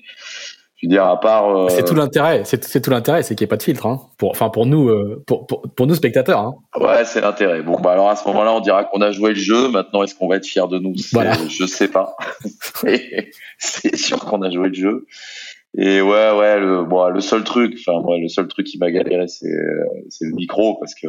Je 0.83 0.89
veux 0.89 0.95
dire, 0.95 1.05
à 1.05 1.17
part. 1.17 1.49
Euh, 1.55 1.69
c'est 1.69 1.85
tout 1.85 1.95
l'intérêt. 1.95 2.43
C'est 2.43 2.81
tout 2.81 2.89
l'intérêt, 2.89 3.23
c'est 3.23 3.35
qu'il 3.35 3.45
n'y 3.45 3.47
ait 3.47 3.55
pas 3.55 3.55
de 3.55 3.63
filtre. 3.63 3.85
Hein. 3.85 4.01
Pour, 4.17 4.31
enfin, 4.31 4.49
pour 4.49 4.65
nous, 4.65 4.89
euh, 4.89 5.23
pour, 5.25 5.47
pour, 5.47 5.61
pour, 5.61 5.87
nous 5.87 5.95
spectateurs. 5.95 6.39
Hein. 6.39 6.55
Ouais, 6.77 7.05
c'est 7.05 7.21
l'intérêt. 7.21 7.61
Bon, 7.61 7.79
bah 7.79 7.93
alors 7.93 8.09
à 8.09 8.17
ce 8.17 8.27
moment-là, 8.27 8.53
on 8.53 8.59
dira 8.59 8.83
qu'on 8.83 8.99
a 8.99 9.11
joué 9.11 9.29
le 9.29 9.39
jeu. 9.39 9.69
Maintenant, 9.69 10.03
est-ce 10.03 10.13
qu'on 10.13 10.27
va 10.27 10.35
être 10.35 10.45
fier 10.45 10.67
de 10.67 10.79
nous? 10.79 10.93
Voilà. 11.13 11.37
Je 11.49 11.65
sais 11.65 11.87
pas. 11.87 12.17
c'est 13.57 13.95
sûr 13.95 14.19
qu'on 14.25 14.41
a 14.41 14.51
joué 14.51 14.67
le 14.67 14.73
jeu. 14.73 15.05
Et 15.77 16.01
ouais, 16.01 16.31
ouais, 16.37 16.59
le, 16.59 16.83
bon, 16.83 17.07
le 17.07 17.21
seul 17.21 17.45
truc, 17.45 17.77
enfin, 17.79 18.01
moi, 18.01 18.17
le 18.19 18.27
seul 18.27 18.49
truc 18.49 18.67
qui 18.67 18.77
m'a 18.77 18.91
galéré, 18.91 19.27
c'est, 19.29 19.55
c'est 20.09 20.25
le 20.25 20.33
micro, 20.33 20.75
parce 20.79 20.93
que 20.95 21.07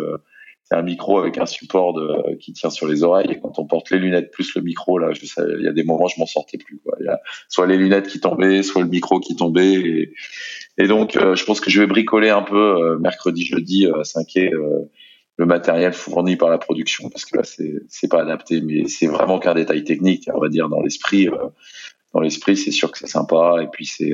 un 0.74 0.82
micro 0.82 1.18
avec 1.18 1.38
un 1.38 1.46
support 1.46 1.98
qui 2.40 2.52
tient 2.52 2.70
sur 2.70 2.86
les 2.86 3.02
oreilles. 3.02 3.30
Et 3.30 3.40
quand 3.40 3.58
on 3.58 3.66
porte 3.66 3.90
les 3.90 3.98
lunettes 3.98 4.30
plus 4.30 4.54
le 4.54 4.62
micro, 4.62 4.98
là, 4.98 5.10
il 5.12 5.62
y 5.62 5.68
a 5.68 5.72
des 5.72 5.84
moments, 5.84 6.08
je 6.08 6.18
m'en 6.18 6.26
sortais 6.26 6.58
plus. 6.58 6.78
Quoi. 6.84 6.96
Il 7.00 7.06
y 7.06 7.08
a 7.08 7.20
soit 7.48 7.66
les 7.66 7.76
lunettes 7.76 8.08
qui 8.08 8.20
tombaient, 8.20 8.62
soit 8.62 8.82
le 8.82 8.88
micro 8.88 9.20
qui 9.20 9.36
tombait. 9.36 10.10
Et, 10.78 10.86
donc, 10.86 11.16
euh, 11.16 11.34
je 11.34 11.44
pense 11.44 11.60
que 11.60 11.70
je 11.70 11.80
vais 11.80 11.86
bricoler 11.86 12.30
un 12.30 12.42
peu 12.42 12.56
euh, 12.56 12.98
mercredi, 12.98 13.44
jeudi 13.44 13.86
à 13.86 14.04
5 14.04 14.26
euh, 14.36 14.90
le 15.36 15.46
matériel 15.46 15.92
fourni 15.92 16.36
par 16.36 16.48
la 16.48 16.58
production 16.58 17.08
parce 17.10 17.24
que 17.24 17.36
là, 17.36 17.42
c'est 17.44 18.08
pas 18.08 18.22
adapté, 18.22 18.60
mais 18.60 18.86
c'est 18.86 19.08
vraiment 19.08 19.40
qu'un 19.40 19.54
détail 19.54 19.82
technique. 19.82 20.28
On 20.32 20.38
va 20.38 20.48
dire 20.48 20.68
dans 20.68 20.80
l'esprit, 20.80 21.28
dans 22.12 22.20
l'esprit, 22.20 22.56
c'est 22.56 22.70
sûr 22.70 22.92
que 22.92 22.98
c'est 22.98 23.08
sympa. 23.08 23.56
Et 23.60 23.66
puis 23.66 23.84
c'est 23.84 24.12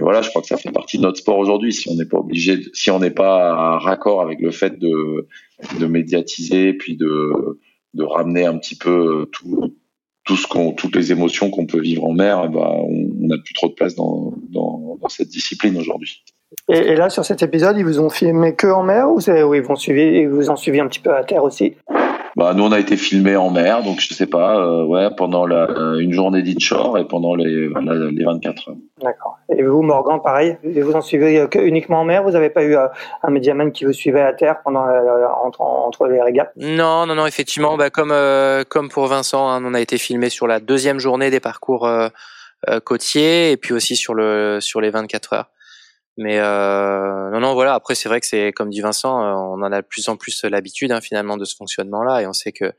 voilà, 0.00 0.22
je 0.22 0.30
crois 0.30 0.42
que 0.42 0.48
ça 0.48 0.56
fait 0.56 0.72
partie 0.72 0.98
de 0.98 1.02
notre 1.02 1.18
sport 1.18 1.38
aujourd'hui. 1.38 1.72
Si 1.72 1.88
on 1.88 1.94
n'est 1.94 2.06
pas 2.06 2.18
obligé, 2.18 2.60
si 2.72 2.90
on 2.90 2.98
n'est 2.98 3.10
pas 3.10 3.78
raccord 3.78 4.20
avec 4.22 4.40
le 4.40 4.50
fait 4.50 4.78
de, 4.78 5.28
de 5.78 5.86
médiatiser, 5.86 6.72
puis 6.72 6.96
de, 6.96 7.58
de 7.94 8.02
ramener 8.02 8.44
un 8.46 8.58
petit 8.58 8.76
peu 8.76 9.28
tout, 9.32 9.74
tout 10.24 10.36
ce 10.36 10.46
qu'on, 10.46 10.72
toutes 10.72 10.96
les 10.96 11.12
émotions 11.12 11.50
qu'on 11.50 11.66
peut 11.66 11.80
vivre 11.80 12.04
en 12.04 12.12
mer, 12.12 12.48
bah, 12.48 12.70
on 12.72 13.08
n'a 13.20 13.36
plus 13.44 13.54
trop 13.54 13.68
de 13.68 13.74
place 13.74 13.94
dans, 13.94 14.32
dans, 14.50 14.98
cette 15.08 15.28
discipline 15.28 15.76
aujourd'hui. 15.76 16.24
Et, 16.70 16.94
là, 16.94 17.10
sur 17.10 17.24
cet 17.26 17.42
épisode, 17.42 17.76
ils 17.76 17.84
vous 17.84 18.00
ont 18.00 18.08
filmé 18.08 18.54
que 18.54 18.66
en 18.66 18.82
mer 18.82 19.10
ou, 19.10 19.18
ou 19.18 19.54
ils, 19.54 19.62
vont 19.62 19.76
suivre, 19.76 19.98
ils 19.98 20.28
vous 20.28 20.48
ont 20.50 20.56
suivi 20.56 20.80
un 20.80 20.88
petit 20.88 21.00
peu 21.00 21.14
à 21.14 21.22
terre 21.24 21.44
aussi? 21.44 21.74
Bah, 22.36 22.52
nous, 22.52 22.64
on 22.64 22.72
a 22.72 22.80
été 22.80 22.96
filmé 22.96 23.36
en 23.36 23.50
mer, 23.50 23.82
donc 23.82 24.00
je 24.00 24.12
sais 24.12 24.26
pas, 24.26 24.56
euh, 24.58 24.84
ouais, 24.84 25.08
pendant 25.16 25.46
la, 25.46 25.70
euh, 25.70 25.98
une 25.98 26.12
journée 26.12 26.42
d'Inshore 26.42 26.98
et 26.98 27.06
pendant 27.06 27.36
les, 27.36 27.68
les 27.68 28.24
24 28.24 28.70
heures. 28.70 28.76
D'accord. 29.00 29.38
Et 29.56 29.62
vous, 29.62 29.82
Morgan, 29.82 30.20
pareil, 30.20 30.56
vous 30.64 30.94
en 30.94 31.00
suivez 31.00 31.38
euh, 31.38 31.48
uniquement 31.54 32.00
en 32.00 32.04
mer? 32.04 32.24
Vous 32.24 32.32
n'avez 32.32 32.50
pas 32.50 32.64
eu 32.64 32.74
un 32.74 33.30
médiaman 33.30 33.70
qui 33.70 33.84
vous 33.84 33.92
suivait 33.92 34.22
à 34.22 34.32
terre 34.32 34.62
pendant 34.64 34.84
entre, 35.44 35.60
entre, 35.60 36.06
les 36.06 36.20
régates? 36.20 36.52
Non, 36.56 37.06
non, 37.06 37.14
non, 37.14 37.26
effectivement, 37.26 37.76
bah, 37.76 37.90
comme 37.90 38.14
comme 38.68 38.88
pour 38.88 39.06
Vincent, 39.06 39.48
hein, 39.48 39.62
on 39.64 39.74
a 39.74 39.80
été 39.80 39.96
filmé 39.96 40.28
sur 40.28 40.48
la 40.48 40.58
deuxième 40.58 40.98
journée 40.98 41.30
des 41.30 41.40
parcours 41.40 41.88
côtiers 42.84 43.52
et 43.52 43.56
puis 43.56 43.74
aussi 43.74 43.94
sur 43.94 44.14
le 44.14 44.58
sur 44.60 44.80
les 44.80 44.90
24 44.90 45.32
heures. 45.34 45.50
Mais 46.16 46.38
euh, 46.38 47.30
non, 47.30 47.40
non, 47.40 47.54
voilà. 47.54 47.74
Après, 47.74 47.94
c'est 47.94 48.08
vrai 48.08 48.20
que 48.20 48.26
c'est 48.26 48.52
comme 48.52 48.70
dit 48.70 48.80
Vincent, 48.80 49.20
euh, 49.20 49.32
on 49.32 49.62
en 49.62 49.72
a 49.72 49.82
de 49.82 49.86
plus 49.86 50.08
en 50.08 50.16
plus 50.16 50.44
l'habitude 50.44 50.92
hein, 50.92 51.00
finalement 51.00 51.36
de 51.36 51.44
ce 51.44 51.56
fonctionnement-là, 51.56 52.22
et 52.22 52.26
on 52.26 52.32
sait 52.32 52.52
que 52.52 52.72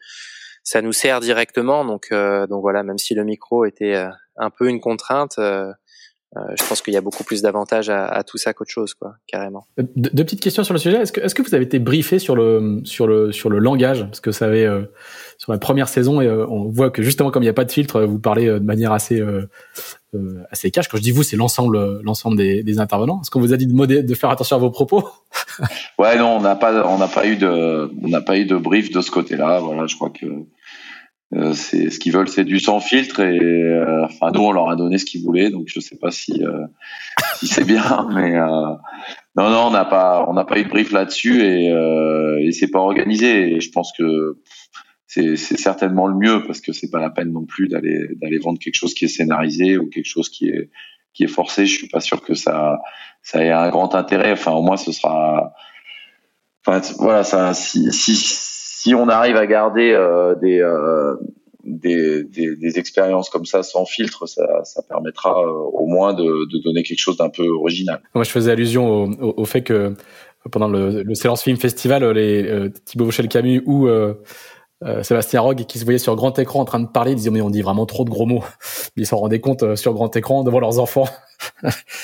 ça 0.64 0.82
nous 0.82 0.94
sert 0.94 1.20
directement. 1.20 1.86
Donc, 1.86 2.08
euh, 2.12 2.48
donc 2.48 2.62
voilà, 2.62 2.84
même 2.84 2.98
si 2.98 3.14
le 3.14 3.24
micro 3.24 3.66
était 3.66 3.96
euh, 3.96 4.10
un 4.38 4.50
peu 4.50 4.70
une 4.70 4.80
contrainte, 4.80 5.36
euh, 5.38 5.72
euh, 6.38 6.42
je 6.60 6.68
pense 6.68 6.82
qu'il 6.82 6.94
y 6.94 6.98
a 6.98 7.02
beaucoup 7.02 7.24
plus 7.24 7.42
d'avantages 7.42 7.90
à, 7.90 8.22
tout 8.24 8.38
ça 8.38 8.54
qu'autre 8.54 8.72
chose, 8.72 8.94
quoi, 8.94 9.16
carrément. 9.26 9.68
De, 9.78 9.88
deux 9.96 10.24
petites 10.26 10.42
questions 10.42 10.66
sur 10.66 10.74
le 10.74 10.80
sujet. 10.80 10.98
Est-ce 10.98 11.14
que, 11.14 11.22
est-ce 11.22 11.34
que 11.34 11.42
vous 11.42 11.56
avez 11.56 11.64
été 11.64 11.80
briefé 11.80 12.20
sur 12.20 12.36
le 12.36 12.82
sur 12.84 13.08
le 13.08 13.32
sur 13.32 13.50
le 13.50 13.60
langage? 13.60 14.04
Parce 14.04 14.20
que 14.20 14.32
ça 14.32 14.46
avait 14.46 14.66
euh, 14.66 14.82
sur 15.38 15.54
la 15.54 15.60
première 15.60 15.88
saison 15.88 16.20
et 16.20 16.28
euh, 16.28 16.46
on 16.50 16.70
voit 16.70 16.90
que 16.90 17.02
justement 17.04 17.32
comme 17.32 17.44
il 17.44 17.46
n'y 17.46 17.52
a 17.52 17.54
pas 17.54 17.64
de 17.64 17.72
filtre, 17.72 18.02
vous 18.02 18.20
parlez 18.20 18.48
de 18.48 18.60
manière 18.60 18.92
assez 18.92 19.24
assez 20.52 20.72
cash. 20.72 20.88
Quand 20.88 20.98
je 20.98 21.02
dis 21.02 21.12
vous, 21.12 21.24
c'est 21.24 21.36
l'ensemble 21.36 22.02
l'ensemble 22.02 22.38
des, 22.38 22.80
intervenants. 22.80 23.22
Est-ce 23.22 23.32
qu'on 23.32 23.40
vous 23.40 23.54
a 23.54 23.58
dit 23.58 23.68
de, 23.68 24.16
faire 24.16 24.30
attention 24.30 24.56
à 24.56 24.60
vos 24.60 24.72
propos? 24.72 25.08
Ouais, 25.98 26.18
non, 26.18 26.36
on 26.36 26.42
n'a 26.42 26.56
pas 26.56 26.86
on 26.86 26.98
n'a 26.98 27.08
pas 27.08 27.26
eu 27.26 27.38
de 27.38 27.90
on 28.04 28.10
n'a 28.10 28.20
pas 28.20 28.38
eu 28.38 28.46
de 28.46 28.58
brief 28.58 28.92
de 28.92 29.00
ce 29.00 29.10
côté-là. 29.10 29.60
Voilà, 29.60 29.88
je 29.88 29.96
crois 29.96 30.10
que 30.10 30.26
euh, 31.34 31.54
ce 31.54 32.00
qu'ils 32.00 32.14
veulent, 32.14 32.28
c'est 32.28 32.44
du 32.44 32.60
sans 32.60 32.80
filtre 32.80 33.20
et 33.20 33.40
euh, 33.40 34.06
nous 34.34 34.42
on 34.42 34.52
leur 34.52 34.70
a 34.70 34.76
donné 34.76 34.98
ce 34.98 35.06
qu'ils 35.06 35.24
voulaient, 35.24 35.50
donc 35.50 35.64
je 35.68 35.80
sais 35.80 35.98
pas 35.98 36.12
si 36.12 36.44
euh, 36.44 36.66
si 37.40 37.48
c'est 37.48 37.64
bien, 37.66 38.08
mais 38.14 38.34
non 39.36 39.50
non 39.50 39.68
on 39.68 39.72
n'a 39.72 39.86
pas 39.86 40.26
on 40.28 40.34
n'a 40.34 40.46
pas 40.46 40.60
eu 40.60 40.66
de 40.66 40.70
brief 40.70 40.92
là-dessus 40.92 41.44
et, 41.44 41.68
et 42.42 42.52
c'est 42.52 42.70
pas 42.70 42.80
organisé. 42.80 43.60
Je 43.60 43.72
pense 43.72 43.92
que 43.98 44.38
c'est 45.16 45.38
certainement 45.38 46.08
le 46.08 46.16
mieux 46.16 46.44
parce 46.46 46.62
que 46.62 46.74
c'est 46.74 46.90
pas 46.90 47.00
la 47.00 47.10
peine 47.10 47.32
non 47.32 47.46
plus 47.46 47.68
d'aller 47.68 48.40
vendre 48.44 48.60
quelque 48.60 48.76
chose 48.76 48.94
qui 48.94 49.06
est 49.06 49.10
scénarisé 49.10 49.78
ou 49.78 49.88
quelque 49.90 50.08
chose 50.08 50.30
qui 50.30 50.50
est 50.50 51.28
forcé. 51.28 51.66
Je 51.66 51.78
suis 51.78 51.88
pas 51.88 52.02
sûr 52.02 52.22
que 52.22 52.34
ça 52.34 52.80
ça 53.22 53.44
ait 53.44 53.52
un 53.52 53.70
grand 53.70 53.96
intérêt. 53.96 54.32
Enfin 54.34 54.52
au 54.52 54.62
moins 54.62 54.78
ce 54.78 54.92
sera 54.92 55.54
enfin 56.66 56.82
voilà 57.00 57.24
si 57.54 58.94
on 58.94 59.10
arrive 59.10 59.36
à 59.36 59.48
garder 59.48 59.92
euh, 59.94 60.36
des, 60.36 60.60
euh, 60.60 61.16
des, 61.64 62.78
expériences 62.78 63.30
comme 63.30 63.46
ça 63.46 63.64
sans 63.64 63.86
filtre, 63.86 64.28
ça, 64.28 64.46
permettra 64.88 65.32
euh, 65.32 65.50
au 65.74 65.88
moins 65.88 66.14
de, 66.14 66.62
donner 66.64 66.84
quelque 66.84 67.00
chose 67.00 67.18
d'un 67.18 67.30
peu 67.30 67.48
original. 67.48 68.02
Moi, 68.14 68.24
je 68.24 68.30
faisais 68.30 68.52
allusion 68.52 69.10
au, 69.20 69.46
fait 69.46 69.64
que 69.64 69.96
pendant 70.52 70.68
le, 70.68 71.02
le 71.02 71.16
Silence 71.16 71.42
Film 71.42 71.58
Festival, 71.58 72.08
les 72.12 72.70
Thibaut 72.86 73.06
Vauchel-Camus 73.06 73.64
ou 73.66 73.88
euh, 74.86 75.04
Sébastien 75.04 75.42
Rogue 75.42 75.66
qui 75.66 75.80
se 75.80 75.84
voyaient 75.84 76.00
sur 76.00 76.16
grand 76.16 76.38
écran 76.40 76.62
en 76.62 76.66
train 76.66 76.80
de 76.80 76.88
parler, 76.88 77.12
ils 77.12 77.16
disaient 77.16 77.32
mais 77.32 77.42
on 77.42 77.50
dit 77.50 77.62
vraiment 77.62 77.86
trop 77.86 78.06
de 78.06 78.10
gros 78.10 78.26
mots. 78.26 78.44
Ils 78.98 79.06
s'en 79.06 79.18
rendaient 79.18 79.42
compte 79.42 79.76
sur 79.76 79.94
grand 79.94 80.16
écran 80.16 80.44
devant 80.44 80.60
leurs 80.60 80.80
enfants. 80.80 81.08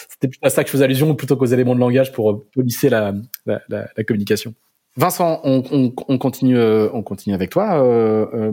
C'était 0.10 0.28
plutôt 0.28 0.48
à 0.48 0.50
ça 0.50 0.64
que 0.64 0.68
je 0.68 0.72
faisais 0.74 0.84
allusion 0.84 1.14
plutôt 1.16 1.38
qu'aux 1.38 1.46
éléments 1.46 1.76
de 1.76 1.80
langage 1.80 2.12
pour 2.12 2.46
polisser 2.54 2.90
la, 2.90 3.14
la, 3.46 3.62
la, 3.70 3.88
la 3.96 4.04
communication. 4.04 4.54
Vincent, 4.98 5.40
on, 5.44 5.64
on, 5.72 5.94
on, 6.08 6.18
continue, 6.18 6.58
euh, 6.58 6.90
on 6.94 7.02
continue 7.02 7.34
avec 7.34 7.50
toi. 7.50 7.82
Euh, 7.82 8.26
euh, 8.34 8.52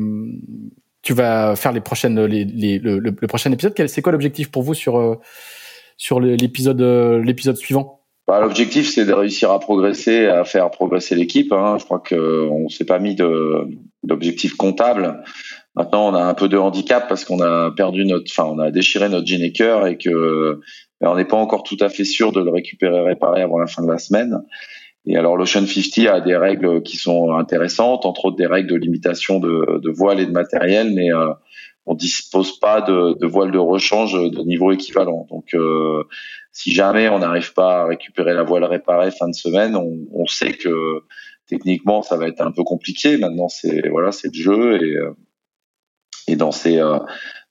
tu 1.02 1.12
vas 1.12 1.56
faire 1.56 1.72
les 1.72 1.80
prochaines, 1.80 2.24
les, 2.24 2.44
les, 2.44 2.78
le, 2.78 2.98
le, 2.98 3.12
prochain 3.26 3.50
épisode. 3.50 3.74
C'est 3.88 4.02
quoi 4.02 4.12
l'objectif 4.12 4.50
pour 4.50 4.62
vous 4.62 4.74
sur 4.74 4.98
euh, 4.98 5.16
sur 5.96 6.20
l'épisode 6.20 6.80
l'épisode 6.80 7.56
suivant? 7.56 8.02
Bah, 8.28 8.40
L'objectif, 8.40 8.88
c'est 8.92 9.04
de 9.04 9.12
réussir 9.12 9.50
à 9.50 9.58
progresser, 9.58 10.26
à 10.26 10.44
faire 10.44 10.70
progresser 10.70 11.16
l'équipe. 11.16 11.52
Hein. 11.52 11.76
Je 11.78 11.84
crois 11.84 11.98
que 11.98 12.48
on 12.48 12.68
s'est 12.68 12.84
pas 12.84 13.00
mis 13.00 13.16
d'objectif 14.02 14.56
comptable. 14.56 15.22
Maintenant, 15.74 16.08
on 16.08 16.14
a 16.14 16.22
un 16.22 16.34
peu 16.34 16.48
de 16.48 16.56
handicap 16.56 17.08
parce 17.08 17.24
qu'on 17.24 17.40
a 17.40 17.70
perdu 17.70 18.04
notre, 18.04 18.26
enfin, 18.30 18.48
on 18.50 18.58
a 18.58 18.70
déchiré 18.70 19.08
notre 19.08 19.26
génécœur 19.26 19.86
et 19.86 19.96
que 19.96 20.60
on 21.00 21.14
n'est 21.14 21.24
pas 21.24 21.36
encore 21.36 21.62
tout 21.62 21.76
à 21.80 21.88
fait 21.88 22.04
sûr 22.04 22.32
de 22.32 22.40
le 22.40 22.50
récupérer 22.50 23.00
réparé 23.00 23.42
avant 23.42 23.58
la 23.58 23.66
fin 23.66 23.82
de 23.82 23.90
la 23.90 23.98
semaine. 23.98 24.42
Et 25.06 25.16
alors 25.16 25.36
l'Ocean 25.36 25.64
50 25.66 26.06
a 26.06 26.20
des 26.20 26.36
règles 26.36 26.82
qui 26.82 26.96
sont 26.96 27.32
intéressantes, 27.32 28.04
entre 28.04 28.26
autres 28.26 28.36
des 28.36 28.46
règles 28.46 28.70
de 28.70 28.76
limitation 28.76 29.38
de, 29.38 29.78
de 29.78 29.90
voile 29.90 30.20
et 30.20 30.26
de 30.26 30.32
matériel, 30.32 30.92
mais 30.94 31.12
euh, 31.12 31.32
on 31.86 31.94
dispose 31.94 32.58
pas 32.58 32.82
de, 32.82 33.16
de 33.18 33.26
voile 33.26 33.50
de 33.50 33.58
rechange 33.58 34.12
de 34.12 34.42
niveau 34.42 34.72
équivalent. 34.72 35.26
Donc 35.30 35.54
euh, 35.54 36.02
si 36.52 36.72
jamais 36.72 37.08
on 37.08 37.20
n'arrive 37.20 37.54
pas 37.54 37.82
à 37.82 37.86
récupérer 37.86 38.34
la 38.34 38.42
voile 38.42 38.64
réparée 38.64 39.10
fin 39.10 39.28
de 39.28 39.34
semaine, 39.34 39.76
on, 39.76 40.06
on, 40.12 40.26
sait 40.26 40.52
que 40.52 41.02
techniquement 41.48 42.02
ça 42.02 42.16
va 42.16 42.28
être 42.28 42.40
un 42.40 42.52
peu 42.52 42.62
compliqué. 42.62 43.16
Maintenant 43.16 43.48
c'est 43.48 43.88
voilà 43.88 44.12
c'est 44.12 44.28
le 44.28 44.40
jeu 44.40 44.82
et 44.82 44.96
euh, 44.96 45.10
et 46.28 46.36
dans 46.36 46.52
ces 46.52 46.78
euh, 46.78 46.98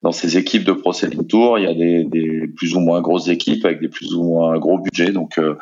dans 0.04 0.12
ces 0.12 0.38
équipes 0.38 0.64
de 0.64 0.74
Pro 0.74 0.94
Tour, 1.28 1.58
il 1.58 1.66
y 1.66 1.68
a 1.68 1.74
des, 1.74 2.04
des, 2.04 2.48
plus 2.56 2.76
ou 2.76 2.80
moins 2.80 3.02
grosses 3.02 3.30
équipes 3.30 3.66
avec 3.66 3.82
des 3.82 3.90
plus 3.90 4.14
ou 4.14 4.24
moins 4.24 4.58
gros 4.60 4.78
budgets. 4.78 5.12
Donc 5.12 5.40
euh, 5.40 5.58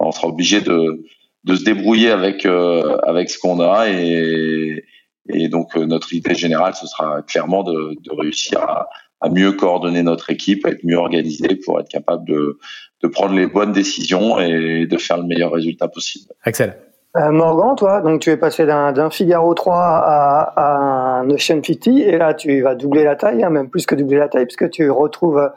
on 0.00 0.10
sera 0.10 0.28
obligé 0.28 0.60
de 0.60 1.04
de 1.44 1.54
se 1.54 1.62
débrouiller 1.62 2.10
avec 2.10 2.44
avec 2.44 3.30
ce 3.30 3.38
qu'on 3.38 3.60
a 3.60 3.88
et 3.88 4.84
et 5.28 5.48
donc 5.48 5.76
notre 5.76 6.12
idée 6.12 6.34
générale 6.34 6.74
ce 6.74 6.86
sera 6.86 7.22
clairement 7.22 7.62
de, 7.62 7.96
de 8.00 8.20
réussir 8.20 8.60
à, 8.60 8.88
à, 9.20 9.28
mieux 9.28 9.52
coordonner 9.52 10.02
notre 10.02 10.30
équipe, 10.30 10.66
à 10.66 10.70
être 10.70 10.84
mieux 10.84 10.96
organisé 10.96 11.54
pour 11.64 11.78
être 11.80 11.88
capable 11.88 12.26
de 12.26 12.58
de 13.02 13.08
prendre 13.08 13.34
les 13.34 13.46
bonnes 13.46 13.72
décisions 13.72 14.40
et 14.40 14.86
de 14.86 14.96
faire 14.96 15.18
le 15.18 15.24
meilleur 15.24 15.52
résultat 15.52 15.86
possible. 15.86 16.32
Axel. 16.42 16.85
Euh, 17.16 17.30
Morgan, 17.32 17.74
toi, 17.76 18.02
donc 18.02 18.20
tu 18.20 18.30
es 18.30 18.36
passé 18.36 18.66
d'un 18.66 19.08
Figaro 19.08 19.54
3 19.54 19.74
à, 19.78 21.20
un 21.20 21.30
Ocean 21.30 21.62
50 21.64 21.86
et 21.86 22.18
là 22.18 22.34
tu 22.34 22.60
vas 22.60 22.74
doubler 22.74 23.04
la 23.04 23.16
taille, 23.16 23.42
hein, 23.42 23.48
même 23.48 23.70
plus 23.70 23.86
que 23.86 23.94
doubler 23.94 24.18
la 24.18 24.28
taille, 24.28 24.44
puisque 24.44 24.68
tu 24.68 24.90
retrouves 24.90 25.50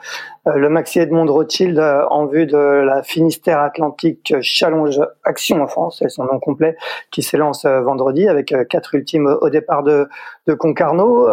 le 0.45 0.69
Maxi 0.69 0.99
Edmond 0.99 1.32
Rothschild 1.32 1.78
euh, 1.80 2.06
en 2.10 2.25
vue 2.25 2.45
de 2.45 2.58
la 2.58 3.04
Finistère 3.04 3.60
Atlantique 3.60 4.34
Challenge 4.41 4.99
Action 5.23 5.62
en 5.62 5.67
France, 5.67 5.97
c'est 5.99 6.10
son 6.10 6.25
nom 6.25 6.39
complet, 6.39 6.75
qui 7.11 7.24
s'élance 7.24 7.66
vendredi 7.66 8.28
avec 8.28 8.53
quatre 8.70 8.95
ultimes 8.95 9.38
au 9.41 9.49
départ 9.49 9.84
de, 9.84 10.07
de 10.47 10.53
Concarneau. 10.53 11.28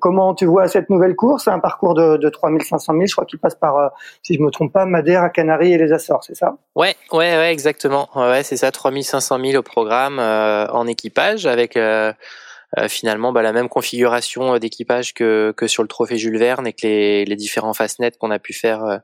comment 0.00 0.34
tu 0.34 0.46
vois 0.46 0.68
cette 0.68 0.90
nouvelle 0.90 1.16
course? 1.16 1.48
Un 1.48 1.58
parcours 1.58 1.94
de, 1.94 2.16
de 2.16 2.28
3500 2.28 2.92
000, 2.92 3.06
je 3.06 3.12
crois 3.12 3.24
qu'il 3.24 3.38
passe 3.38 3.54
par, 3.54 3.92
si 4.22 4.34
je 4.34 4.40
me 4.40 4.50
trompe 4.50 4.72
pas, 4.72 4.86
Madère, 4.86 5.30
Canaries 5.32 5.72
et 5.72 5.78
les 5.78 5.92
Açores, 5.92 6.24
c'est 6.24 6.36
ça? 6.36 6.56
Ouais, 6.74 6.94
ouais, 7.12 7.36
ouais, 7.36 7.52
exactement. 7.52 8.08
Ouais, 8.14 8.42
c'est 8.42 8.56
ça, 8.56 8.70
3500 8.70 9.38
000 9.44 9.58
au 9.58 9.62
programme 9.62 10.18
euh, 10.18 10.66
en 10.68 10.86
équipage 10.86 11.46
avec 11.46 11.76
euh, 11.76 12.12
finalement 12.88 13.32
bah, 13.32 13.42
la 13.42 13.52
même 13.52 13.68
configuration 13.68 14.56
d'équipage 14.58 15.12
que, 15.12 15.52
que 15.56 15.66
sur 15.66 15.82
le 15.82 15.88
trophée 15.88 16.18
Jules 16.18 16.38
Verne 16.38 16.66
et 16.66 16.72
que 16.72 16.86
les, 16.86 17.24
les 17.24 17.36
différents 17.36 17.74
fastnets 17.74 18.12
qu'on 18.18 18.30
a 18.30 18.38
pu 18.38 18.52
faire 18.52 19.00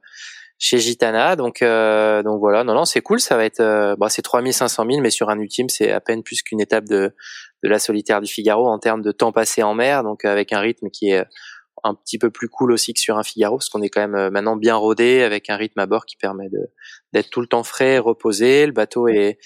chez 0.59 0.79
Gitana. 0.79 1.37
Donc, 1.37 1.63
euh, 1.63 2.23
donc 2.23 2.41
voilà, 2.41 2.65
non, 2.65 2.75
non, 2.75 2.85
c'est 2.85 3.01
cool. 3.01 3.21
Ça 3.21 3.37
va 3.37 3.45
être, 3.45 3.61
euh, 3.61 3.97
bon, 3.97 4.09
c'est 4.09 4.23
3500 4.23 4.85
000, 4.89 5.01
mais 5.01 5.11
sur 5.11 5.29
un 5.29 5.39
ultime, 5.39 5.69
c'est 5.69 5.91
à 5.93 6.01
peine 6.01 6.23
plus 6.23 6.43
qu'une 6.43 6.61
étape 6.61 6.85
de, 6.85 7.15
de 7.63 7.69
la 7.69 7.79
solitaire 7.79 8.21
du 8.21 8.31
Figaro 8.31 8.67
en 8.69 8.79
termes 8.79 9.03
de 9.03 9.13
temps 9.13 9.33
passé 9.33 9.63
en 9.63 9.75
mer. 9.75 10.03
Donc, 10.03 10.25
avec 10.25 10.53
un 10.53 10.61
rythme 10.61 10.89
qui 10.91 11.11
est 11.11 11.25
un 11.85 11.95
petit 11.95 12.19
peu 12.19 12.31
plus 12.31 12.49
cool 12.49 12.73
aussi 12.73 12.95
que 12.95 13.01
sur 13.01 13.19
un 13.19 13.23
Figaro, 13.23 13.59
parce 13.59 13.69
qu'on 13.69 13.83
est 13.83 13.91
quand 13.91 14.01
même 14.01 14.17
euh, 14.17 14.31
maintenant 14.31 14.57
bien 14.57 14.77
rodé 14.77 15.23
avec 15.23 15.51
un 15.51 15.57
rythme 15.57 15.81
à 15.81 15.87
bord 15.87 16.07
qui 16.07 16.17
permet 16.17 16.49
de 16.49 16.71
d'être 17.13 17.31
tout 17.31 17.41
le 17.41 17.47
temps 17.47 17.63
frais, 17.63 17.99
reposé. 17.99 18.67
Le 18.67 18.73
bateau 18.73 19.09
est 19.09 19.39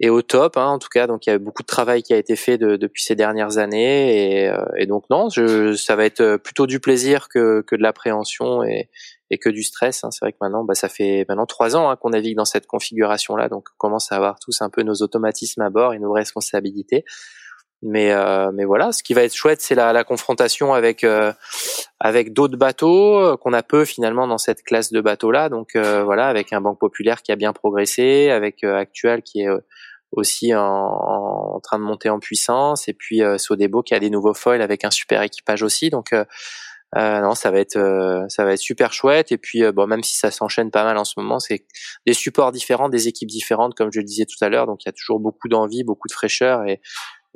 est 0.00 0.08
au 0.08 0.22
top, 0.22 0.56
hein, 0.56 0.66
en 0.66 0.78
tout 0.78 0.88
cas. 0.88 1.06
Donc 1.06 1.26
il 1.26 1.30
y 1.30 1.32
a 1.32 1.38
beaucoup 1.38 1.62
de 1.62 1.66
travail 1.66 2.02
qui 2.02 2.12
a 2.12 2.16
été 2.16 2.36
fait 2.36 2.58
de, 2.58 2.76
depuis 2.76 3.04
ces 3.04 3.14
dernières 3.14 3.58
années, 3.58 4.42
et, 4.42 4.48
euh, 4.48 4.64
et 4.76 4.86
donc 4.86 5.04
non, 5.10 5.28
je, 5.28 5.74
ça 5.74 5.96
va 5.96 6.04
être 6.04 6.36
plutôt 6.36 6.66
du 6.66 6.80
plaisir 6.80 7.28
que, 7.28 7.62
que 7.62 7.76
de 7.76 7.82
l'appréhension 7.82 8.62
et, 8.64 8.88
et 9.30 9.38
que 9.38 9.48
du 9.48 9.62
stress. 9.62 10.04
Hein. 10.04 10.10
C'est 10.10 10.24
vrai 10.24 10.32
que 10.32 10.38
maintenant, 10.40 10.64
bah, 10.64 10.74
ça 10.74 10.88
fait 10.88 11.24
maintenant 11.28 11.46
trois 11.46 11.76
ans 11.76 11.90
hein, 11.90 11.96
qu'on 11.96 12.10
navigue 12.10 12.36
dans 12.36 12.44
cette 12.44 12.66
configuration-là, 12.66 13.48
donc 13.48 13.68
on 13.72 13.78
commence 13.78 14.10
à 14.12 14.16
avoir 14.16 14.38
tous 14.38 14.62
un 14.62 14.70
peu 14.70 14.82
nos 14.82 14.96
automatismes 15.02 15.62
à 15.62 15.70
bord 15.70 15.94
et 15.94 15.98
nos 15.98 16.12
responsabilités. 16.12 17.04
Mais 17.82 18.12
euh, 18.12 18.50
mais 18.52 18.66
voilà, 18.66 18.92
ce 18.92 19.02
qui 19.02 19.14
va 19.14 19.22
être 19.22 19.34
chouette, 19.34 19.62
c'est 19.62 19.74
la, 19.74 19.94
la, 19.94 20.04
confrontation 20.04 20.74
avec 20.74 21.02
euh, 21.02 21.32
avec 21.98 22.34
d'autres 22.34 22.58
bateaux 22.58 23.18
euh, 23.18 23.36
qu'on 23.38 23.54
a 23.54 23.62
peu 23.62 23.86
finalement 23.86 24.26
dans 24.26 24.36
cette 24.36 24.62
classe 24.62 24.92
de 24.92 25.00
bateaux 25.00 25.30
là. 25.30 25.48
Donc 25.48 25.76
voilà, 25.76 26.28
avec 26.28 26.52
un 26.52 26.60
Banque 26.60 26.78
Populaire 26.78 27.22
qui 27.22 27.32
a 27.32 27.36
bien 27.36 27.54
progressé, 27.54 28.30
avec 28.30 28.64
Actual 28.64 29.22
qui 29.22 29.42
est 29.42 29.48
aussi 30.12 30.54
en, 30.54 30.62
en, 30.62 31.60
train 31.60 31.78
de 31.78 31.84
monter 31.84 32.10
en 32.10 32.18
puissance, 32.18 32.88
et 32.88 32.94
puis 32.94 33.22
Sodebo 33.38 33.82
qui 33.82 33.94
a 33.94 34.00
des 34.00 34.10
nouveaux 34.10 34.34
foils 34.34 34.62
avec 34.62 34.84
un 34.84 34.90
super 34.90 35.22
équipage 35.22 35.62
aussi. 35.62 35.90
Donc 35.90 36.12
euh, 36.96 37.20
non, 37.20 37.34
ça 37.34 37.50
va 37.52 37.60
être 37.60 37.76
euh, 37.76 38.24
ça 38.28 38.44
va 38.44 38.52
être 38.52 38.60
super 38.60 38.92
chouette. 38.92 39.30
Et 39.32 39.38
puis 39.38 39.62
euh, 39.62 39.72
bon 39.72 39.86
même 39.86 40.02
si 40.02 40.16
ça 40.16 40.30
s'enchaîne 40.30 40.70
pas 40.70 40.84
mal 40.84 40.96
en 40.98 41.04
ce 41.04 41.18
moment, 41.18 41.38
c'est 41.38 41.64
des 42.06 42.14
supports 42.14 42.52
différents, 42.52 42.88
des 42.88 43.08
équipes 43.08 43.28
différentes 43.28 43.74
comme 43.74 43.92
je 43.92 44.00
le 44.00 44.04
disais 44.04 44.24
tout 44.26 44.42
à 44.44 44.48
l'heure, 44.48 44.66
donc 44.66 44.84
il 44.84 44.88
y 44.88 44.90
a 44.90 44.92
toujours 44.92 45.20
beaucoup 45.20 45.48
d'envie, 45.48 45.84
beaucoup 45.84 46.08
de 46.08 46.12
fraîcheur. 46.12 46.66
Et 46.66 46.80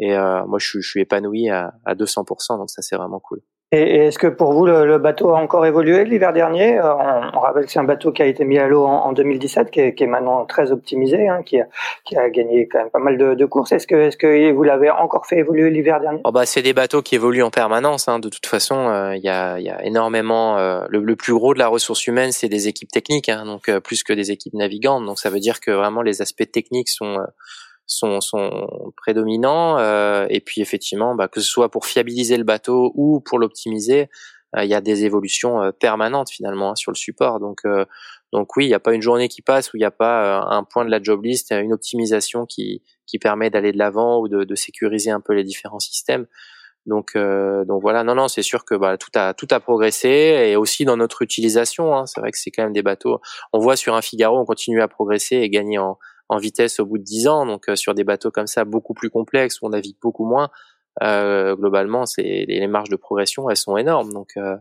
et 0.01 0.17
moi 0.17 0.59
je, 0.59 0.81
je 0.81 0.89
suis 0.89 1.01
épanoui 1.03 1.51
à, 1.51 1.73
à 1.85 1.95
200%, 1.95 2.59
donc 2.59 2.69
ça 2.69 2.83
c'est 2.83 2.97
vraiment 2.97 3.21
cool. 3.21 3.43
Et, 3.75 4.07
est-ce 4.07 4.19
que 4.19 4.29
pour 4.29 4.53
vous, 4.53 4.67
le, 4.67 4.99
bateau 4.99 5.31
a 5.31 5.41
encore 5.41 5.67
évolué 5.67 6.05
l'hiver 6.05 6.33
dernier 6.33 6.79
euh, 6.79 6.95
on, 7.35 7.41
rappelle 7.41 7.65
que 7.65 7.73
c'est 7.73 7.81
un 7.81 7.85
bateau 7.85 8.13
qui 8.13 8.23
a 8.23 8.27
été 8.27 8.45
mis 8.45 8.59
à 8.59 8.69
l'eau 8.69 8.85
en, 8.85 9.13
2017, 9.13 9.71
qui 9.73 9.81
est, 9.81 9.95
qui 9.95 10.05
est, 10.05 10.07
maintenant 10.07 10.45
très 10.45 10.71
optimisé, 10.71 11.29
hein, 11.29 11.43
qui, 11.45 11.59
a, 11.59 11.67
qui, 12.05 12.17
a, 12.17 12.31
gagné 12.31 12.69
quand 12.69 12.79
même 12.79 12.91
pas 12.91 13.01
mal 13.01 13.19
de, 13.19 13.35
de 13.35 13.45
courses. 13.47 13.73
Est-ce 13.73 13.89
que, 13.89 13.97
est-ce 13.97 14.17
que 14.17 14.53
vous 14.53 14.63
l'avez 14.63 14.91
encore 14.91 15.27
fait 15.27 15.39
évoluer 15.39 15.71
l'hiver 15.71 16.01
dernier? 16.01 16.21
Oh 16.25 16.31
bah, 16.31 16.47
C'est 16.47 16.63
des 16.63 16.73
bateaux 16.73 17.03
qui 17.03 17.17
évoluent 17.17 17.43
en 17.43 17.51
permanence. 17.51 18.07
Hein. 18.07 18.21
De 18.21 18.29
toute 18.29 18.47
façon, 18.47 18.89
euh, 18.89 19.17
il 19.17 19.25
y, 19.25 19.29
a, 19.29 19.59
y, 19.59 19.69
a, 19.69 19.85
énormément... 19.85 20.57
Euh, 20.59 20.85
le, 20.89 21.17
plus 21.17 21.33
gros 21.33 21.55
de 21.55 21.59
la 21.59 21.69
ressource 21.69 22.07
humaine, 22.07 22.33
c'est 22.33 22.49
des 22.49 22.69
équipes 22.69 22.91
techniques, 22.91 23.29
hein, 23.29 23.45
donc 23.45 23.71
plus 23.81 24.03
que 24.03 24.13
des 24.13 24.31
équipes 24.31 24.55
navigantes. 24.55 25.05
Donc 25.07 25.19
ça 25.19 25.31
veut 25.31 25.39
dire 25.39 25.61
que 25.61 25.71
vraiment 25.71 26.03
les 26.03 26.23
aspects 26.23 26.51
techniques 26.51 26.89
sont 26.89 27.19
sont, 27.87 28.21
sont 28.21 28.93
prédominants. 28.97 29.79
Euh, 29.79 30.27
et 30.31 30.41
puis 30.41 30.61
effectivement, 30.61 31.15
bah, 31.15 31.29
que 31.29 31.41
ce 31.41 31.49
soit 31.49 31.71
pour 31.71 31.87
fiabiliser 31.87 32.37
le 32.37 32.45
bateau 32.45 32.93
ou 32.95 33.21
pour 33.21 33.39
l'optimiser, 33.39 34.09
euh, 34.57 34.65
il 34.65 34.71
y 34.71 34.75
a 34.75 34.81
des 34.81 35.05
évolutions 35.05 35.63
euh, 35.63 35.73
permanentes 35.73 36.31
finalement 36.31 36.71
hein, 36.71 36.77
sur 36.77 36.93
le 36.93 36.97
support. 36.97 37.41
Donc, 37.41 37.63
donc 38.33 38.57
oui, 38.57 38.65
il 38.67 38.69
n'y 38.69 38.75
a 38.75 38.81
pas 38.81 38.95
une 38.95 39.03
journée 39.03 39.29
qui 39.29 39.43
passe 39.43 39.73
où 39.73 39.77
il 39.77 39.81
n'y 39.81 39.87
a 39.87 39.91
pas 39.91 40.41
un 40.41 40.65
point 40.65 40.85
de 40.85 40.91
la 40.91 41.03
job 41.03 41.25
list, 41.25 41.53
une 41.53 41.73
optimisation 41.73 42.47
qui, 42.47 42.83
qui 43.07 43.19
permet 43.19 43.51
d'aller 43.51 43.73
de 43.73 43.79
l'avant 43.79 44.21
ou 44.21 44.29
de, 44.29 44.45
de, 44.45 44.55
sécuriser 44.55 45.11
un 45.11 45.21
peu 45.21 45.35
les 45.35 45.45
différents 45.45 45.79
systèmes. 45.79 46.27
Donc, 46.87 47.17
donc 47.17 47.81
voilà, 47.81 48.03
non, 48.05 48.15
non, 48.15 48.29
c'est 48.29 48.43
sûr 48.43 48.65
que 48.65 48.75
bah, 48.75 48.99
tout 48.99 49.11
a 49.15 49.33
tout 49.33 49.47
a 49.53 49.61
progressé 49.61 50.09
et 50.09 50.57
aussi 50.57 50.85
dans 50.85 50.97
notre 50.97 51.23
utilisation. 51.23 51.97
Hein, 51.97 52.07
c'est 52.07 52.21
vrai 52.21 52.31
que 52.33 52.39
c'est 52.39 52.51
quand 52.51 52.65
même 52.65 52.73
des 52.73 52.83
bateaux. 52.83 53.21
On 53.53 53.59
voit 53.59 53.77
sur 53.77 53.95
un 53.95 54.03
Figaro, 54.03 54.39
on 54.39 54.45
continue 54.45 54.83
à 54.83 54.89
progresser 54.89 55.37
et 55.37 55.49
gagner 55.49 55.79
en, 55.79 55.97
en 56.35 56.39
vitesse 56.39 56.81
au 56.81 56.87
bout 56.87 56.99
de 56.99 57.03
10 57.05 57.29
ans. 57.29 57.47
Donc 57.47 57.69
euh, 57.69 57.77
sur 57.77 57.95
des 57.95 58.05
bateaux 58.05 58.31
comme 58.31 58.47
ça 58.47 58.65
beaucoup 58.65 58.95
plus 58.95 59.11
complexes 59.11 59.61
où 59.61 59.67
on 59.67 59.71
navigue 59.71 59.97
beaucoup 60.03 60.27
moins, 60.27 60.51
euh, 61.03 61.57
globalement, 61.57 62.07
c'est 62.07 62.45
les, 62.49 62.67
marges 62.67 62.91
de 62.91 62.97
progression, 62.97 63.49
elles 63.51 63.57
sont 63.57 63.77
énormes. 63.77 64.13
Donc 64.13 64.33
euh, 64.37 64.57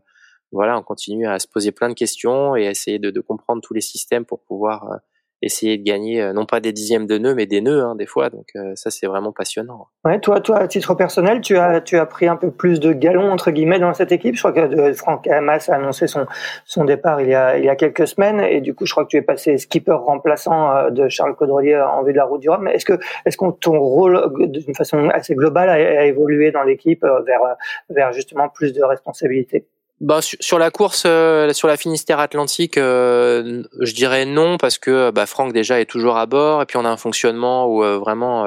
voilà, 0.51 0.77
on 0.77 0.83
continue 0.83 1.27
à 1.27 1.39
se 1.39 1.47
poser 1.47 1.71
plein 1.71 1.89
de 1.89 1.93
questions 1.93 2.55
et 2.55 2.67
à 2.67 2.71
essayer 2.71 2.99
de, 2.99 3.11
de 3.11 3.21
comprendre 3.21 3.61
tous 3.61 3.73
les 3.73 3.81
systèmes 3.81 4.25
pour 4.25 4.41
pouvoir 4.41 4.99
essayer 5.43 5.77
de 5.77 5.83
gagner 5.83 6.21
euh, 6.21 6.33
non 6.33 6.45
pas 6.45 6.59
des 6.59 6.71
dixièmes 6.71 7.05
de 7.05 7.17
nœuds 7.17 7.35
mais 7.35 7.45
des 7.45 7.61
nœuds 7.61 7.83
hein, 7.83 7.95
des 7.95 8.05
fois 8.05 8.29
donc 8.29 8.47
euh, 8.55 8.71
ça 8.75 8.89
c'est 8.89 9.07
vraiment 9.07 9.31
passionnant. 9.31 9.87
Ouais, 10.05 10.19
toi 10.19 10.39
toi 10.39 10.57
à 10.57 10.67
titre 10.67 10.95
personnel 10.95 11.41
tu 11.41 11.57
as 11.57 11.81
tu 11.81 11.97
as 11.97 12.05
pris 12.05 12.27
un 12.27 12.35
peu 12.35 12.51
plus 12.51 12.79
de 12.79 12.93
galons 12.93 13.31
entre 13.31 13.51
guillemets 13.51 13.79
dans 13.79 13.93
cette 13.93 14.11
équipe? 14.11 14.35
Je 14.35 14.41
crois 14.41 14.53
que 14.53 14.59
euh, 14.59 14.93
Franck 14.93 15.27
Hamas 15.27 15.69
a 15.69 15.75
annoncé 15.75 16.07
son 16.07 16.25
son 16.65 16.85
départ 16.85 17.21
il 17.21 17.29
y 17.29 17.35
a 17.35 17.57
il 17.57 17.65
y 17.65 17.69
a 17.69 17.75
quelques 17.75 18.07
semaines 18.07 18.39
et 18.39 18.61
du 18.61 18.73
coup 18.73 18.85
je 18.85 18.93
crois 18.93 19.03
que 19.03 19.09
tu 19.09 19.17
es 19.17 19.21
passé 19.21 19.57
skipper 19.57 19.93
remplaçant 19.93 20.89
de 20.89 21.09
Charles 21.09 21.35
Caudrelier 21.35 21.75
en 21.75 22.03
vue 22.03 22.13
de 22.13 22.17
la 22.17 22.25
route 22.25 22.41
du 22.41 22.49
Rhum. 22.49 22.67
Est-ce 22.67 22.85
que 22.85 22.99
est-ce 23.25 23.37
que 23.37 23.51
ton 23.59 23.79
rôle 23.79 24.31
d'une 24.49 24.75
façon 24.75 25.09
assez 25.09 25.35
globale 25.35 25.69
a, 25.69 25.73
a 25.73 26.05
évolué 26.05 26.51
dans 26.51 26.63
l'équipe 26.63 27.03
vers 27.03 27.41
vers 27.89 28.13
justement 28.13 28.49
plus 28.49 28.73
de 28.73 28.83
responsabilités? 28.83 29.65
Bah, 30.03 30.19
sur, 30.21 30.59
la 30.59 30.69
course, 30.69 31.03
euh, 31.05 31.53
sur 31.53 31.69
la 31.69 31.77
Finistère 31.77 32.19
Atlantique, 32.19 32.77
euh, 32.77 33.63
je 33.79 33.93
dirais 33.93 34.25
non 34.25 34.57
parce 34.57 34.77
que 34.77 35.11
bah, 35.11 35.25
Franck 35.25 35.53
déjà 35.53 35.79
est 35.79 35.85
toujours 35.85 36.17
à 36.17 36.25
bord 36.25 36.61
et 36.61 36.65
puis 36.65 36.75
on 36.75 36.83
a 36.83 36.89
un 36.89 36.97
fonctionnement 36.97 37.67
où 37.67 37.85
euh, 37.85 37.97
vraiment 37.99 38.45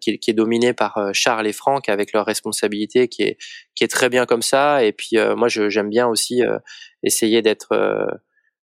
qui 0.00 0.20
est, 0.26 0.32
dominé 0.34 0.74
par 0.74 1.10
Charles 1.14 1.46
et 1.46 1.54
Franck 1.54 1.88
avec 1.88 2.12
leur 2.12 2.26
responsabilité 2.26 3.08
qui 3.08 3.22
est 3.22 3.38
qui 3.74 3.82
est 3.84 3.88
très 3.88 4.10
bien 4.10 4.26
comme 4.26 4.42
ça. 4.42 4.84
Et 4.84 4.92
puis 4.92 5.16
moi, 5.36 5.48
j'aime 5.48 5.88
bien 5.88 6.06
aussi 6.06 6.42
essayer 7.02 7.40
d'être 7.42 7.74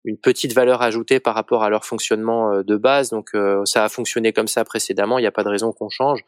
une 0.04 0.18
petite 0.18 0.54
valeur 0.54 0.82
ajoutée 0.82 1.20
par 1.20 1.34
rapport 1.34 1.62
à 1.62 1.70
leur 1.70 1.84
fonctionnement 1.84 2.62
de 2.62 2.76
base. 2.76 3.10
Donc 3.10 3.30
ça 3.64 3.84
a 3.84 3.88
fonctionné 3.90 4.32
comme 4.32 4.48
ça 4.48 4.64
précédemment. 4.64 5.18
Il 5.18 5.22
n'y 5.22 5.26
a 5.26 5.32
pas 5.32 5.44
de 5.44 5.50
raison 5.50 5.72
qu'on 5.72 5.90
change. 5.90 6.20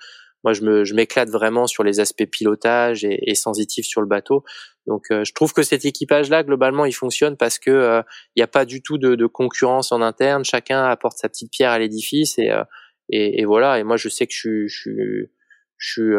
Moi, 0.47 0.53
je 0.53 0.63
me, 0.63 0.85
je 0.85 0.95
m'éclate 0.95 1.29
vraiment 1.29 1.67
sur 1.67 1.83
les 1.83 1.99
aspects 1.99 2.25
pilotage 2.25 3.05
et, 3.05 3.19
et 3.29 3.35
sensitifs 3.35 3.85
sur 3.85 4.01
le 4.01 4.07
bateau. 4.07 4.45
Donc, 4.87 5.07
euh, 5.11 5.25
je 5.25 5.33
trouve 5.35 5.53
que 5.53 5.65
cet 5.65 5.85
équipage-là, 5.85 6.45
globalement, 6.45 6.85
il 6.85 6.93
fonctionne 6.93 7.37
parce 7.37 7.59
que 7.59 7.73
euh, 7.73 8.03
il 8.37 8.39
n'y 8.39 8.45
a 8.45 8.47
pas 8.47 8.65
du 8.65 8.81
tout 8.81 8.97
de, 8.97 9.17
de, 9.17 9.27
concurrence 9.27 9.91
en 9.91 10.01
interne. 10.03 10.45
Chacun 10.45 10.85
apporte 10.85 11.19
sa 11.19 11.29
petite 11.29 11.51
pierre 11.51 11.73
à 11.73 11.81
l'édifice 11.81 12.39
et, 12.39 12.51
euh, 12.53 12.63
et, 13.09 13.41
et, 13.41 13.45
voilà. 13.45 13.81
Et 13.81 13.83
moi, 13.83 13.97
je 13.97 14.09
sais 14.09 14.29
que 14.29 14.33
je 14.33 14.39
suis, 14.39 14.69
je 14.69 15.27
je 15.79 15.93
suis 15.93 16.15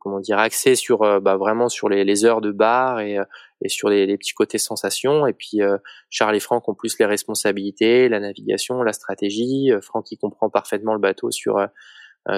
comment 0.00 0.18
dire 0.18 0.38
axé 0.40 0.74
sur 0.74 1.20
bah, 1.20 1.36
vraiment 1.36 1.68
sur 1.68 1.88
les, 1.88 2.02
les, 2.02 2.24
heures 2.24 2.40
de 2.40 2.50
bar 2.50 2.98
et, 2.98 3.18
et 3.62 3.68
sur 3.68 3.88
les, 3.88 4.04
les, 4.04 4.18
petits 4.18 4.32
côtés 4.32 4.58
sensations. 4.58 5.28
Et 5.28 5.32
puis 5.32 5.60
Charles 6.08 6.34
et 6.34 6.40
Franck 6.40 6.68
ont 6.68 6.74
plus 6.74 6.98
les 6.98 7.06
responsabilités, 7.06 8.08
la 8.08 8.18
navigation, 8.18 8.82
la 8.82 8.92
stratégie. 8.92 9.70
Franck, 9.80 10.10
il 10.10 10.16
comprend 10.16 10.50
parfaitement 10.50 10.92
le 10.94 10.98
bateau 10.98 11.30
sur 11.30 11.58
euh, 11.58 11.66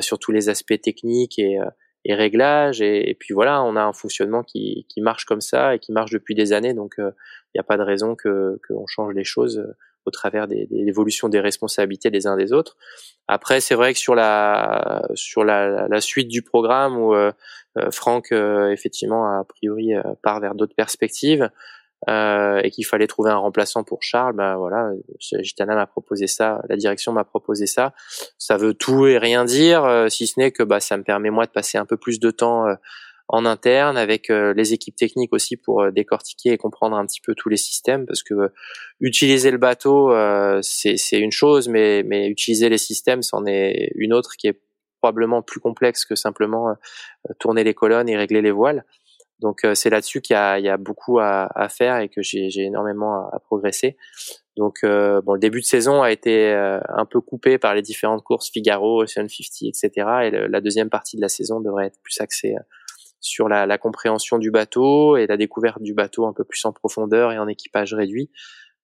sur 0.01 0.19
tous 0.19 0.33
les 0.33 0.49
aspects 0.49 0.81
techniques 0.81 1.39
et, 1.39 1.59
euh, 1.59 1.71
et 2.05 2.15
réglages. 2.15 2.81
Et, 2.81 3.17
puis 3.19 3.35
voilà, 3.35 3.63
on 3.63 3.77
a 3.77 3.83
un 3.83 3.93
fonctionnement 3.93 4.43
qui, 4.43 4.87
qui 4.89 5.01
marche 5.01 5.25
comme 5.25 5.41
ça 5.41 5.75
et 5.75 5.79
qui 5.79 5.93
marche 5.93 6.11
depuis 6.11 6.35
des 6.35 6.53
années. 6.53 6.75
Donc 6.75 6.95
il 6.99 7.05
euh, 7.05 7.11
n'y 7.55 7.61
a 7.61 7.65
pas 7.65 7.77
de 7.77 7.83
raison 7.83 8.15
que 8.15 8.61
qu'on 8.69 8.87
change 8.87 9.15
les 9.15 9.25
choses 9.25 9.65
au 10.05 10.11
travers 10.11 10.49
des, 10.49 10.67
des 10.67 10.83
l'évolution 10.83 11.29
des 11.29 11.39
responsabilités 11.39 12.11
des 12.11 12.27
uns 12.27 12.37
des 12.37 12.53
autres. 12.53 12.77
Après, 13.29 13.61
c'est 13.61 13.77
vrai 13.77 13.93
que 13.93 14.01
sur 14.01 14.17
la 14.17 15.07
sur 15.15 15.45
la, 15.45 15.87
la 15.89 16.01
suite 16.01 16.29
du 16.29 16.43
programme 16.43 16.99
où 16.99 17.15
euh, 17.15 17.33
Franck 17.91 18.33
effectivement 18.33 19.25
a 19.25 19.45
priori 19.45 19.93
part 20.23 20.41
vers 20.41 20.55
d'autres 20.55 20.75
perspectives, 20.75 21.49
euh, 22.09 22.61
et 22.65 22.71
qu'il 22.73 22.85
fallait 22.85 23.07
trouver 23.07 23.31
un 23.31 23.37
remplaçant 23.37 23.85
pour 23.85 24.03
Charles, 24.03 24.35
ben 24.35 24.57
voilà, 24.57 24.91
Gitana 25.21 25.77
m'a 25.77 25.87
proposé 25.87 26.27
ça, 26.27 26.61
la 26.69 26.77
direction 26.77 27.13
m'a 27.13 27.23
proposé 27.23 27.67
ça. 27.67 27.95
Ça 28.39 28.57
veut 28.57 28.75
tout 28.75 29.07
et 29.07 29.19
rien 29.19 29.45
dire, 29.45 29.85
euh, 29.85 30.09
si 30.09 30.27
ce 30.27 30.41
n'est 30.41 30.51
que 30.51 30.65
bah 30.65 30.81
ça 30.81 30.97
me 30.97 31.05
permet 31.05 31.31
moi 31.31 31.47
de 31.47 31.53
passer 31.53 31.79
un 31.79 31.87
peu 31.87 31.97
plus 31.97 32.19
de 32.19 32.33
temps 32.33 32.67
euh, 32.67 32.75
en 33.29 33.47
interne 33.47 33.97
avec 33.97 34.29
les 34.29 34.73
équipes 34.75 34.97
techniques 34.97 35.33
aussi 35.33 35.57
pour 35.57 35.91
décortiquer 35.91 36.51
et 36.51 36.59
comprendre 36.59 36.97
un 36.97 37.07
petit 37.07 37.21
peu 37.21 37.35
tous 37.35 37.49
les 37.49 37.57
systèmes, 37.57 38.05
parce 38.05 38.23
que 38.23 38.35
utiliser 39.01 39.51
le 39.51 39.57
bateau 39.57 40.13
c'est 40.61 40.99
c'est 40.99 41.19
une 41.19 41.31
chose, 41.31 41.69
mais 41.69 42.03
mais 42.03 42.29
utiliser 42.29 42.69
les 42.69 42.77
systèmes 42.77 43.23
c'en 43.23 43.47
est 43.47 43.91
une 43.95 44.13
autre 44.13 44.33
qui 44.37 44.49
est 44.49 44.61
probablement 45.01 45.41
plus 45.41 45.61
complexe 45.61 46.05
que 46.05 46.15
simplement 46.15 46.75
tourner 47.39 47.65
les 47.65 47.73
colonnes 47.73 48.09
et 48.09 48.19
régler 48.19 48.43
les 48.43 48.51
voiles. 48.51 48.85
Donc 49.43 49.65
euh, 49.65 49.75
c'est 49.75 49.91
là-dessus 49.91 50.21
qu'il 50.21 50.37
y 50.37 50.63
y 50.63 50.69
a 50.69 50.77
beaucoup 50.77 51.19
à, 51.19 51.51
à, 51.55 51.69
faire 51.69 51.99
et 51.99 52.09
que 52.09 52.23
j'ai, 52.23 52.49
énormément 52.59 53.29
à, 53.31 53.39
progresser. 53.41 53.97
Donc 54.57 54.79
euh, 54.85 55.21
bon, 55.21 55.35
le 55.35 55.41
début 55.41 55.61
de 55.61 55.67
saison 55.67 56.03
a 56.03 56.13
été 56.13 56.53
euh, 56.53 56.81
un 56.89 57.05
peu 57.05 57.21
coupé 57.21 57.59
par 57.59 57.75
les 57.75 57.83
différentes 57.83 58.23
courses 58.23 58.51
Figaro, 58.51 59.03
Ocean 59.03 59.27
50, 59.29 59.69
etc. 59.69 59.91
Et 60.23 60.31
la 60.31 60.61
deuxième 60.61 60.91
partie 60.91 61.17
de 61.17 61.21
la 61.21 61.29
saison 61.29 61.61
devrait 61.61 61.87
être 61.87 62.01
plus 62.03 62.21
axée 62.21 62.55
sur 63.21 63.49
la, 63.49 63.67
la, 63.67 63.79
compréhension 63.79 64.39
du 64.39 64.51
bateau 64.51 65.17
et 65.17 65.27
la 65.27 65.37
découverte 65.37 65.83
du 65.83 65.95
bateau 65.95 66.27
un 66.27 66.33
peu 66.33 66.45
plus 66.45 66.65
en 66.65 66.73
profondeur 66.73 67.33
et 67.33 67.39
en 67.39 67.49
équipage 67.49 67.95
réduit. 67.95 68.31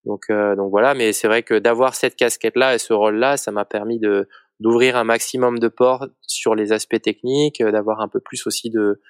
Donc, 0.05 0.31
donc 0.31 0.71
voilà, 0.71 0.93
mais 0.93 1.11
c'est 1.11 1.27
vrai 1.27 1.43
que 1.43 1.59
d'avoir 1.59 1.93
cette 1.93 2.15
casquette-là 2.15 2.75
et 2.75 2.77
ce 2.77 2.93
rôle-là, 2.93 3.35
ça 3.35 3.51
m'a 3.51 3.65
permis 3.65 3.99
de 3.99 4.29
d'ouvrir 4.61 4.95
un 4.97 5.03
maximum 5.03 5.59
de 5.59 5.67
portes 5.67 6.11
sur 6.21 6.55
les 6.55 6.71
aspects 6.71 7.01
techniques, 7.01 7.61
d'avoir 7.61 8.01
un 8.01 8.07
peu 8.07 8.19
plus 8.19 8.45
aussi 8.47 8.69
de 8.69 9.01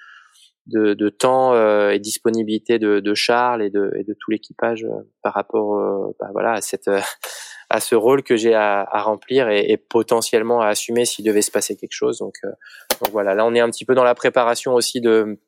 de, 0.69 0.93
de 0.93 1.09
temps 1.09 1.53
euh, 1.53 1.89
et 1.89 1.99
disponibilité 1.99 2.79
de, 2.79 2.99
de, 2.99 3.13
Charles 3.13 3.61
et 3.61 3.69
de, 3.69 3.91
et 3.97 4.03
de 4.03 4.13
tout 4.13 4.31
l'équipage 4.31 4.83
euh, 4.83 5.03
par 5.21 5.33
rapport 5.33 6.13
bah, 6.19 6.29
voilà 6.31 6.53
à 6.53 6.61
cette 6.61 6.89
à 7.69 7.79
ce 7.79 7.95
rôle 7.95 8.23
que 8.23 8.35
j'ai 8.35 8.53
à, 8.53 8.81
à, 8.81 9.01
remplir 9.01 9.49
et, 9.49 9.71
et, 9.71 9.77
potentiellement 9.77 10.61
à 10.61 10.67
assumer 10.67 11.05
s'il 11.05 11.25
devait 11.25 11.43
se 11.43 11.51
passer 11.51 11.75
quelque 11.75 11.93
chose. 11.93 12.17
Donc, 12.17 12.35
donc 12.43 13.11
voilà, 13.11 13.35
là 13.35 13.45
on 13.45 13.53
est 13.53 13.59
un 13.59 13.69
petit 13.69 13.85
peu 13.85 13.93
dans 13.93 14.03
la 14.03 14.15
préparation 14.15 14.73
aussi 14.73 15.01
de 15.01 15.39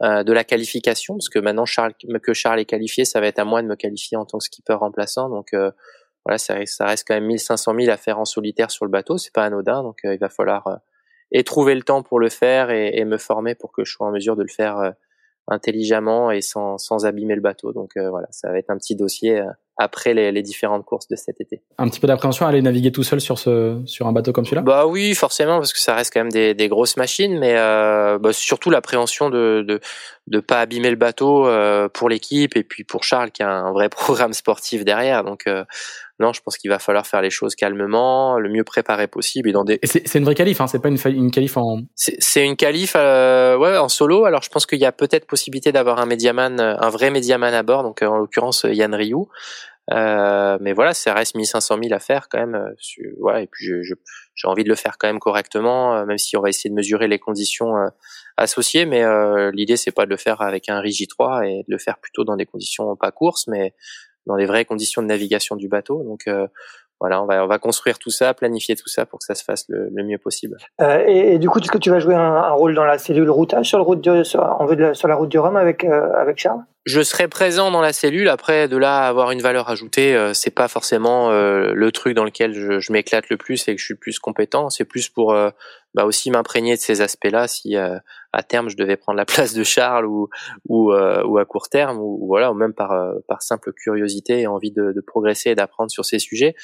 de 0.00 0.32
la 0.32 0.42
qualification 0.42 1.14
parce 1.14 1.28
que 1.28 1.38
maintenant 1.38 1.64
Charles 1.64 1.92
que 2.22 2.32
Charles 2.32 2.58
est 2.58 2.64
qualifié, 2.64 3.04
ça 3.04 3.20
va 3.20 3.28
être 3.28 3.38
à 3.38 3.44
moi 3.44 3.62
de 3.62 3.68
me 3.68 3.76
qualifier 3.76 4.16
en 4.16 4.24
tant 4.24 4.38
que 4.38 4.44
skipper 4.44 4.74
remplaçant. 4.74 5.28
Donc 5.28 5.50
voilà, 6.24 6.38
ça, 6.38 6.56
ça, 6.66 6.86
reste 6.86 7.06
quand 7.06 7.14
même 7.14 7.26
1500 7.26 7.74
000 7.78 7.92
à 7.92 7.96
faire 7.96 8.18
en 8.18 8.24
solitaire 8.24 8.72
sur 8.72 8.84
le 8.84 8.90
bateau, 8.90 9.16
c'est 9.16 9.32
pas 9.32 9.44
anodin, 9.44 9.84
donc 9.84 10.00
il 10.02 10.18
va 10.18 10.28
falloir 10.28 10.80
et 11.32 11.44
trouver 11.44 11.74
le 11.74 11.82
temps 11.82 12.02
pour 12.02 12.20
le 12.20 12.28
faire 12.28 12.70
et, 12.70 13.04
me 13.04 13.16
former 13.16 13.54
pour 13.54 13.72
que 13.72 13.84
je 13.84 13.92
sois 13.92 14.06
en 14.06 14.12
mesure 14.12 14.36
de 14.36 14.42
le 14.42 14.48
faire 14.48 14.78
euh, 14.78 14.90
intelligemment 15.48 16.30
et 16.30 16.42
sans, 16.42 16.78
sans 16.78 17.06
abîmer 17.06 17.34
le 17.34 17.40
bateau. 17.40 17.72
Donc 17.72 17.96
euh, 17.96 18.10
voilà, 18.10 18.28
ça 18.30 18.50
va 18.50 18.58
être 18.58 18.70
un 18.70 18.76
petit 18.76 18.94
dossier 18.94 19.40
euh, 19.40 19.50
après 19.78 20.14
les, 20.14 20.32
les, 20.32 20.42
différentes 20.42 20.84
courses 20.84 21.08
de 21.08 21.16
cet 21.16 21.40
été. 21.40 21.62
Un 21.78 21.88
petit 21.88 21.98
peu 21.98 22.06
d'appréhension 22.06 22.46
à 22.46 22.50
aller 22.50 22.62
naviguer 22.62 22.92
tout 22.92 23.02
seul 23.02 23.20
sur 23.20 23.38
ce 23.38 23.80
sur 23.86 24.06
un 24.06 24.12
bateau 24.12 24.32
comme 24.32 24.44
celui-là? 24.44 24.62
Bah 24.62 24.86
oui, 24.86 25.14
forcément 25.14 25.58
parce 25.58 25.72
que 25.72 25.80
ça 25.80 25.94
reste 25.94 26.12
quand 26.12 26.20
même 26.20 26.32
des, 26.32 26.54
des 26.54 26.68
grosses 26.68 26.96
machines, 26.96 27.38
mais 27.38 27.54
euh, 27.56 28.18
bah, 28.18 28.32
surtout 28.32 28.70
l'appréhension 28.70 29.30
de, 29.30 29.64
de 29.66 29.80
de 30.28 30.38
pas 30.38 30.60
abîmer 30.60 30.90
le 30.90 30.96
bateau 30.96 31.46
euh, 31.46 31.88
pour 31.88 32.08
l'équipe 32.08 32.56
et 32.56 32.62
puis 32.62 32.84
pour 32.84 33.02
Charles 33.02 33.32
qui 33.32 33.42
a 33.42 33.50
un 33.50 33.72
vrai 33.72 33.88
programme 33.90 34.32
sportif 34.32 34.84
derrière. 34.84 35.24
Donc 35.24 35.46
euh, 35.46 35.64
non, 36.20 36.32
je 36.32 36.40
pense 36.40 36.56
qu'il 36.56 36.70
va 36.70 36.78
falloir 36.78 37.06
faire 37.06 37.22
les 37.22 37.30
choses 37.30 37.56
calmement, 37.56 38.38
le 38.38 38.48
mieux 38.48 38.62
préparé 38.62 39.08
possible 39.08 39.48
et 39.48 39.52
dans 39.52 39.64
des. 39.64 39.80
C'est 39.82 40.14
une 40.14 40.24
vraie 40.24 40.36
qualif, 40.36 40.60
hein, 40.60 40.68
c'est 40.68 40.78
pas 40.80 40.88
une, 40.88 40.98
une 41.06 41.30
qualif 41.32 41.56
en. 41.56 41.80
C'est 41.96 42.44
une 42.44 42.54
qualif, 42.54 42.92
euh, 42.96 43.56
ouais, 43.56 43.76
en 43.76 43.88
solo. 43.88 44.24
Alors 44.24 44.42
je 44.42 44.48
pense 44.48 44.64
qu'il 44.64 44.78
y 44.78 44.84
a 44.84 44.92
peut-être 44.92 45.26
possibilité 45.26 45.72
d'avoir 45.72 45.98
un 45.98 46.06
médiaman, 46.06 46.60
un 46.60 46.88
vrai 46.90 47.10
médiaman 47.10 47.52
à 47.52 47.62
bord, 47.64 47.82
donc 47.82 48.02
en 48.02 48.18
l'occurrence 48.18 48.64
Yann 48.70 48.94
Ryu. 48.94 49.26
Euh, 49.90 50.58
mais 50.60 50.72
voilà, 50.72 50.94
ça 50.94 51.12
reste 51.12 51.34
1500 51.34 51.78
000 51.82 51.94
à 51.94 51.98
faire 51.98 52.28
quand 52.28 52.38
même. 52.38 52.54
Euh, 52.54 53.10
voilà, 53.20 53.40
et 53.40 53.46
puis 53.46 53.66
j'ai 53.82 54.48
envie 54.48 54.64
de 54.64 54.68
le 54.68 54.74
faire 54.74 54.96
quand 54.98 55.08
même 55.08 55.18
correctement, 55.18 55.96
euh, 55.96 56.04
même 56.06 56.18
si 56.18 56.36
on 56.36 56.40
va 56.40 56.48
essayer 56.48 56.70
de 56.70 56.74
mesurer 56.74 57.08
les 57.08 57.18
conditions 57.18 57.76
euh, 57.76 57.88
associées. 58.36 58.86
Mais 58.86 59.02
l'idée 59.52 59.76
c'est 59.76 59.90
pas 59.90 60.04
de 60.04 60.10
le 60.10 60.16
faire 60.16 60.40
avec 60.40 60.68
un 60.68 60.80
Rigi 60.80 61.08
3 61.08 61.46
et 61.46 61.64
de 61.66 61.72
le 61.72 61.78
faire 61.78 61.98
plutôt 61.98 62.24
dans 62.24 62.36
des 62.36 62.46
conditions 62.46 62.94
pas 62.96 63.10
courses, 63.10 63.46
mais 63.48 63.74
dans 64.26 64.36
les 64.36 64.46
vraies 64.46 64.64
conditions 64.64 65.02
de 65.02 65.08
navigation 65.08 65.56
du 65.56 65.68
bateau. 65.68 66.02
Donc 66.04 66.28
voilà, 67.02 67.20
on 67.20 67.26
va, 67.26 67.42
on 67.42 67.48
va 67.48 67.58
construire 67.58 67.98
tout 67.98 68.10
ça, 68.10 68.32
planifier 68.32 68.76
tout 68.76 68.88
ça 68.88 69.06
pour 69.06 69.18
que 69.18 69.24
ça 69.24 69.34
se 69.34 69.42
fasse 69.42 69.64
le, 69.68 69.90
le 69.92 70.04
mieux 70.04 70.18
possible. 70.18 70.56
Euh, 70.80 71.04
et, 71.08 71.40
du 71.40 71.48
coup, 71.48 71.58
est-ce 71.58 71.68
que 71.68 71.78
tu 71.78 71.90
vas 71.90 71.98
jouer 71.98 72.14
un, 72.14 72.20
un, 72.20 72.52
rôle 72.52 72.76
dans 72.76 72.84
la 72.84 72.96
cellule 72.96 73.28
routage 73.28 73.66
sur, 73.66 73.78
le 73.78 73.82
route 73.82 74.00
de, 74.00 74.22
sur, 74.22 74.40
la, 74.40 74.94
sur 74.94 75.08
la 75.08 75.16
route 75.16 75.28
du 75.28 75.36
Rhum 75.36 75.56
avec, 75.56 75.82
euh, 75.82 76.12
avec 76.14 76.38
Charles? 76.38 76.62
Je 76.84 77.00
serai 77.00 77.28
présent 77.28 77.70
dans 77.70 77.80
la 77.80 77.92
cellule. 77.92 78.28
Après, 78.28 78.66
de 78.66 78.76
là 78.76 79.06
avoir 79.06 79.30
une 79.30 79.40
valeur 79.40 79.68
ajoutée, 79.68 80.16
euh, 80.16 80.34
c'est 80.34 80.50
pas 80.50 80.66
forcément 80.66 81.30
euh, 81.30 81.72
le 81.74 81.92
truc 81.92 82.14
dans 82.14 82.24
lequel 82.24 82.52
je, 82.54 82.92
m'éclate 82.92 83.28
le 83.28 83.36
plus 83.36 83.68
et 83.68 83.74
que 83.76 83.80
je 83.80 83.84
suis 83.84 83.94
le 83.94 84.00
plus 84.00 84.18
compétent. 84.18 84.68
C'est 84.68 84.84
plus 84.84 85.08
pour 85.08 85.32
euh, 85.32 85.50
bah 85.94 86.04
aussi 86.04 86.30
m'imprégner 86.32 86.74
de 86.74 86.80
ces 86.80 87.00
aspects-là 87.00 87.46
si 87.46 87.76
à 87.76 88.42
terme 88.42 88.68
je 88.68 88.76
devais 88.76 88.96
prendre 88.96 89.16
la 89.16 89.24
place 89.26 89.54
de 89.54 89.62
Charles 89.62 90.06
ou 90.06 90.92
à 90.92 91.44
court 91.44 91.68
terme 91.68 91.98
ou, 92.00 92.26
voilà 92.26 92.50
ou 92.50 92.54
même 92.54 92.72
par 92.72 92.92
simple 93.40 93.72
curiosité 93.72 94.40
et 94.40 94.46
envie 94.46 94.72
de, 94.72 94.92
de 94.92 95.00
progresser 95.00 95.50
et 95.50 95.54
d'apprendre 95.54 95.90
sur 95.90 96.04
ces 96.04 96.18
sujets. 96.18 96.54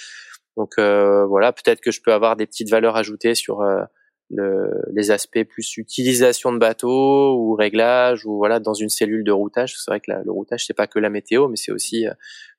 Donc 0.59 0.73
euh, 0.79 1.25
voilà, 1.25 1.53
peut-être 1.53 1.81
que 1.81 1.93
je 1.93 2.03
peux 2.03 2.13
avoir 2.13 2.35
des 2.35 2.45
petites 2.45 2.69
valeurs 2.69 2.97
ajoutées 2.97 3.37
sur 3.37 3.63
euh, 3.63 3.85
le, 4.31 4.83
les 4.93 5.11
aspects 5.11 5.43
plus 5.45 5.77
utilisation 5.77 6.53
de 6.53 6.59
bateau 6.59 7.35
ou 7.37 7.55
réglage 7.55 8.27
ou 8.27 8.37
voilà 8.37 8.61
dans 8.61 8.75
une 8.75 8.89
cellule 8.89 9.25
de 9.25 9.33
routage. 9.33 9.77
C'est 9.79 9.91
vrai 9.91 10.01
que 10.01 10.11
le 10.11 10.31
routage 10.31 10.67
c'est 10.67 10.75
pas 10.75 10.87
que 10.87 10.99
la 10.99 11.11
météo, 11.11 11.49
mais 11.49 11.57
c'est 11.57 11.73
aussi 11.73 12.07
euh, 12.07 12.13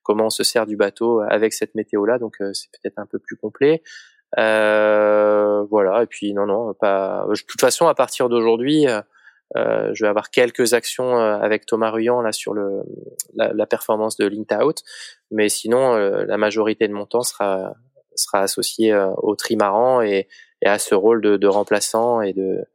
comment 0.04 0.26
on 0.26 0.30
se 0.30 0.44
sert 0.44 0.66
du 0.66 0.76
bateau 0.76 1.22
avec 1.22 1.54
cette 1.54 1.76
météo 1.76 2.06
là. 2.06 2.18
Donc 2.18 2.38
c'est 2.54 2.70
peut-être 2.72 2.98
un 2.98 3.06
peu 3.06 3.20
plus 3.20 3.36
complet. 3.36 3.84
Euh, 4.38 5.64
voilà. 5.70 6.04
Et 6.04 6.08
puis 6.08 6.34
non 6.34 6.46
non 6.46 6.74
pas. 6.74 7.26
De 7.30 7.36
toute 7.36 7.62
façon 7.62 7.88
à 7.88 7.96
partir 7.96 8.30
d'aujourd'hui. 8.30 8.88
Euh, 9.58 9.90
je 9.96 10.04
vais 10.04 10.10
avoir 10.10 10.30
quelques 10.30 10.76
actions 10.76 11.18
avec 11.18 11.66
Thomas 11.66 11.90
Ruyant 11.90 12.22
là 12.22 12.32
sur 12.32 12.54
le 12.54 12.84
la, 13.34 13.52
la 13.52 13.66
performance 13.66 14.16
de 14.16 14.28
Lint 14.28 14.62
Out, 14.62 14.84
mais 15.32 15.50
sinon 15.50 15.96
la 15.96 16.38
majorité 16.38 16.88
de 16.88 16.94
mon 16.94 17.08
temps 17.08 17.24
sera 17.24 17.74
sera 18.20 18.42
associé 18.42 18.94
euh, 18.94 19.10
au 19.18 19.36
trimaran 19.36 20.02
et, 20.02 20.28
et 20.62 20.68
à 20.68 20.80
ce 20.80 20.95
rôle 20.95 21.22
de, 21.22 21.38
de, 21.38 21.47
remplaçant 21.47 22.22
et 22.22 22.34
de, 22.34 22.66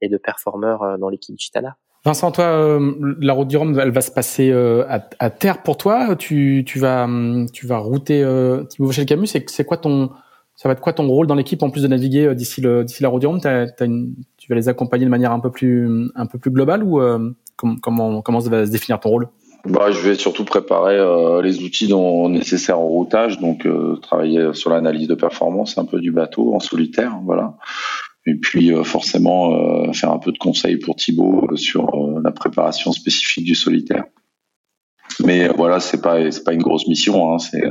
et 0.00 0.08
de 0.08 0.16
performeur 0.16 0.82
euh, 0.82 0.96
dans 0.96 1.08
l'équipe 1.08 1.38
Chitana. 1.38 1.76
Vincent, 2.04 2.32
toi, 2.32 2.44
euh, 2.44 2.94
la 3.20 3.34
route 3.34 3.48
du 3.48 3.58
Rhum, 3.58 3.78
elle 3.78 3.90
va 3.90 4.00
se 4.00 4.10
passer 4.10 4.50
à, 4.52 5.06
à, 5.18 5.30
terre 5.30 5.62
pour 5.62 5.76
toi? 5.76 6.16
Tu, 6.16 6.64
tu 6.66 6.78
vas, 6.78 7.06
tu 7.52 7.66
vas 7.66 7.76
router 7.76 8.22
euh, 8.22 8.64
Thibaut 8.64 8.90
le 8.90 9.04
Camus. 9.04 9.26
C'est 9.26 9.64
quoi 9.64 9.76
ton, 9.76 10.10
ça 10.56 10.68
va 10.68 10.72
être 10.72 10.80
quoi 10.80 10.94
ton 10.94 11.06
rôle 11.06 11.26
dans 11.26 11.34
l'équipe 11.34 11.62
en 11.62 11.68
plus 11.68 11.82
de 11.82 11.88
naviguer 11.88 12.34
d'ici 12.34 12.62
le, 12.62 12.84
d'ici 12.84 13.02
la 13.02 13.10
route 13.10 13.20
du 13.20 13.26
Rhum? 13.26 13.38
Une, 13.80 14.14
Tu 14.38 14.48
vas 14.48 14.54
les 14.54 14.70
accompagner 14.70 15.04
de 15.04 15.10
manière 15.10 15.32
un 15.32 15.40
peu 15.40 15.50
plus, 15.50 16.10
un 16.14 16.24
peu 16.24 16.38
plus 16.38 16.50
globale 16.50 16.82
ou 16.82 17.02
euh, 17.02 17.34
comment, 17.56 18.22
comment 18.22 18.40
ça 18.40 18.48
va 18.48 18.64
se 18.64 18.70
définir 18.70 18.98
ton 18.98 19.10
rôle? 19.10 19.28
Bah, 19.64 19.90
je 19.90 20.00
vais 20.00 20.14
surtout 20.14 20.44
préparer 20.44 20.96
euh, 20.96 21.42
les 21.42 21.62
outils 21.62 21.86
dont 21.86 22.28
nécessaires 22.28 22.80
au 22.80 22.86
routage, 22.86 23.38
donc 23.40 23.66
euh, 23.66 23.96
travailler 23.96 24.54
sur 24.54 24.70
l'analyse 24.70 25.08
de 25.08 25.14
performance 25.14 25.76
un 25.76 25.84
peu 25.84 26.00
du 26.00 26.12
bateau 26.12 26.54
en 26.54 26.60
solitaire, 26.60 27.18
voilà. 27.24 27.56
Et 28.26 28.34
puis 28.34 28.72
euh, 28.72 28.84
forcément 28.84 29.52
euh, 29.52 29.92
faire 29.92 30.12
un 30.12 30.18
peu 30.18 30.32
de 30.32 30.38
conseils 30.38 30.78
pour 30.78 30.96
Thibaut 30.96 31.56
sur 31.56 31.90
la 32.22 32.30
préparation 32.32 32.92
spécifique 32.92 33.44
du 33.44 33.54
solitaire. 33.54 34.04
Mais 35.24 35.48
voilà, 35.48 35.80
c'est 35.80 36.00
pas 36.00 36.30
c'est 36.30 36.44
pas 36.44 36.54
une 36.54 36.62
grosse 36.62 36.86
mission, 36.86 37.32
hein, 37.32 37.38
c'est 37.38 37.64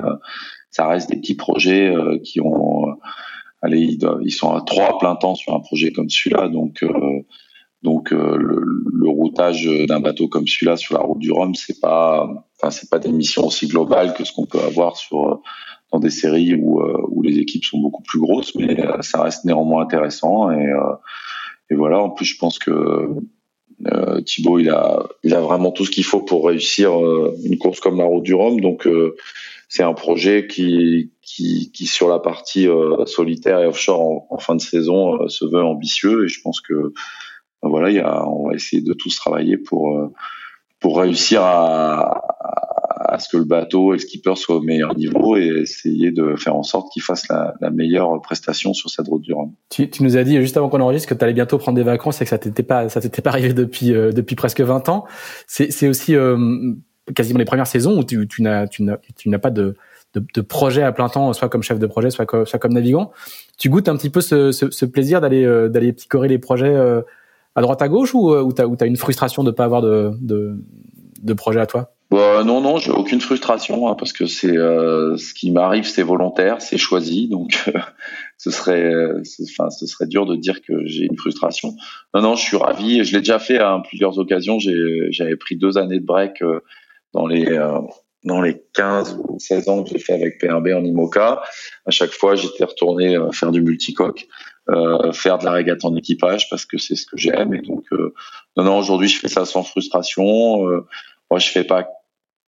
ça 0.70 0.88
reste 0.88 1.10
des 1.10 1.18
petits 1.18 1.36
projets 1.36 1.92
qui 2.24 2.42
ont 2.42 2.86
allez 3.62 3.80
ils, 3.80 4.00
ils, 4.22 4.32
sont 4.32 4.54
à 4.54 4.62
trois 4.62 4.90
à 4.90 4.98
plein 5.00 5.16
temps 5.16 5.36
sur 5.36 5.56
un 5.56 5.60
projet 5.60 5.92
comme 5.92 6.10
celui-là, 6.10 6.50
donc 6.50 6.84
donc 7.82 8.12
euh, 8.12 8.38
le, 8.38 8.62
le, 8.94 9.08
routage 9.08 9.70
d'un 9.88 10.00
bateau 10.00 10.28
comme 10.28 10.48
celui-là 10.48 10.76
sur 10.76 10.96
la 10.96 11.02
route 11.02 11.20
du 11.20 11.32
Rhum, 11.32 11.56
c'est 11.56 11.80
pas, 11.80 12.28
enfin 12.58 12.72
c'est 12.72 12.90
pas 12.90 13.00
des 13.00 13.12
missions 13.12 13.46
aussi 13.46 13.68
globales 13.68 14.14
que 14.14 14.24
ce 14.26 14.34
qu'on 14.34 14.46
peut 14.46 14.60
avoir 14.60 14.98
sur 14.98 15.42
dans 15.92 16.00
des 16.00 16.10
séries 16.10 16.56
où, 16.56 16.82
euh, 16.82 17.02
où 17.10 17.22
les 17.22 17.40
équipes 17.40 17.66
sont 17.66 17.80
beaucoup 17.80 18.04
plus 18.04 18.20
grosses, 18.20 18.54
mais 18.56 18.80
euh, 18.80 19.02
ça 19.02 19.24
reste 19.24 19.46
néanmoins 19.46 19.84
intéressant 19.84 20.52
et, 20.52 20.72
et 21.72 21.76
voilà. 21.76 22.00
En 22.00 22.10
plus, 22.10 22.26
je 22.26 22.38
pense 22.38 22.60
que 22.60 23.08
euh, 23.88 24.22
Thibaut, 24.22 24.60
il 24.60 24.70
a, 24.70 25.08
il 25.24 25.34
a 25.34 25.42
vraiment 25.42 25.72
tout 25.72 25.86
ce 25.86 25.92
qu'il 25.92 26.04
faut 26.04 26.22
pour 26.22 26.46
réussir 26.46 26.92
une 27.44 27.58
course 27.58 27.80
comme 27.80 27.98
la 27.98 28.06
Route 28.06 28.24
du 28.24 28.34
Rhum. 28.34 28.60
Donc, 28.60 28.88
c'est 29.68 29.84
un 29.84 29.94
projet 29.94 30.48
qui, 30.48 31.12
qui, 31.22 31.72
qui, 31.72 31.86
sur 31.86 32.10
la 32.10 32.20
partie 32.20 32.68
solitaire 33.06 33.60
et 33.60 33.66
offshore 33.66 34.02
en, 34.02 34.28
en 34.30 34.38
fin 34.38 34.56
de 34.56 34.62
saison, 34.62 35.28
se 35.28 35.46
veut 35.46 35.64
ambitieux. 35.64 36.26
Et 36.26 36.28
je 36.28 36.42
pense 36.42 36.60
que 36.60 36.94
voilà, 37.70 38.28
on 38.28 38.50
va 38.50 38.56
essayer 38.56 38.82
de 38.82 38.94
tous 38.94 39.16
travailler 39.16 39.58
pour 39.58 39.98
euh, 39.98 40.12
pour 40.80 41.00
réussir 41.00 41.42
à, 41.42 42.22
à, 43.14 43.20
ce 43.20 43.28
que 43.30 43.38
le 43.38 43.44
bateau 43.44 43.94
et 43.94 43.98
le 43.98 44.00
skipper 44.00 44.36
soient 44.36 44.58
au 44.58 44.62
meilleur 44.62 44.96
niveau 44.96 45.36
et 45.36 45.48
essayer 45.48 46.12
de 46.12 46.36
faire 46.36 46.56
en 46.56 46.64
sorte 46.64 46.92
qu'il 46.94 47.02
fasse 47.02 47.28
la, 47.28 47.70
meilleure 47.72 48.22
prestation 48.22 48.74
sur 48.74 48.90
cette 48.90 49.08
route 49.08 49.22
du 49.22 49.34
Rhum. 49.34 49.52
Tu, 49.70 49.90
nous 50.00 50.18
as 50.18 50.24
dit 50.24 50.40
juste 50.42 50.58
avant 50.58 50.70
qu'on 50.70 50.80
enregistre 50.80 51.10
que 51.10 51.14
tu 51.14 51.24
allais 51.24 51.34
bientôt 51.34 51.58
prendre 51.58 51.76
des 51.76 51.84
vacances 51.84 52.22
et 52.22 52.24
que 52.24 52.30
ça 52.30 52.38
t'était 52.38 52.64
pas 52.64 52.90
ça 52.90 53.02
t'était 53.02 53.22
pas 53.22 53.32
arrivé 53.32 53.54
depuis 53.54 53.94
euh, 53.94 54.12
depuis 54.12 54.36
presque 54.36 54.62
20 54.62 54.90
ans. 54.90 55.06
C'est 55.48 55.88
aussi 55.88 56.16
euh, 56.16 56.74
quasiment 57.14 57.40
les 57.40 57.46
premières 57.46 57.68
saisons 57.68 57.98
où 57.98 58.04
tu 58.04 58.28
tu 58.28 58.42
n'as 58.42 58.68
tu 58.68 58.84
n'as 58.84 59.40
pas 59.40 59.52
de, 59.52 59.76
de, 60.14 60.42
projet 60.42 60.84
à 60.84 60.92
plein 60.92 61.10
temps, 61.10 61.34
soit 61.34 61.50
comme 61.50 61.64
chef 61.64 61.80
de 61.80 61.88
projet, 61.88 62.10
soit 62.10 62.26
comme, 62.26 62.46
soit 62.46 62.60
comme 62.60 62.74
navigant. 62.74 63.12
Tu 63.58 63.70
goûtes 63.70 63.90
un 63.90 63.98
petit 63.98 64.10
peu 64.10 64.22
ce, 64.22 64.52
ce, 64.52 64.72
ce 64.72 64.86
plaisir 64.86 65.20
d'aller 65.22 65.46
d'aller 65.70 65.94
picorer 65.94 66.28
les 66.28 66.40
projets 66.40 66.76
à 67.60 67.62
droite 67.62 67.82
à 67.82 67.90
gauche 67.90 68.16
ou, 68.16 68.34
euh, 68.34 68.42
ou 68.42 68.54
t'as 68.54 68.64
as 68.64 68.86
une 68.86 68.96
frustration 68.96 69.44
de 69.44 69.52
pas 69.52 69.66
avoir 69.66 69.82
de, 69.82 71.34
projet 71.36 71.60
à 71.60 71.66
toi? 71.66 71.94
Bah, 72.10 72.44
non, 72.46 72.62
non, 72.62 72.78
j'ai 72.78 72.92
aucune 72.92 73.20
frustration 73.20 73.88
hein, 73.88 73.96
parce 74.00 74.14
que 74.14 74.26
c'est 74.26 74.58
euh, 74.58 75.18
ce 75.18 75.34
qui 75.34 75.52
m'arrive, 75.52 75.86
c'est 75.86 76.02
volontaire, 76.02 76.62
c'est 76.62 76.78
choisi, 76.78 77.28
donc 77.28 77.62
euh, 77.68 77.80
ce 78.38 78.50
serait, 78.50 78.92
ce 79.24 79.86
serait 79.86 80.08
dur 80.08 80.26
de 80.26 80.38
dire 80.38 80.62
que 80.62 80.86
j'ai 80.86 81.04
une 81.04 81.18
frustration. 81.18 81.76
Non, 82.14 82.22
non, 82.22 82.36
je 82.36 82.44
suis 82.44 82.58
ravi. 82.58 83.04
Je 83.04 83.14
l'ai 83.14 83.20
déjà 83.20 83.40
fait 83.40 83.60
à 83.60 83.80
plusieurs 83.86 84.18
occasions. 84.18 84.58
J'avais 85.12 85.36
pris 85.36 85.58
deux 85.58 85.78
années 85.78 86.00
de 86.00 86.06
break 86.06 86.42
dans 87.14 87.28
les 87.28 87.46
dans 88.26 88.42
les 88.42 88.62
15 88.74 89.18
ou 89.30 89.40
16 89.40 89.70
ans 89.70 89.84
que 89.84 89.90
j'ai 89.92 90.00
fait 90.00 90.14
avec 90.14 90.40
PRB 90.40 90.68
en 90.76 90.84
IMOCA. 90.84 91.42
À 91.86 91.92
chaque 91.92 92.12
fois, 92.12 92.36
j'étais 92.36 92.64
retourné 92.64 93.18
faire 93.32 93.52
du 93.52 93.62
multicoque. 93.62 94.28
Euh, 94.72 95.12
faire 95.14 95.40
de 95.40 95.46
la 95.46 95.52
régate 95.52 95.84
en 95.84 95.96
équipage 95.96 96.48
parce 96.50 96.66
que 96.66 96.78
c'est 96.78 96.96
ce 96.96 97.06
que 97.06 97.18
j'aime. 97.18 97.54
Et 97.54 97.62
donc 97.62 97.86
euh, 97.92 98.14
non 98.56 98.64
non 98.64 98.78
aujourd'hui 98.78 99.08
je 99.08 99.18
fais 99.18 99.28
ça 99.28 99.46
sans 99.46 99.64
frustration. 99.64 100.68
Euh, 100.68 100.86
moi 101.32 101.40
je 101.40 101.50
fais 101.50 101.64
pas 101.64 101.88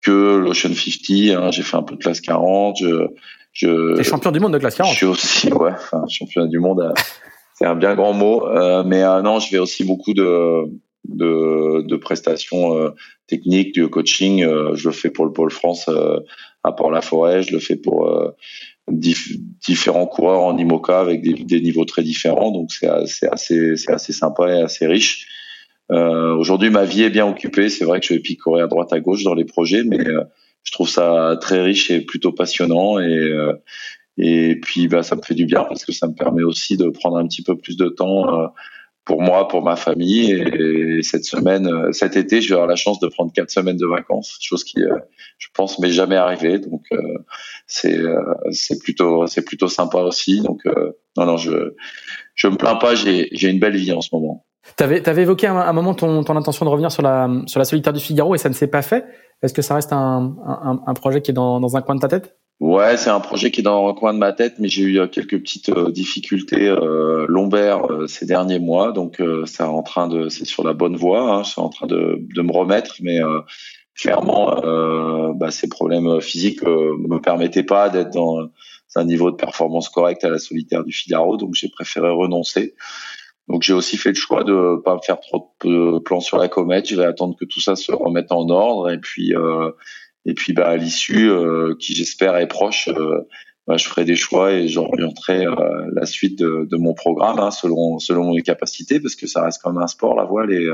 que 0.01 0.37
l'Ocean 0.37 0.73
50 0.73 1.35
hein, 1.35 1.51
j'ai 1.51 1.63
fait 1.63 1.77
un 1.77 1.83
peu 1.83 1.95
de 1.95 1.99
classe 1.99 2.21
40 2.21 2.77
je 2.79 3.07
je 3.53 3.95
T'es 3.95 4.03
champion 4.03 4.31
du 4.31 4.39
monde 4.39 4.53
de 4.53 4.59
classe 4.59 4.75
40 4.75 4.91
je 4.91 4.97
suis 4.97 5.05
aussi 5.05 5.53
ouais 5.53 5.71
enfin 5.71 6.03
champion 6.09 6.45
du 6.45 6.59
monde 6.59 6.93
c'est 7.55 7.65
un 7.65 7.75
bien 7.75 7.95
grand 7.95 8.13
mot. 8.13 8.45
Mais 8.85 9.01
non 9.23 9.39
je 9.39 9.51
vais 9.51 9.59
aussi 9.59 9.83
beaucoup 9.83 10.13
de 10.13 10.65
de, 11.07 11.81
de 11.81 11.95
prestations 11.95 12.77
euh, 12.77 12.91
techniques, 13.27 13.73
du 13.73 13.89
coaching. 13.89 14.43
Euh, 14.43 14.75
je 14.75 14.89
le 14.89 14.93
fais 14.93 15.09
pour 15.09 15.25
le 15.25 15.33
Pôle 15.33 15.51
France 15.51 15.89
à 16.63 16.71
Port-la-Forêt, 16.71 17.41
je 17.41 17.53
le 17.53 17.59
fais 17.59 17.75
pour 17.75 18.07
différents 18.87 20.07
coureurs 20.07 20.41
en 20.41 20.57
IMOCA 20.57 20.99
avec 20.99 21.21
des, 21.21 21.61
niveaux 21.61 21.85
très 21.85 22.03
différents. 22.03 22.51
Donc 22.51 22.71
c'est 22.71 22.87
assez, 22.87 23.77
c'est 23.77 23.91
assez 23.91 24.13
sympa 24.13 24.49
et 24.49 24.61
assez 24.61 24.87
riche. 24.87 25.27
Euh, 25.91 26.35
Aujourd'hui, 26.35 26.69
ma 26.69 26.85
vie 26.85 27.03
est 27.03 27.09
bien 27.09 27.27
occupée. 27.27 27.69
C'est 27.69 27.85
vrai 27.85 27.99
que 27.99 28.05
je 28.05 28.13
vais 28.13 28.19
picorer 28.19 28.61
à 28.61 28.67
droite 28.67 28.93
à 28.93 28.99
gauche 28.99 29.23
dans 29.23 29.35
les 29.35 29.45
projets, 29.45 29.83
mais 29.83 30.05
je 30.63 30.71
trouve 30.71 30.89
ça 30.89 31.37
très 31.41 31.61
riche 31.61 31.91
et 31.91 32.01
plutôt 32.01 32.31
passionnant 32.31 32.99
et 32.99 33.33
et 34.17 34.59
puis 34.61 34.89
bah 34.89 35.03
ça 35.03 35.15
me 35.15 35.21
fait 35.21 35.33
du 35.33 35.45
bien 35.45 35.63
parce 35.63 35.85
que 35.85 35.93
ça 35.93 36.05
me 36.05 36.13
permet 36.13 36.43
aussi 36.43 36.75
de 36.75 36.89
prendre 36.89 37.17
un 37.17 37.25
petit 37.27 37.41
peu 37.41 37.55
plus 37.57 37.77
de 37.77 37.87
temps 37.87 38.51
pour 39.05 39.21
moi, 39.21 39.47
pour 39.47 39.63
ma 39.63 39.75
famille. 39.75 40.31
Et 40.31 41.01
cette 41.03 41.25
semaine, 41.25 41.67
euh, 41.67 41.91
cet 41.91 42.15
été, 42.15 42.41
je 42.41 42.49
vais 42.49 42.53
avoir 42.53 42.67
la 42.67 42.75
chance 42.75 42.99
de 42.99 43.07
prendre 43.07 43.31
quatre 43.33 43.49
semaines 43.49 43.77
de 43.77 43.87
vacances, 43.87 44.37
chose 44.41 44.63
qui, 44.63 44.81
euh, 44.81 44.95
je 45.37 45.47
pense, 45.53 45.79
m'est 45.79 45.91
jamais 45.91 46.15
arrivée. 46.15 46.59
Donc 46.59 46.83
euh, 46.91 47.01
c'est 47.67 47.99
c'est 48.51 48.79
plutôt 48.79 49.27
c'est 49.27 49.43
plutôt 49.43 49.67
sympa 49.67 49.99
aussi. 49.99 50.41
Donc 50.41 50.61
non 51.17 51.25
non, 51.25 51.37
je 51.37 51.73
je 52.35 52.47
me 52.47 52.57
plains 52.57 52.75
pas. 52.75 52.95
J'ai 52.95 53.29
j'ai 53.31 53.49
une 53.49 53.59
belle 53.59 53.75
vie 53.75 53.91
en 53.91 54.01
ce 54.01 54.09
moment. 54.13 54.45
T'avais 54.77 55.07
avais 55.09 55.23
évoqué 55.23 55.47
un, 55.47 55.57
un, 55.57 55.73
moment 55.73 55.95
ton, 55.95 56.23
ton 56.23 56.37
intention 56.37 56.65
de 56.65 56.69
revenir 56.69 56.91
sur 56.91 57.01
la 57.01 57.27
sur 57.47 57.57
la 57.57 57.65
solitaire 57.65 57.93
du 57.93 57.99
Figaro 57.99 58.35
et 58.35 58.37
ça 58.37 58.47
ne 58.47 58.53
s'est 58.53 58.67
pas 58.67 58.83
fait. 58.83 59.05
Est-ce 59.41 59.53
que 59.53 59.63
ça 59.63 59.73
reste 59.73 59.91
un, 59.91 60.35
un, 60.45 60.83
un 60.85 60.93
projet 60.93 61.21
qui 61.21 61.31
est 61.31 61.33
dans, 61.33 61.59
dans 61.59 61.75
un 61.75 61.81
coin 61.81 61.95
de 61.95 61.99
ta 61.99 62.07
tête? 62.07 62.37
Ouais, 62.61 62.95
c'est 62.95 63.09
un 63.09 63.19
projet 63.19 63.49
qui 63.49 63.61
est 63.61 63.63
dans 63.63 63.87
le 63.87 63.93
coin 63.93 64.13
de 64.13 64.19
ma 64.19 64.33
tête, 64.33 64.59
mais 64.59 64.67
j'ai 64.67 64.83
eu 64.83 64.99
euh, 64.99 65.07
quelques 65.07 65.39
petites 65.39 65.69
euh, 65.69 65.89
difficultés 65.89 66.67
euh, 66.67 67.25
lombaires 67.27 67.91
euh, 67.91 68.05
ces 68.05 68.27
derniers 68.27 68.59
mois, 68.59 68.91
donc 68.91 69.19
c'est 69.47 69.63
en 69.63 69.81
train 69.81 70.07
de, 70.07 70.29
c'est 70.29 70.45
sur 70.45 70.63
la 70.63 70.73
bonne 70.73 70.95
voie, 70.95 71.37
hein, 71.37 71.43
c'est 71.43 71.59
en 71.59 71.69
train 71.69 71.87
de, 71.87 72.19
de 72.19 72.41
me 72.43 72.51
remettre, 72.51 72.97
mais 73.01 73.19
clairement, 73.95 74.61
bah, 75.33 75.49
ces 75.49 75.69
problèmes 75.69 76.21
physiques 76.21 76.61
me 76.63 77.19
permettaient 77.19 77.63
pas 77.63 77.89
d'être 77.89 78.11
dans 78.11 78.47
un 78.95 79.05
niveau 79.05 79.31
de 79.31 79.37
performance 79.37 79.89
correct 79.89 80.23
à 80.23 80.29
la 80.29 80.37
solitaire 80.37 80.83
du 80.83 80.91
Figaro, 80.91 81.37
donc 81.37 81.55
j'ai 81.55 81.69
préféré 81.69 82.11
renoncer. 82.11 82.75
Donc 83.47 83.63
j'ai 83.63 83.73
aussi 83.73 83.97
fait 83.97 84.09
le 84.09 84.15
choix 84.15 84.43
de 84.43 84.79
pas 84.81 84.97
faire 84.99 85.19
trop 85.19 85.53
de 85.63 85.99
plans 85.99 86.21
sur 86.21 86.37
la 86.37 86.47
comète. 86.47 86.87
Je 86.87 86.95
vais 86.95 87.05
attendre 87.05 87.35
que 87.37 87.43
tout 87.43 87.59
ça 87.59 87.75
se 87.75 87.91
remette 87.91 88.31
en 88.31 88.47
ordre 88.49 88.89
et 88.89 88.97
puis 88.97 89.35
euh, 89.35 89.71
et 90.25 90.33
puis, 90.33 90.53
bah, 90.53 90.67
à 90.67 90.77
l'issue, 90.77 91.29
euh, 91.29 91.75
qui 91.79 91.95
j'espère 91.95 92.35
est 92.37 92.47
proche, 92.47 92.87
euh, 92.89 93.27
bah, 93.67 93.77
je 93.77 93.85
ferai 93.87 94.05
des 94.05 94.15
choix 94.15 94.53
et 94.53 94.67
j'orienterai 94.67 95.45
euh, 95.45 95.89
la 95.93 96.05
suite 96.05 96.37
de, 96.39 96.67
de 96.69 96.77
mon 96.77 96.93
programme 96.93 97.39
hein, 97.39 97.51
selon 97.51 97.99
selon 97.99 98.33
mes 98.33 98.41
capacités, 98.41 98.99
parce 98.99 99.15
que 99.15 99.27
ça 99.27 99.43
reste 99.43 99.61
comme 99.61 99.77
un 99.77 99.87
sport 99.87 100.15
la 100.15 100.25
voile 100.25 100.51
et 100.53 100.67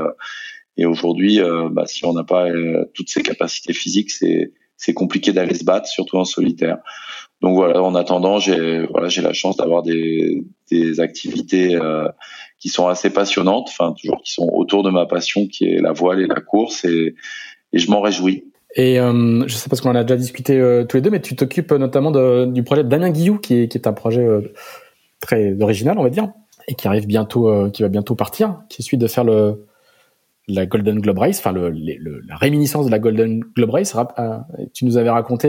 et 0.80 0.86
aujourd'hui, 0.86 1.40
bah, 1.72 1.86
si 1.86 2.04
on 2.04 2.12
n'a 2.12 2.22
pas 2.22 2.46
toutes 2.94 3.08
ces 3.10 3.22
capacités 3.22 3.72
physiques, 3.72 4.12
c'est 4.12 4.52
c'est 4.76 4.94
compliqué 4.94 5.32
d'aller 5.32 5.54
se 5.54 5.64
battre, 5.64 5.88
surtout 5.88 6.16
en 6.16 6.24
solitaire. 6.24 6.78
Donc 7.40 7.54
voilà, 7.54 7.82
en 7.82 7.94
attendant, 7.94 8.38
j'ai 8.38 8.86
voilà, 8.86 9.08
j'ai 9.08 9.22
la 9.22 9.32
chance 9.32 9.56
d'avoir 9.56 9.82
des, 9.82 10.44
des 10.70 11.00
activités 11.00 11.74
euh, 11.74 12.08
qui 12.58 12.68
sont 12.68 12.86
assez 12.88 13.10
passionnantes, 13.10 13.68
enfin 13.68 13.94
toujours 14.00 14.22
qui 14.22 14.32
sont 14.32 14.48
autour 14.52 14.82
de 14.82 14.90
ma 14.90 15.06
passion, 15.06 15.46
qui 15.46 15.66
est 15.66 15.80
la 15.80 15.92
voile 15.92 16.20
et 16.20 16.26
la 16.26 16.40
course, 16.40 16.84
et, 16.84 17.14
et 17.72 17.78
je 17.78 17.90
m'en 17.90 18.00
réjouis. 18.00 18.44
Et 18.78 19.00
euh, 19.00 19.42
je 19.48 19.56
sais 19.56 19.68
pas 19.68 19.74
ce 19.74 19.82
qu'on 19.82 19.90
en 19.90 19.96
a 19.96 20.04
déjà 20.04 20.16
discuté 20.16 20.56
euh, 20.56 20.84
tous 20.84 20.96
les 20.96 21.00
deux, 21.00 21.10
mais 21.10 21.20
tu 21.20 21.34
t'occupes 21.34 21.72
notamment 21.72 22.12
de, 22.12 22.46
du 22.46 22.62
projet 22.62 22.84
de 22.84 22.88
Damien 22.88 23.10
Guillou, 23.10 23.38
qui 23.38 23.54
est, 23.54 23.74
est 23.74 23.86
un 23.88 23.92
projet 23.92 24.24
euh, 24.24 24.52
très 25.18 25.60
original, 25.60 25.98
on 25.98 26.04
va 26.04 26.10
dire, 26.10 26.28
et 26.68 26.74
qui 26.74 26.86
arrive 26.86 27.08
bientôt, 27.08 27.48
euh, 27.48 27.70
qui 27.70 27.82
va 27.82 27.88
bientôt 27.88 28.14
partir, 28.14 28.62
qui 28.68 28.84
suit 28.84 28.96
de 28.96 29.06
faire 29.08 29.24
le 29.24 29.66
la 30.50 30.64
Golden 30.64 31.00
Globe 31.00 31.18
Race, 31.18 31.40
enfin 31.40 31.52
le, 31.52 31.68
la 31.70 32.36
réminiscence 32.36 32.86
de 32.86 32.90
la 32.90 32.98
Golden 32.98 33.40
Globe 33.54 33.68
Race. 33.68 33.94
tu 34.72 34.86
nous 34.86 34.96
avais 34.96 35.10
raconté, 35.10 35.48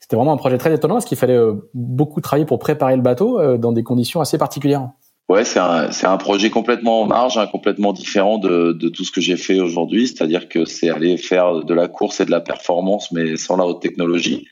c'était 0.00 0.16
vraiment 0.16 0.32
un 0.32 0.36
projet 0.36 0.58
très 0.58 0.74
étonnant, 0.74 0.96
parce 0.96 1.04
qu'il 1.04 1.16
fallait 1.16 1.38
beaucoup 1.74 2.20
travailler 2.20 2.44
pour 2.44 2.58
préparer 2.58 2.96
le 2.96 3.02
bateau 3.02 3.56
dans 3.56 3.70
des 3.70 3.84
conditions 3.84 4.20
assez 4.20 4.36
particulières. 4.36 4.88
Ouais, 5.30 5.44
c'est 5.44 5.58
un, 5.58 5.90
c'est 5.90 6.06
un 6.06 6.18
projet 6.18 6.50
complètement 6.50 7.02
en 7.02 7.06
marge, 7.06 7.38
hein, 7.38 7.46
complètement 7.46 7.94
différent 7.94 8.38
de, 8.38 8.72
de 8.72 8.88
tout 8.90 9.04
ce 9.04 9.10
que 9.10 9.22
j'ai 9.22 9.38
fait 9.38 9.58
aujourd'hui. 9.58 10.06
C'est-à-dire 10.06 10.48
que 10.48 10.66
c'est 10.66 10.90
aller 10.90 11.16
faire 11.16 11.64
de 11.64 11.74
la 11.74 11.88
course 11.88 12.20
et 12.20 12.26
de 12.26 12.30
la 12.30 12.42
performance, 12.42 13.10
mais 13.10 13.36
sans 13.36 13.56
la 13.56 13.64
haute 13.64 13.80
technologie, 13.80 14.46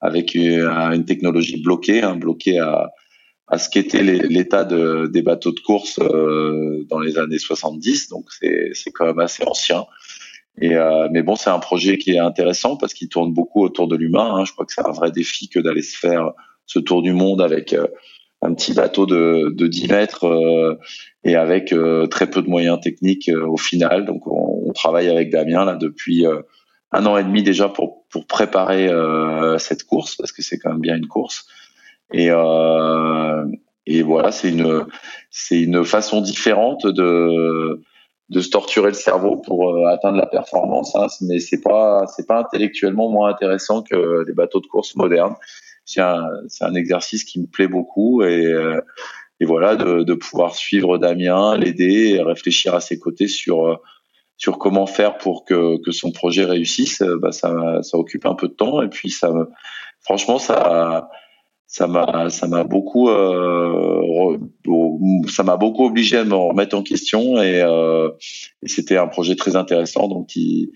avec 0.00 0.34
une, 0.34 0.62
une 0.62 1.04
technologie 1.04 1.62
bloquée, 1.62 2.02
hein, 2.02 2.16
bloquée 2.16 2.58
à, 2.58 2.90
à 3.48 3.58
ce 3.58 3.68
qu'était 3.68 4.02
l'état 4.02 4.64
de, 4.64 5.10
des 5.12 5.22
bateaux 5.22 5.52
de 5.52 5.60
course 5.60 5.98
euh, 6.00 6.84
dans 6.88 7.00
les 7.00 7.18
années 7.18 7.38
70. 7.38 8.08
Donc 8.08 8.26
c'est, 8.30 8.70
c'est 8.72 8.90
quand 8.90 9.04
même 9.04 9.18
assez 9.18 9.44
ancien. 9.46 9.84
Et 10.60 10.74
euh, 10.74 11.08
mais 11.10 11.22
bon, 11.22 11.36
c'est 11.36 11.50
un 11.50 11.58
projet 11.58 11.98
qui 11.98 12.12
est 12.12 12.18
intéressant 12.18 12.76
parce 12.76 12.94
qu'il 12.94 13.08
tourne 13.08 13.32
beaucoup 13.34 13.62
autour 13.62 13.88
de 13.88 13.96
l'humain. 13.96 14.36
Hein. 14.36 14.44
Je 14.44 14.52
crois 14.52 14.64
que 14.64 14.72
c'est 14.72 14.86
un 14.86 14.92
vrai 14.92 15.10
défi 15.10 15.48
que 15.48 15.60
d'aller 15.60 15.82
se 15.82 15.98
faire 15.98 16.32
ce 16.66 16.78
tour 16.78 17.02
du 17.02 17.12
monde 17.12 17.42
avec 17.42 17.74
euh, 17.74 17.86
un 18.44 18.52
petit 18.52 18.74
bateau 18.74 19.06
de, 19.06 19.52
de 19.56 19.66
10 19.66 19.88
mètres 19.88 20.26
euh, 20.26 20.78
et 21.24 21.34
avec 21.34 21.72
euh, 21.72 22.06
très 22.06 22.28
peu 22.28 22.42
de 22.42 22.48
moyens 22.48 22.78
techniques 22.78 23.30
euh, 23.30 23.46
au 23.46 23.56
final. 23.56 24.04
Donc 24.04 24.26
on, 24.26 24.52
travaille 24.74 25.08
avec 25.08 25.30
Damien 25.30 25.64
là 25.64 25.76
depuis 25.76 26.26
un 26.90 27.06
an 27.06 27.16
et 27.16 27.22
demi 27.22 27.44
déjà 27.44 27.68
pour 27.68 28.02
préparer 28.26 28.90
cette 29.60 29.84
course 29.84 30.16
parce 30.16 30.32
que 30.32 30.42
c'est 30.42 30.58
quand 30.58 30.70
même 30.70 30.80
bien 30.80 30.96
une 30.96 31.06
course. 31.06 31.46
Et 32.12 32.30
et 33.86 34.02
voilà, 34.02 34.32
c'est 34.32 34.48
une 34.48 34.84
c'est 35.30 35.62
une 35.62 35.84
façon 35.84 36.20
différente 36.22 36.88
de 36.88 37.80
de 38.30 38.40
se 38.40 38.50
torturer 38.50 38.88
le 38.88 38.94
cerveau 38.94 39.36
pour 39.36 39.86
atteindre 39.86 40.16
la 40.16 40.26
performance. 40.26 40.96
Hein, 40.96 41.06
mais 41.20 41.38
c'est 41.38 41.60
pas 41.60 42.04
c'est 42.08 42.26
pas 42.26 42.40
intellectuellement 42.40 43.08
moins 43.08 43.30
intéressant 43.30 43.82
que 43.82 44.24
les 44.26 44.34
bateaux 44.34 44.60
de 44.60 44.66
course 44.66 44.96
modernes 44.96 45.36
c'est 45.84 46.00
un, 46.00 46.26
un, 46.60 46.74
exercice 46.74 47.24
qui 47.24 47.40
me 47.40 47.46
plaît 47.46 47.68
beaucoup 47.68 48.22
et, 48.22 48.46
euh, 48.46 48.80
et 49.40 49.44
voilà 49.44 49.76
de, 49.76 50.02
de, 50.02 50.14
pouvoir 50.14 50.54
suivre 50.54 50.98
Damien, 50.98 51.56
l'aider 51.56 52.20
réfléchir 52.22 52.74
à 52.74 52.80
ses 52.80 52.98
côtés 52.98 53.28
sur 53.28 53.66
euh, 53.66 53.76
sur 54.36 54.58
comment 54.58 54.86
faire 54.86 55.18
pour 55.18 55.44
que, 55.44 55.80
que 55.82 55.92
son 55.92 56.10
projet 56.10 56.44
réussisse, 56.44 57.02
euh, 57.02 57.18
bah 57.20 57.32
ça, 57.32 57.82
ça 57.82 57.98
occupe 57.98 58.26
un 58.26 58.34
peu 58.34 58.48
de 58.48 58.54
temps 58.54 58.82
et 58.82 58.88
puis 58.88 59.10
ça, 59.10 59.32
franchement 60.00 60.38
ça 60.38 61.08
ça 61.66 61.86
m'a 61.88 62.30
ça 62.30 62.46
m'a 62.46 62.62
beaucoup 62.62 63.08
euh, 63.08 64.38
ça 65.28 65.42
m'a 65.42 65.56
beaucoup 65.56 65.84
obligé 65.84 66.18
à 66.18 66.24
me 66.24 66.34
remettre 66.34 66.76
en 66.76 66.82
question 66.82 67.42
et, 67.42 67.62
euh, 67.62 68.10
et 68.62 68.68
c'était 68.68 68.96
un 68.96 69.08
projet 69.08 69.34
très 69.34 69.56
intéressant 69.56 70.06
donc 70.06 70.36
il 70.36 70.70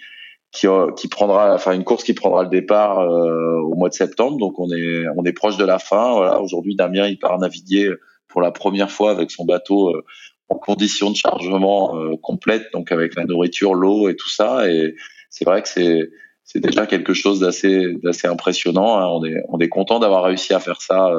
qui, 0.52 0.66
euh, 0.66 0.92
qui 0.92 1.08
prendra, 1.08 1.54
enfin 1.54 1.72
une 1.72 1.84
course 1.84 2.04
qui 2.04 2.14
prendra 2.14 2.42
le 2.42 2.48
départ 2.48 3.00
euh, 3.00 3.60
au 3.60 3.74
mois 3.74 3.88
de 3.88 3.94
septembre. 3.94 4.38
Donc 4.38 4.58
on 4.58 4.70
est 4.72 5.04
on 5.16 5.24
est 5.24 5.32
proche 5.32 5.56
de 5.56 5.64
la 5.64 5.78
fin. 5.78 6.14
Voilà, 6.14 6.40
aujourd'hui 6.40 6.74
Damien 6.74 7.06
il 7.06 7.18
part 7.18 7.38
naviguer 7.38 7.90
pour 8.28 8.40
la 8.40 8.50
première 8.50 8.90
fois 8.90 9.10
avec 9.10 9.30
son 9.30 9.44
bateau 9.44 9.94
euh, 9.94 10.04
en 10.48 10.56
condition 10.56 11.10
de 11.10 11.16
chargement 11.16 11.94
complète, 12.22 12.72
donc 12.72 12.90
avec 12.90 13.14
la 13.16 13.26
nourriture, 13.26 13.74
l'eau 13.74 14.08
et 14.08 14.16
tout 14.16 14.30
ça. 14.30 14.70
Et 14.70 14.94
c'est 15.28 15.44
vrai 15.44 15.60
que 15.60 15.68
c'est 15.68 16.10
c'est 16.42 16.60
déjà 16.60 16.86
quelque 16.86 17.12
chose 17.12 17.40
d'assez 17.40 17.92
d'assez 18.02 18.28
impressionnant. 18.28 18.98
Hein. 18.98 19.08
On 19.08 19.24
est 19.26 19.42
on 19.50 19.58
est 19.58 19.68
content 19.68 19.98
d'avoir 19.98 20.24
réussi 20.24 20.54
à 20.54 20.60
faire 20.60 20.80
ça 20.80 21.10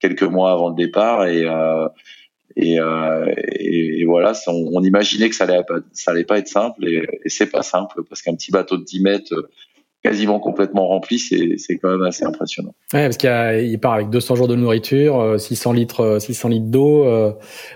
quelques 0.00 0.22
mois 0.22 0.52
avant 0.52 0.68
le 0.68 0.74
départ 0.74 1.24
et 1.24 1.46
et, 2.56 2.80
euh, 2.80 3.32
et, 3.36 4.00
et, 4.00 4.04
voilà, 4.04 4.32
on, 4.46 4.70
on, 4.72 4.82
imaginait 4.82 5.28
que 5.28 5.34
ça 5.34 5.44
allait 5.44 5.62
pas, 5.62 5.78
ça 5.92 6.10
allait 6.10 6.24
pas 6.24 6.38
être 6.38 6.48
simple 6.48 6.86
et, 6.86 7.06
et 7.24 7.28
c'est 7.28 7.46
pas 7.50 7.62
simple 7.62 8.02
parce 8.08 8.22
qu'un 8.22 8.34
petit 8.34 8.50
bateau 8.50 8.76
de 8.76 8.84
10 8.84 9.02
mètres 9.02 9.34
euh, 9.34 9.48
quasiment 10.04 10.38
complètement 10.38 10.86
rempli, 10.86 11.18
c'est 11.18 11.78
quand 11.78 11.90
même 11.90 12.02
assez 12.02 12.24
impressionnant. 12.24 12.74
Ouais, 12.94 13.04
parce 13.04 13.16
qu'il 13.16 13.68
il 13.68 13.78
part 13.80 13.94
avec 13.94 14.10
200 14.10 14.36
jours 14.36 14.48
de 14.48 14.54
nourriture, 14.54 15.34
600 15.38 15.70
euh, 15.70 15.74
litres, 15.74 16.18
600 16.20 16.48
litres 16.48 16.66
d'eau. 16.66 17.04
Euh, 17.04 17.32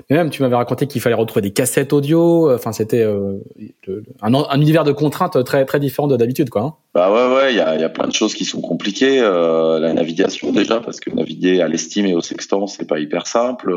même, 0.08 0.30
tu 0.30 0.42
m'avais 0.42 0.54
raconté 0.54 0.86
qu'il 0.86 1.00
fallait 1.00 1.16
retrouver 1.16 1.42
des 1.42 1.52
cassettes 1.52 1.92
audio. 1.92 2.52
Enfin, 2.52 2.72
c'était 2.72 3.02
un, 3.02 4.34
un, 4.34 4.60
univers 4.60 4.84
de 4.84 4.92
contraintes 4.92 5.42
très 5.44 5.64
très 5.64 5.80
différent 5.80 6.06
de 6.06 6.16
d'habitude, 6.16 6.48
quoi. 6.48 6.62
Hein. 6.62 6.74
Bah 6.94 7.10
ouais, 7.10 7.34
ouais, 7.34 7.52
il 7.52 7.56
y 7.56 7.60
a, 7.60 7.76
y 7.76 7.84
a 7.84 7.88
plein 7.88 8.06
de 8.06 8.14
choses 8.14 8.34
qui 8.34 8.44
sont 8.44 8.60
compliquées. 8.60 9.20
Euh, 9.20 9.80
la 9.80 9.92
navigation 9.92 10.52
déjà, 10.52 10.80
parce 10.80 11.00
que 11.00 11.10
naviguer 11.10 11.60
à 11.60 11.68
l'estime 11.68 12.06
et 12.06 12.14
au 12.14 12.20
sextant, 12.20 12.66
c'est 12.66 12.86
pas 12.86 13.00
hyper 13.00 13.26
simple. 13.26 13.74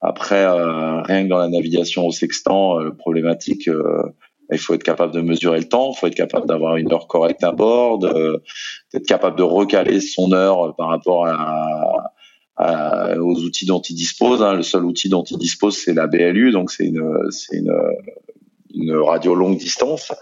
Après, 0.00 0.44
euh, 0.44 1.00
rien 1.02 1.24
que 1.24 1.28
dans 1.28 1.38
la 1.38 1.48
navigation 1.48 2.06
au 2.06 2.12
sextant, 2.12 2.80
euh, 2.80 2.90
problématique, 2.90 3.68
euh, 3.68 4.02
il 4.52 4.58
faut 4.58 4.74
être 4.74 4.82
capable 4.82 5.12
de 5.12 5.20
mesurer 5.20 5.58
le 5.58 5.68
temps, 5.68 5.92
il 5.92 5.98
faut 5.98 6.06
être 6.06 6.14
capable 6.14 6.46
d'avoir 6.46 6.76
une 6.76 6.92
heure 6.92 7.08
correcte 7.08 7.42
à 7.42 7.52
bord, 7.52 7.98
d'être 7.98 9.06
capable 9.06 9.36
de 9.36 9.42
recaler 9.42 10.00
son 10.00 10.32
heure 10.32 10.76
par 10.76 10.88
rapport 10.88 11.26
aux 13.18 13.42
outils 13.42 13.66
dont 13.66 13.80
il 13.80 13.96
dispose. 13.96 14.44
Hein. 14.44 14.54
Le 14.54 14.62
seul 14.62 14.84
outil 14.84 15.08
dont 15.08 15.24
il 15.24 15.38
dispose, 15.38 15.76
c'est 15.76 15.94
la 15.94 16.06
BLU, 16.06 16.52
donc 16.52 16.70
c'est 16.70 16.86
une, 16.86 17.02
radio 19.04 19.34
longue 19.34 19.58
distance. 19.58 20.12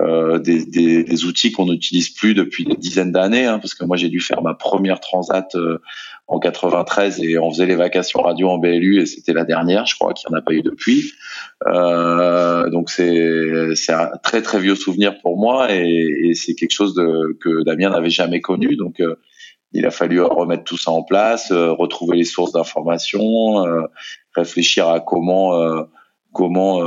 euh, 0.00 0.38
des, 0.38 1.24
outils 1.26 1.52
qu'on 1.52 1.66
n'utilise 1.66 2.08
plus 2.08 2.32
depuis 2.32 2.64
des 2.64 2.76
dizaines 2.76 3.12
d'années, 3.12 3.44
hein, 3.44 3.58
parce 3.58 3.74
que 3.74 3.84
moi 3.84 3.98
j'ai 3.98 4.08
dû 4.08 4.20
faire 4.20 4.40
ma 4.40 4.54
première 4.54 5.00
transat 5.00 5.54
en 6.28 6.38
93 6.38 7.20
et 7.22 7.38
on 7.38 7.50
faisait 7.50 7.66
les 7.66 7.74
vacations 7.74 8.20
radio 8.20 8.50
en 8.50 8.58
BLU 8.58 9.00
et 9.00 9.06
c'était 9.06 9.32
la 9.32 9.44
dernière, 9.44 9.86
je 9.86 9.96
crois 9.96 10.12
qu'il 10.12 10.28
n'y 10.28 10.36
en 10.36 10.38
a 10.38 10.42
pas 10.42 10.52
eu 10.52 10.62
depuis. 10.62 11.12
Euh, 11.66 12.68
donc 12.68 12.90
c'est 12.90 13.74
c'est 13.74 13.94
un 13.94 14.10
très 14.22 14.42
très 14.42 14.60
vieux 14.60 14.74
souvenir 14.74 15.20
pour 15.22 15.38
moi 15.38 15.72
et, 15.72 16.32
c'est 16.34 16.54
quelque 16.54 16.74
chose 16.74 16.94
de, 16.94 17.36
que 17.40 17.64
Damien 17.64 17.90
n'avait 17.90 18.10
jamais 18.10 18.42
connu. 18.42 18.76
Donc 18.76 19.00
euh, 19.00 19.16
il 19.72 19.86
a 19.86 19.90
fallu 19.90 20.20
remettre 20.20 20.64
tout 20.64 20.76
ça 20.76 20.90
en 20.90 21.02
place, 21.02 21.50
euh, 21.50 21.72
retrouver 21.72 22.18
les 22.18 22.24
sources 22.24 22.52
d'informations, 22.52 23.64
réfléchir 24.34 24.86
à 24.88 25.00
comment 25.00 25.86
comment 26.32 26.82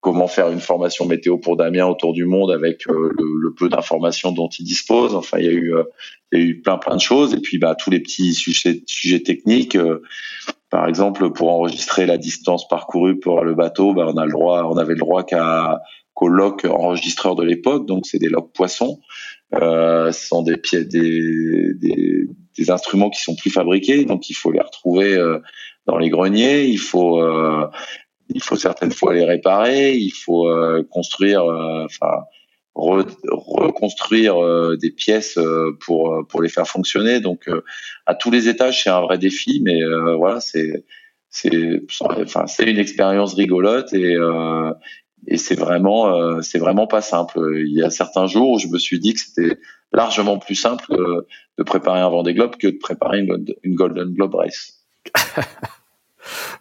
comment 0.00 0.28
faire 0.28 0.50
une 0.50 0.60
formation 0.60 1.06
météo 1.06 1.38
pour 1.38 1.56
Damien 1.56 1.86
autour 1.86 2.12
du 2.12 2.24
monde 2.26 2.52
avec 2.52 2.88
euh, 2.88 3.12
le, 3.18 3.52
peu 3.54 3.68
d'informations 3.68 4.32
dont 4.32 4.48
il 4.48 4.64
dispose. 4.64 5.14
Enfin, 5.14 5.38
il 5.38 5.44
y 5.44 5.48
a 5.48 5.52
eu, 5.52 5.74
euh, 5.74 5.84
il 6.32 6.38
y 6.38 6.42
a 6.42 6.44
eu 6.44 6.60
plein 6.60 6.78
plein 6.78 6.96
de 6.96 7.00
choses. 7.00 7.34
Et 7.34 7.40
puis, 7.40 7.58
bah, 7.58 7.74
tous 7.74 7.90
les 7.90 8.00
petits 8.00 8.34
sujets, 8.34 8.82
sujets 8.86 9.20
techniques. 9.20 9.76
Euh, 9.76 10.02
par 10.70 10.86
exemple, 10.86 11.32
pour 11.32 11.50
enregistrer 11.50 12.06
la 12.06 12.18
distance 12.18 12.68
parcourue 12.68 13.18
pour 13.18 13.42
le 13.42 13.54
bateau, 13.54 13.94
bah, 13.94 14.06
on 14.08 14.16
a 14.16 14.26
le 14.26 14.32
droit, 14.32 14.64
on 14.70 14.76
avait 14.76 14.94
le 14.94 15.00
droit 15.00 15.24
qu'à 15.24 15.80
qu'au 16.14 16.28
lock 16.28 16.64
enregistreur 16.64 17.34
de 17.34 17.42
l'époque. 17.42 17.86
Donc, 17.86 18.06
c'est 18.06 18.18
des 18.18 18.28
locks 18.28 18.52
poissons. 18.52 19.00
ce 19.52 20.10
sont 20.12 20.42
des 20.42 20.56
des, 20.72 21.74
des, 21.74 22.28
des, 22.56 22.70
instruments 22.70 23.10
qui 23.10 23.22
sont 23.22 23.36
plus 23.36 23.50
fabriqués. 23.50 24.04
Donc, 24.04 24.30
il 24.30 24.34
faut 24.34 24.50
les 24.50 24.60
retrouver 24.60 25.18
dans 25.86 25.98
les 25.98 26.08
greniers. 26.08 26.64
Il 26.64 26.78
faut 26.78 27.20
il 28.30 28.42
faut 28.42 28.56
certaines 28.56 28.92
fois 28.92 29.14
les 29.14 29.24
réparer, 29.24 29.94
il 29.94 30.10
faut 30.10 30.48
euh, 30.48 30.82
construire, 30.90 31.42
euh, 31.44 31.84
enfin 31.84 32.24
reconstruire 32.74 34.36
euh, 34.36 34.76
des 34.76 34.90
pièces 34.90 35.38
pour 35.80 36.26
pour 36.28 36.42
les 36.42 36.50
faire 36.50 36.66
fonctionner. 36.66 37.20
Donc 37.20 37.48
à 38.04 38.14
tous 38.14 38.30
les 38.30 38.48
étages, 38.48 38.82
c'est 38.82 38.90
un 38.90 39.00
vrai 39.00 39.16
défi, 39.16 39.62
mais 39.64 39.78
voilà, 40.16 40.40
c'est 40.40 40.84
c'est 41.30 41.80
enfin 42.20 42.46
c'est 42.46 42.64
une 42.64 42.78
expérience 42.78 43.34
rigolote 43.34 43.94
et 43.94 44.16
et 45.26 45.38
c'est 45.38 45.54
vraiment 45.54 46.42
c'est 46.42 46.58
vraiment 46.58 46.86
pas 46.86 47.00
simple. 47.00 47.38
Il 47.66 47.72
y 47.72 47.82
a 47.82 47.88
certains 47.88 48.26
jours 48.26 48.50
où 48.52 48.58
je 48.58 48.68
me 48.68 48.78
suis 48.78 48.98
dit 48.98 49.14
que 49.14 49.20
c'était 49.20 49.58
largement 49.92 50.38
plus 50.38 50.54
simple 50.54 50.94
de 51.56 51.62
préparer 51.62 52.00
un 52.00 52.10
Vendée 52.10 52.34
Globe 52.34 52.56
que 52.56 52.66
de 52.66 52.76
préparer 52.78 53.26
une 53.62 53.74
Golden 53.74 54.12
Globe 54.12 54.34
Race. 54.34 54.84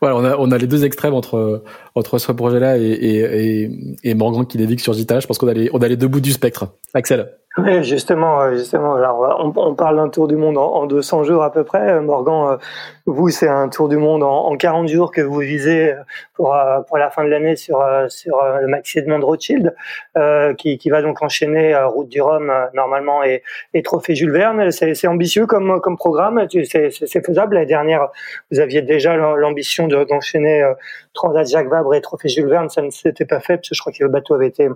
voilà, 0.01 0.15
on 0.15 0.23
a, 0.23 0.37
on 0.37 0.51
a 0.51 0.57
les 0.57 0.67
deux 0.67 0.85
extrêmes 0.85 1.13
entre, 1.13 1.63
entre 1.95 2.17
ce 2.17 2.31
projet-là 2.31 2.77
et, 2.77 2.83
et, 2.83 3.69
et, 4.03 4.13
Morgan 4.13 4.45
qui 4.45 4.57
navigue 4.57 4.79
sur 4.79 4.93
Gita. 4.93 5.19
Je 5.19 5.27
pense 5.27 5.37
qu'on 5.37 5.47
a, 5.47 5.53
on 5.73 5.79
a 5.79 5.87
les 5.87 5.97
deux 5.97 6.07
bouts 6.07 6.21
du 6.21 6.31
spectre. 6.31 6.67
Axel. 6.93 7.31
Oui, 7.57 7.83
justement, 7.85 8.41
euh, 8.41 8.55
justement. 8.55 8.95
Alors, 8.95 9.37
on, 9.39 9.53
on 9.55 9.75
parle 9.75 9.95
d'un 9.95 10.09
tour 10.09 10.27
du 10.27 10.35
monde 10.35 10.57
en, 10.57 10.73
en, 10.73 10.85
200 10.87 11.23
jours 11.23 11.41
à 11.41 11.53
peu 11.53 11.63
près. 11.63 11.89
Euh, 11.89 12.01
Morgan, 12.01 12.51
euh, 12.51 12.57
vous, 13.05 13.29
c'est 13.29 13.47
un 13.47 13.69
tour 13.69 13.87
du 13.87 13.95
monde 13.95 14.23
en, 14.23 14.47
en, 14.47 14.57
40 14.57 14.89
jours 14.89 15.09
que 15.09 15.21
vous 15.21 15.39
visez 15.39 15.95
pour, 16.33 16.53
pour 16.85 16.97
la 16.97 17.09
fin 17.09 17.23
de 17.23 17.29
l'année 17.29 17.55
sur, 17.55 17.81
sur 18.09 18.43
le 18.59 18.67
Maxi 18.67 18.99
Edmond 18.99 19.25
Rothschild, 19.25 19.73
euh, 20.17 20.53
qui, 20.53 20.77
qui 20.77 20.89
va 20.89 21.01
donc 21.01 21.21
enchaîner 21.21 21.73
Route 21.85 22.09
du 22.09 22.21
Rhum 22.21 22.51
normalement 22.73 23.23
et, 23.23 23.41
et 23.73 23.83
Trophée 23.83 24.15
Jules 24.15 24.31
Verne. 24.31 24.69
C'est 24.71 25.07
ambitieux 25.07 25.45
comme, 25.45 25.79
comme 25.79 25.95
programme. 25.95 26.45
C'est 26.49 27.25
faisable. 27.25 27.55
L'année 27.55 27.67
dernière, 27.67 28.09
vous 28.51 28.59
aviez 28.59 28.81
déjà 28.81 29.15
l'ambition 29.15 29.87
d'enchaîner 29.87 30.69
Transat 31.13 31.47
Jacques 31.47 31.69
Vabre 31.69 31.95
et 31.95 32.01
Trophée 32.01 32.27
Jules 32.27 32.49
Verne. 32.49 32.67
Ça 32.69 32.81
ne 32.81 32.89
s'était 32.89 33.25
pas 33.25 33.39
fait 33.39 33.55
parce 33.57 33.69
que 33.69 33.75
je 33.75 33.79
crois 33.79 33.93
que 33.93 34.03
le 34.03 34.09
bateau 34.09 34.33
avait 34.33 34.47
été 34.47 34.67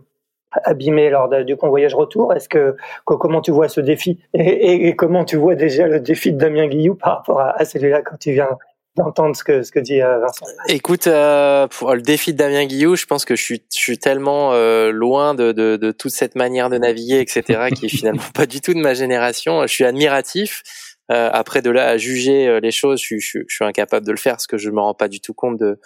abîmé 0.52 1.10
lors 1.10 1.30
du 1.44 1.56
convoyage 1.56 1.96
retour? 1.96 2.34
Est-ce 2.34 2.50
que 2.50 2.76
comment 3.06 3.42
tu 3.42 3.52
vois 3.52 3.70
ce 3.70 3.82
défi? 3.82 4.20
Et, 4.34 4.96
comment 4.96 5.26
tu 5.26 5.38
vois 5.38 5.56
déjà 5.56 5.88
le 5.88 6.00
défi 6.00 6.32
de 6.32 6.38
Damien 6.38 6.68
Guillou 6.68 6.96
par 6.96 7.18
rapport 7.18 7.42
à, 7.42 7.64
celui-là 7.66 8.02
quand 8.02 8.18
tu 8.18 8.32
viens 8.32 8.58
d'entendre 8.96 9.36
ce 9.36 9.44
que 9.44 9.64
ce 9.64 9.72
que 9.72 9.80
dit 9.80 10.02
euh, 10.02 10.20
Vincent? 10.20 10.46
Écoute, 10.68 11.08
euh, 11.08 11.68
pour 11.68 11.94
le 11.94 12.02
défi 12.02 12.34
de 12.34 12.38
Damien 12.38 12.66
Guillou, 12.66 12.96
je 12.96 13.06
pense 13.06 13.26
que 13.26 13.36
je 13.36 13.44
suis 13.44 13.64
je 13.74 13.80
suis 13.80 13.98
tellement 13.98 14.54
euh, 14.54 14.92
loin 14.92 15.36
de, 15.36 15.52
de, 15.52 15.78
de 15.78 15.92
toute 15.92 16.12
cette 16.12 16.36
manière 16.36 16.70
de 16.70 16.78
naviguer, 16.78 17.20
etc., 17.20 17.70
qui 17.74 17.86
est 17.86 17.90
finalement 17.90 18.24
pas 18.34 18.46
du 18.46 18.62
tout 18.62 18.74
de 18.74 18.80
ma 18.80 18.94
génération. 18.94 19.62
Je 19.64 19.74
suis 19.74 19.86
admiratif. 19.86 20.64
après 21.10 21.62
de 21.62 21.72
là 21.72 21.88
à 21.88 21.98
juger 21.98 22.60
les 22.62 22.72
choses, 22.72 23.02
je, 23.02 23.18
je, 23.18 23.40
je, 23.48 23.56
suis 23.56 23.66
incapable 23.66 24.06
de 24.06 24.12
le 24.12 24.18
faire 24.18 24.34
parce 24.34 24.48
que 24.48 24.58
je 24.58 24.70
me 24.70 24.80
rends 24.80 24.94
pas 24.94 25.08
du 25.08 25.20
tout 25.22 25.34
compte 25.34 25.58
de 25.58 25.80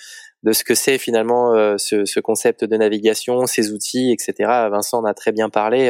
de 0.43 0.51
ce 0.51 0.63
que 0.63 0.75
c'est 0.75 0.97
finalement 0.97 1.55
euh, 1.55 1.77
ce, 1.77 2.05
ce, 2.05 2.19
concept 2.19 2.65
de 2.65 2.75
navigation, 2.75 3.45
ces 3.45 3.71
outils, 3.71 4.11
etc. 4.11 4.49
Vincent 4.69 4.99
en 4.99 5.05
a 5.05 5.13
très 5.13 5.31
bien 5.31 5.49
parlé. 5.49 5.89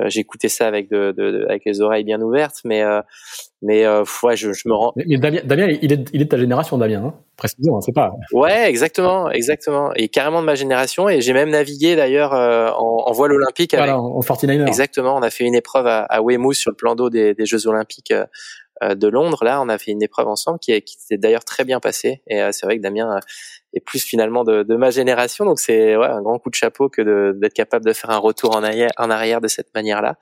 Euh, 0.00 0.08
J'écoutais 0.08 0.48
ça 0.48 0.66
avec 0.66 0.90
de, 0.90 1.12
de, 1.12 1.44
avec 1.46 1.66
les 1.66 1.82
oreilles 1.82 2.04
bien 2.04 2.20
ouvertes, 2.22 2.60
mais 2.64 2.82
euh, 2.82 3.02
mais 3.60 3.86
ouais, 3.86 4.36
je, 4.36 4.52
je, 4.54 4.66
me 4.66 4.72
rends. 4.72 4.92
Mais, 4.96 5.18
Damien, 5.18 5.40
Damien, 5.44 5.66
il 5.82 5.92
est, 5.92 6.08
il 6.14 6.22
est 6.22 6.24
de 6.24 6.28
ta 6.30 6.38
génération, 6.38 6.78
Damien, 6.78 7.04
hein 7.04 7.14
précisément, 7.36 7.80
c'est 7.82 7.92
pas. 7.92 8.12
Ouais, 8.32 8.68
exactement, 8.70 9.30
exactement, 9.30 9.92
et 9.94 10.08
carrément 10.08 10.40
de 10.40 10.46
ma 10.46 10.54
génération. 10.54 11.10
Et 11.10 11.20
j'ai 11.20 11.34
même 11.34 11.50
navigué 11.50 11.94
d'ailleurs 11.94 12.32
en, 12.32 13.04
en, 13.06 13.12
voile 13.12 13.32
olympique. 13.32 13.74
Voilà, 13.76 13.98
en 13.98 14.20
49 14.20 14.66
Exactement, 14.66 15.14
on 15.14 15.22
a 15.22 15.30
fait 15.30 15.44
une 15.44 15.54
épreuve 15.54 15.86
à, 15.86 16.00
à 16.04 16.22
Weymouth 16.22 16.54
sur 16.54 16.70
le 16.70 16.76
plan 16.76 16.94
d'eau 16.94 17.10
des, 17.10 17.34
des, 17.34 17.44
Jeux 17.44 17.66
olympiques 17.66 18.14
de 18.80 19.08
Londres. 19.08 19.44
Là, 19.44 19.60
on 19.60 19.68
a 19.68 19.78
fait 19.78 19.90
une 19.90 20.02
épreuve 20.02 20.28
ensemble 20.28 20.58
qui, 20.58 20.80
qui 20.82 20.96
d'ailleurs 21.18 21.44
très 21.44 21.64
bien 21.64 21.80
passée. 21.80 22.22
Et 22.26 22.40
c'est 22.52 22.66
vrai 22.66 22.78
que 22.78 22.82
Damien 22.82 23.20
et 23.74 23.80
plus 23.80 24.02
finalement 24.02 24.44
de, 24.44 24.62
de 24.62 24.76
ma 24.76 24.90
génération. 24.90 25.44
Donc 25.44 25.60
c'est 25.60 25.96
ouais, 25.96 26.06
un 26.06 26.22
grand 26.22 26.38
coup 26.38 26.50
de 26.50 26.54
chapeau 26.54 26.88
que 26.88 27.32
d'être 27.32 27.54
capable 27.54 27.84
de 27.84 27.92
faire 27.92 28.10
un 28.10 28.18
retour 28.18 28.54
en 28.54 28.62
arrière, 28.62 28.90
en 28.98 29.10
arrière 29.10 29.40
de 29.40 29.48
cette 29.48 29.74
manière-là. 29.74 30.16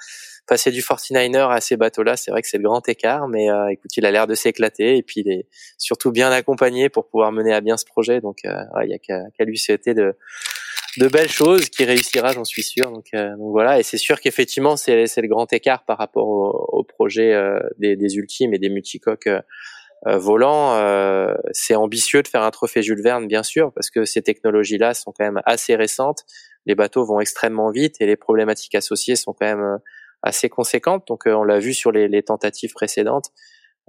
Passer 0.47 0.71
du 0.71 0.81
49er 0.81 1.51
à 1.51 1.61
ces 1.61 1.77
bateaux-là, 1.77 2.17
c'est 2.17 2.31
vrai 2.31 2.43
que 2.43 2.49
c'est 2.49 2.59
le 2.59 2.65
grand 2.65 2.87
écart, 2.89 3.29
mais 3.29 3.51
euh, 3.51 3.69
écoute, 3.69 3.97
il 3.97 4.05
a 4.05 4.11
l'air 4.11 4.27
de 4.27 4.35
s'éclater 4.35 4.97
et 4.97 5.03
puis 5.03 5.23
il 5.25 5.31
est 5.31 5.47
surtout 5.79 6.11
bien 6.11 6.31
accompagné 6.33 6.89
pour 6.89 7.09
pouvoir 7.09 7.31
mener 7.31 7.53
à 7.53 7.61
bien 7.61 7.77
ce 7.77 7.85
projet. 7.85 8.21
Donc 8.21 8.39
euh, 8.45 8.65
il 8.83 8.91
y 8.91 8.95
a 8.95 8.99
qu'à 8.99 9.45
lui 9.45 9.59
souhaiter 9.59 9.95
de 9.95 10.17
de 10.99 11.09
belles 11.09 11.31
choses 11.31 11.69
qui 11.69 11.85
réussira, 11.85 12.33
j'en 12.33 12.45
suis 12.45 12.63
sûr. 12.63 12.91
Donc, 12.91 13.07
euh, 13.15 13.31
voilà, 13.39 13.79
et 13.79 13.83
c'est 13.83 13.99
sûr 13.99 14.21
qu'effectivement 14.21 14.77
c'est 14.77 15.05
le 15.05 15.29
grand 15.29 15.53
écart 15.53 15.85
par 15.85 15.99
rapport 15.99 16.27
au, 16.27 16.79
au 16.79 16.85
projet 16.85 17.35
des, 17.79 17.97
des 17.97 18.17
ultimes 18.17 18.55
et 18.55 18.59
des 18.59 18.71
multicoques 18.71 19.29
euh, 20.07 20.17
volant, 20.17 20.77
euh, 20.77 21.35
c'est 21.53 21.75
ambitieux 21.75 22.23
de 22.23 22.29
faire 22.29 22.43
un 22.43 22.51
trophée 22.51 22.83
Jules 22.83 23.03
Verne, 23.03 23.27
bien 23.27 23.43
sûr, 23.43 23.71
parce 23.75 23.91
que 23.91 24.07
ces 24.07 24.23
technologies-là 24.23 24.95
sont 24.95 25.13
quand 25.13 25.25
même 25.25 25.43
assez 25.45 25.77
récentes. 25.77 26.25
Les 26.65 26.75
bateaux 26.75 27.05
vont 27.05 27.21
extrêmement 27.21 27.71
vite 27.71 27.97
et 28.01 28.07
les 28.07 28.17
problématiques 28.17 28.75
associées 28.75 29.17
sont 29.17 29.35
quand 29.35 29.47
même 29.47 29.61
euh, 29.61 29.77
assez 30.23 30.49
conséquentes. 30.49 31.07
Donc, 31.07 31.25
on 31.27 31.45
l'a 31.45 31.59
vu 31.59 31.75
sur 31.75 31.93
les, 31.93 32.23
tentatives 32.23 32.73
précédentes. 32.73 33.31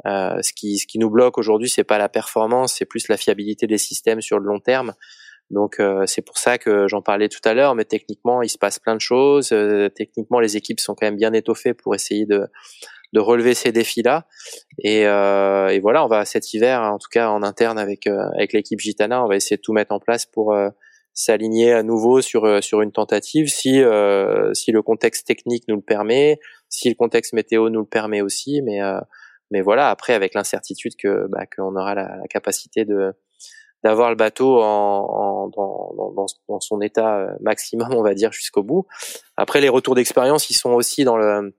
Euh, 0.05 0.41
ce 0.41 0.51
qui 0.53 0.79
ce 0.79 0.87
qui 0.87 0.99
nous 0.99 1.09
bloque 1.09 1.37
aujourd'hui, 1.37 1.69
c'est 1.69 1.83
pas 1.83 1.97
la 1.97 2.09
performance, 2.09 2.75
c'est 2.77 2.85
plus 2.85 3.07
la 3.07 3.17
fiabilité 3.17 3.67
des 3.67 3.77
systèmes 3.77 4.21
sur 4.21 4.39
le 4.39 4.45
long 4.45 4.59
terme. 4.59 4.93
Donc 5.51 5.79
euh, 5.79 6.03
c'est 6.07 6.21
pour 6.21 6.37
ça 6.37 6.57
que 6.57 6.87
j'en 6.87 7.01
parlais 7.01 7.29
tout 7.29 7.41
à 7.43 7.53
l'heure, 7.53 7.75
mais 7.75 7.85
techniquement 7.85 8.41
il 8.41 8.49
se 8.49 8.57
passe 8.57 8.79
plein 8.79 8.95
de 8.95 9.01
choses. 9.01 9.53
techniquement 9.95 10.39
les 10.39 10.57
équipes 10.57 10.79
sont 10.79 10.95
quand 10.95 11.05
même 11.05 11.17
bien 11.17 11.33
étoffées 11.33 11.73
pour 11.73 11.93
essayer 11.93 12.25
de 12.25 12.47
de 13.13 13.19
relever 13.19 13.53
ces 13.53 13.71
défis-là. 13.71 14.25
Et, 14.79 15.05
euh, 15.05 15.67
et, 15.67 15.79
voilà, 15.79 16.05
on 16.05 16.07
va 16.07 16.25
cet 16.25 16.53
hiver, 16.53 16.81
en 16.81 16.97
tout 16.97 17.09
cas 17.11 17.29
en 17.29 17.43
interne 17.43 17.77
avec 17.77 18.07
euh, 18.07 18.29
avec 18.35 18.53
l'équipe 18.53 18.79
Gitana, 18.79 19.23
on 19.23 19.27
va 19.27 19.35
essayer 19.35 19.57
de 19.57 19.61
tout 19.61 19.73
mettre 19.73 19.93
en 19.93 19.99
place 19.99 20.25
pour 20.25 20.53
euh, 20.53 20.69
s'aligner 21.13 21.73
à 21.73 21.83
nouveau 21.83 22.21
sur 22.21 22.45
euh, 22.45 22.61
sur 22.61 22.81
une 22.81 22.91
tentative 22.91 23.47
si 23.47 23.81
si 24.53 24.71
le 24.71 24.81
contexte 24.81 25.27
technique 25.27 25.65
nous 25.67 25.75
le 25.75 25.81
permet, 25.81 26.39
si 26.69 26.89
le 26.89 26.95
contexte 26.95 27.33
météo 27.33 27.69
nous 27.69 27.81
le 27.81 27.85
permet 27.85 28.21
aussi, 28.21 28.61
mais 28.61 28.79
mais 29.51 29.61
voilà, 29.61 29.89
après 29.89 30.13
avec 30.13 30.33
l'incertitude 30.33 30.93
que 30.95 31.27
bah, 31.27 31.45
qu'on 31.45 31.75
aura 31.75 31.93
la, 31.93 32.03
la, 32.15 32.27
capacité 32.29 32.85
de 32.85 33.13
d'avoir 33.83 34.09
le 34.09 34.15
bateau 34.15 34.61
en, 34.61 35.47
en 35.47 35.47
dans, 35.49 36.15
dans, 36.47 36.59
son 36.59 36.81
état 36.81 37.27
maximum, 37.41 37.93
on 37.93 38.03
va 38.03 38.13
dire 38.13 38.31
jusqu'au 38.31 38.63
bout. 38.63 38.85
Après 39.37 39.61
les 39.61 39.69
retours 39.69 39.95
d'expérience, 39.95 40.49
ils 40.49 40.55
sont 40.55 40.71
aussi 40.71 41.03
dans 41.03 41.17
le 41.17 41.53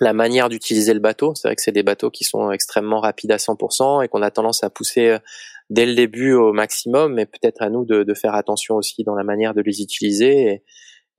la 0.00 0.12
manière 0.12 0.48
d'utiliser 0.48 0.94
le 0.94 1.00
bateau. 1.00 1.34
C'est 1.34 1.48
vrai 1.48 1.56
que 1.56 1.62
c'est 1.62 1.72
des 1.72 1.82
bateaux 1.82 2.10
qui 2.10 2.24
sont 2.24 2.50
extrêmement 2.50 3.00
rapides 3.00 3.32
à 3.32 3.36
100% 3.36 4.04
et 4.04 4.08
qu'on 4.08 4.22
a 4.22 4.30
tendance 4.30 4.64
à 4.64 4.70
pousser 4.70 5.08
euh, 5.08 5.18
dès 5.70 5.86
le 5.86 5.94
début 5.94 6.32
au 6.32 6.52
maximum, 6.52 7.14
mais 7.14 7.26
peut-être 7.26 7.62
à 7.62 7.70
nous 7.70 7.84
de, 7.84 8.02
de, 8.02 8.14
faire 8.14 8.34
attention 8.34 8.76
aussi 8.76 9.04
dans 9.04 9.14
la 9.14 9.24
manière 9.24 9.54
de 9.54 9.62
les 9.62 9.82
utiliser 9.82 10.42
et, 10.42 10.62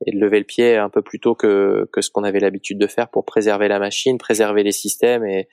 et 0.06 0.12
de 0.12 0.18
lever 0.18 0.38
le 0.38 0.44
pied 0.44 0.76
un 0.76 0.88
peu 0.88 1.02
plus 1.02 1.20
tôt 1.20 1.34
que, 1.34 1.88
que 1.92 2.00
ce 2.00 2.10
qu'on 2.10 2.24
avait 2.24 2.40
l'habitude 2.40 2.78
de 2.78 2.86
faire 2.86 3.08
pour 3.08 3.24
préserver 3.24 3.68
la 3.68 3.78
machine, 3.78 4.18
préserver 4.18 4.62
les 4.62 4.72
systèmes 4.72 5.24
et, 5.24 5.48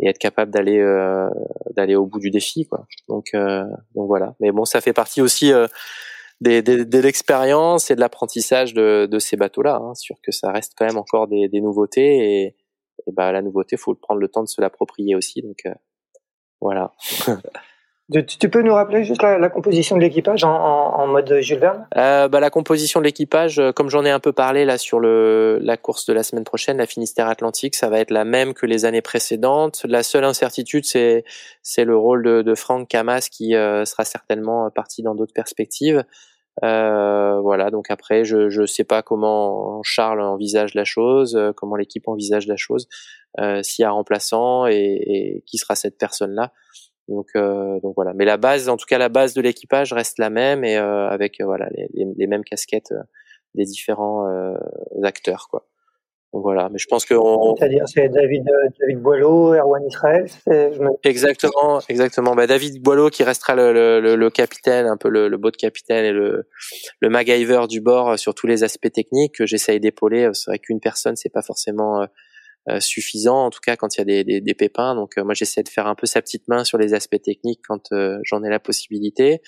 et 0.00 0.08
être 0.08 0.18
capable 0.18 0.50
d'aller 0.50 0.78
euh, 0.78 1.28
d'aller 1.76 1.96
au 1.96 2.06
bout 2.06 2.18
du 2.18 2.30
défi 2.30 2.66
quoi. 2.66 2.86
Donc 3.08 3.28
euh, 3.34 3.64
donc 3.94 4.08
voilà. 4.08 4.34
Mais 4.40 4.52
bon, 4.52 4.64
ça 4.64 4.80
fait 4.80 4.92
partie 4.92 5.20
aussi 5.20 5.52
euh, 5.52 5.66
de 6.40 6.98
l'expérience 6.98 7.90
et 7.90 7.94
de 7.94 8.00
l'apprentissage 8.00 8.74
de, 8.74 9.06
de, 9.10 9.18
ces 9.18 9.36
bateaux-là. 9.36 9.76
Hein, 9.76 9.94
sûr 9.94 10.16
que 10.22 10.32
ça 10.32 10.50
reste 10.50 10.72
quand 10.76 10.86
même 10.86 10.98
encore 10.98 11.28
des, 11.28 11.48
des 11.48 11.60
nouveautés 11.60 12.42
et, 12.42 12.56
et, 13.06 13.12
bah 13.12 13.32
la 13.32 13.42
nouveauté, 13.42 13.76
faut 13.76 13.94
prendre 13.94 14.20
le 14.20 14.28
temps 14.28 14.42
de 14.42 14.48
se 14.48 14.60
l'approprier 14.60 15.14
aussi. 15.14 15.42
Donc 15.42 15.60
euh, 15.66 15.74
voilà. 16.60 16.92
Tu 18.12 18.50
peux 18.50 18.60
nous 18.60 18.74
rappeler 18.74 19.02
juste 19.02 19.22
la, 19.22 19.48
composition 19.48 19.96
de 19.96 20.02
l'équipage 20.02 20.44
en, 20.44 21.06
mode 21.06 21.38
Jules 21.40 21.58
Verne? 21.58 21.86
Euh, 21.96 22.28
bah, 22.28 22.38
La 22.38 22.50
composition 22.50 23.00
de 23.00 23.06
l'équipage, 23.06 23.58
euh, 23.58 23.72
comme 23.72 23.88
j'en 23.88 24.04
ai 24.04 24.10
un 24.10 24.20
peu 24.20 24.32
parlé 24.32 24.66
là 24.66 24.76
sur 24.76 25.00
le, 25.00 25.58
la 25.62 25.78
course 25.78 26.04
de 26.04 26.12
la 26.12 26.22
semaine 26.22 26.44
prochaine, 26.44 26.76
la 26.76 26.86
Finistère 26.86 27.28
Atlantique, 27.28 27.74
ça 27.74 27.88
va 27.88 28.00
être 28.00 28.10
la 28.10 28.26
même 28.26 28.52
que 28.52 28.66
les 28.66 28.84
années 28.84 29.00
précédentes. 29.00 29.86
La 29.88 30.02
seule 30.02 30.24
incertitude, 30.24 30.84
c'est 30.84 31.24
c'est 31.62 31.86
le 31.86 31.96
rôle 31.96 32.22
de, 32.22 32.42
de 32.42 32.54
Franck 32.54 32.88
Camas 32.88 33.28
qui 33.30 33.54
euh, 33.54 33.86
sera 33.86 34.04
certainement 34.04 34.70
parti 34.70 35.02
dans 35.02 35.14
d'autres 35.14 35.34
perspectives. 35.34 36.04
Euh, 36.62 37.40
voilà, 37.40 37.70
donc 37.70 37.86
après, 37.90 38.26
je 38.26 38.60
ne 38.60 38.66
sais 38.66 38.84
pas 38.84 39.00
comment 39.00 39.82
Charles 39.82 40.20
envisage 40.20 40.74
la 40.74 40.84
chose, 40.84 41.40
comment 41.56 41.76
l'équipe 41.76 42.06
envisage 42.06 42.46
la 42.48 42.56
chose, 42.56 42.86
s'il 43.62 43.82
y 43.82 43.86
a 43.86 43.88
un 43.88 43.92
remplaçant 43.92 44.66
et, 44.66 44.74
et 44.74 45.42
qui 45.46 45.56
sera 45.56 45.74
cette 45.74 45.96
personne-là. 45.96 46.52
Donc, 47.08 47.28
euh, 47.36 47.80
donc 47.80 47.94
voilà. 47.96 48.12
Mais 48.14 48.24
la 48.24 48.36
base, 48.36 48.68
en 48.68 48.76
tout 48.76 48.86
cas, 48.86 48.98
la 48.98 49.08
base 49.08 49.34
de 49.34 49.42
l'équipage 49.42 49.92
reste 49.92 50.18
la 50.18 50.30
même 50.30 50.64
et 50.64 50.76
euh, 50.76 51.08
avec 51.08 51.40
euh, 51.40 51.44
voilà 51.44 51.68
les, 51.74 51.88
les, 52.16 52.26
mêmes 52.26 52.44
casquettes 52.44 52.92
euh, 52.92 53.02
des 53.54 53.64
différents 53.64 54.26
euh, 54.26 54.54
acteurs, 55.02 55.48
quoi. 55.50 55.66
Donc 56.32 56.42
voilà. 56.42 56.68
Mais 56.68 56.78
je 56.78 56.86
pense 56.88 57.04
que 57.04 57.14
c'est-à-dire 57.14 57.84
c'est 57.86 58.08
David 58.08 58.44
David 58.80 59.00
Boileau, 59.00 59.54
Erwan 59.54 59.86
Israël. 59.86 60.26
Exactement, 61.04 61.80
exactement. 61.88 62.34
Bah, 62.34 62.48
David 62.48 62.82
Boileau 62.82 63.08
qui 63.08 63.22
restera 63.22 63.54
le, 63.54 63.72
le, 64.00 64.16
le 64.16 64.30
capitaine, 64.30 64.86
un 64.86 64.96
peu 64.96 65.08
le, 65.08 65.28
le 65.28 65.38
de 65.38 65.50
capitaine 65.50 66.04
et 66.04 66.10
le 66.10 66.48
le 67.00 67.08
MacGyver 67.08 67.68
du 67.68 67.80
bord 67.80 68.18
sur 68.18 68.34
tous 68.34 68.48
les 68.48 68.64
aspects 68.64 68.90
techniques 68.90 69.36
que 69.36 69.46
j'essaye 69.46 69.78
d'épauler. 69.78 70.28
C'est 70.32 70.50
vrai 70.50 70.58
qu'une 70.58 70.80
personne, 70.80 71.14
c'est 71.14 71.32
pas 71.32 71.42
forcément 71.42 72.02
euh, 72.02 72.06
suffisant 72.80 73.44
en 73.44 73.50
tout 73.50 73.60
cas 73.60 73.76
quand 73.76 73.96
il 73.96 73.98
y 73.98 74.02
a 74.02 74.04
des, 74.04 74.24
des, 74.24 74.40
des 74.40 74.54
pépins. 74.54 74.94
Donc 74.94 75.18
euh, 75.18 75.24
moi 75.24 75.34
j'essaie 75.34 75.62
de 75.62 75.68
faire 75.68 75.86
un 75.86 75.94
peu 75.94 76.06
sa 76.06 76.22
petite 76.22 76.48
main 76.48 76.64
sur 76.64 76.78
les 76.78 76.94
aspects 76.94 77.20
techniques 77.20 77.60
quand 77.66 77.92
euh, 77.92 78.18
j'en 78.24 78.42
ai 78.42 78.48
la 78.48 78.60
possibilité. 78.60 79.40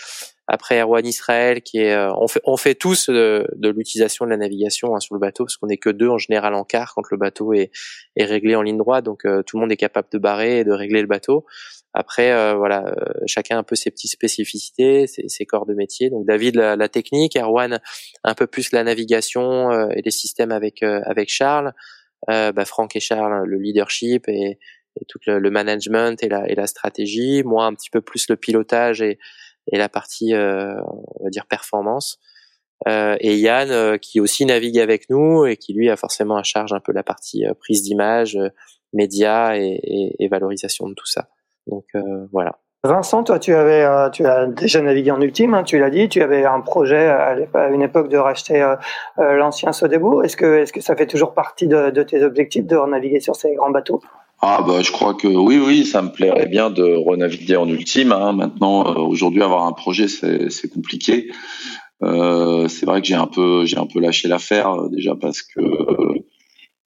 Après 0.49 0.81
Erwan 0.81 1.05
Israël 1.05 1.63
qui 1.63 1.79
est 1.79 1.97
on 1.97 2.29
fait 2.29 2.41
on 2.45 2.57
fait 2.57 2.77
tous 2.77 3.09
de, 3.09 3.49
de 3.57 3.69
l'utilisation 3.69 4.27
de 4.27 4.31
la 4.31 4.37
navigation 4.37 4.95
hein, 4.95 5.01
sur 5.01 5.15
le 5.15 5.19
bateau 5.19 5.45
parce 5.45 5.57
qu'on 5.57 5.69
est 5.69 5.77
que 5.77 5.91
deux 5.91 6.09
en 6.09 6.19
général 6.19 6.55
en 6.55 6.63
quart 6.63 6.93
quand 6.95 7.03
le 7.11 7.17
bateau 7.17 7.53
est, 7.53 7.73
est 8.15 8.25
réglé 8.25 8.55
en 8.55 8.63
ligne 8.63 8.77
droite. 8.77 9.05
Donc 9.05 9.23
tout 9.23 9.57
le 9.57 9.61
monde 9.61 9.73
est 9.73 9.77
capable 9.77 10.09
de 10.13 10.19
barrer 10.19 10.61
et 10.61 10.65
de 10.65 10.71
régler 10.71 11.01
le 11.01 11.09
bateau. 11.09 11.47
Après 11.95 12.55
voilà 12.55 12.95
chacun 13.27 13.57
a 13.57 13.59
un 13.59 13.65
peu 13.65 13.75
ses 13.75 13.91
petites 13.91 14.13
spécificités 14.13 15.09
ses, 15.09 15.29
ses 15.29 15.47
corps 15.47 15.67
de 15.67 15.75
métier. 15.75 16.11
Donc 16.11 16.27
David 16.27 16.55
la, 16.55 16.77
la, 16.77 16.89
technique 16.89 17.37
Erwan 17.37 17.81
un 18.23 18.35
peu 18.35 18.47
plus 18.47 18.71
la 18.71 18.85
navigation 18.85 19.91
et 19.91 20.03
les 20.05 20.13
systèmes 20.13 20.53
avec 20.53 20.85
avec 20.85 21.29
Charles 21.29 21.73
euh, 22.31 22.53
bah, 22.53 22.65
Franck 22.65 22.97
et 22.97 23.01
Charles 23.01 23.47
le 23.47 23.59
leadership 23.59 24.29
et, 24.29 24.59
et 25.01 25.05
tout 25.09 25.19
le, 25.27 25.51
management 25.51 26.23
et 26.23 26.29
la, 26.29 26.49
et 26.49 26.55
la 26.55 26.67
stratégie, 26.67 27.43
moi 27.45 27.67
un 27.67 27.75
petit 27.75 27.91
peu 27.91 28.01
plus 28.01 28.29
le 28.29 28.37
pilotage 28.37 29.03
et, 29.03 29.19
et 29.73 29.79
la 29.79 29.89
partie 29.89 30.35
euh, 30.35 30.75
on 30.85 31.25
va 31.25 31.31
dire 31.31 31.47
performance. 31.47 32.19
Euh, 32.87 33.17
et 33.21 33.39
Yann 33.39 33.71
euh, 33.71 33.97
qui 33.97 34.21
aussi 34.21 34.45
navigue 34.45 34.79
avec 34.79 35.09
nous 35.09 35.47
et 35.47 35.57
qui 35.57 35.73
lui 35.73 35.89
a 35.89 35.97
forcément 35.97 36.37
à 36.37 36.43
charge 36.43 36.73
un 36.73 36.81
peu 36.81 36.93
la 36.93 37.03
partie 37.03 37.47
euh, 37.47 37.55
prise 37.55 37.83
d'image, 37.83 38.39
médias 38.93 39.57
et, 39.57 39.81
et, 39.83 40.25
et, 40.25 40.29
valorisation 40.29 40.89
de 40.89 40.95
tout 40.95 41.07
ça. 41.07 41.29
Donc 41.67 41.87
voilà. 42.33 42.61
Vincent, 42.87 43.23
toi, 43.23 43.39
tu 43.39 43.55
avais, 43.55 43.83
euh, 43.83 44.09
tu 44.11 44.25
as 44.25 44.47
déjà 44.47 44.81
navigué 44.81 45.11
en 45.11 45.21
ultime, 45.21 45.55
hein, 45.55 45.63
tu 45.63 45.79
l'as 45.79 45.91
dit, 45.91 46.09
tu 46.09 46.23
avais 46.23 46.45
un 46.45 46.61
projet 46.61 47.09
à, 47.09 47.37
une 47.71 47.83
époque 47.83 48.09
de 48.09 48.17
racheter 48.17 48.63
euh, 48.63 48.77
euh, 49.19 49.35
l'ancien 49.35 49.73
Sodebo. 49.73 50.23
Est-ce 50.23 50.37
que, 50.37 50.59
est-ce 50.63 50.73
que 50.73 50.81
ça 50.81 50.97
fait 50.97 51.07
toujours 51.07 51.35
partie 51.35 51.67
de, 51.67 51.91
tes 52.03 52.23
objectifs 52.23 52.67
de 52.67 52.77
renaviguer 52.77 53.21
sur 53.21 53.37
ces 53.37 53.55
grands 53.55 53.71
bateaux? 53.71 54.01
Ah 54.43 54.63
bah 54.67 54.83
je 54.83 54.93
crois 54.93 55.15
que 55.15 55.27
oui 55.27 55.59
oui 55.59 55.87
ça 55.87 56.03
me 56.03 56.11
plairait 56.11 56.45
bien 56.45 56.69
de 56.69 56.83
renaviguer 56.83 57.57
en 57.57 57.67
ultime. 57.67 58.13
Hein. 58.13 58.35
Maintenant 58.35 58.95
aujourd'hui 58.97 59.43
avoir 59.43 59.65
un 59.65 59.73
projet 59.73 60.09
c'est 60.09 60.69
compliqué. 60.69 61.31
c'est 62.03 62.85
vrai 62.85 63.01
que 63.01 63.07
j'ai 63.07 63.15
un 63.15 63.29
peu 63.29 63.65
un 63.75 63.87
peu 63.87 63.99
lâché 63.99 64.29
l'affaire 64.29 64.91
déjà 64.91 65.15
parce 65.19 65.41
que 65.41 65.63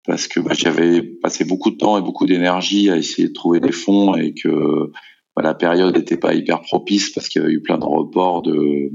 parce 0.07 0.29
que 0.29 0.39
bah, 0.39 0.53
j'avais 0.57 1.03
passé 1.03 1.45
beaucoup 1.45 1.71
de 1.71 1.77
temps 1.77 1.99
et 1.99 2.03
beaucoup 2.03 2.27
d'énergie 2.27 2.91
à 2.91 2.97
essayer 2.97 3.27
de 3.27 3.33
trouver 3.33 3.59
des 3.59 3.73
fonds 3.73 4.15
et 4.15 4.35
que 4.35 4.93
la 5.41 5.55
période 5.55 5.97
n'était 5.97 6.17
pas 6.17 6.35
hyper 6.35 6.61
propice 6.61 7.11
parce 7.11 7.29
qu'il 7.29 7.41
y 7.41 7.45
avait 7.45 7.55
eu 7.55 7.63
plein 7.63 7.79
de 7.79 7.85
reports 7.85 8.43
de, 8.43 8.91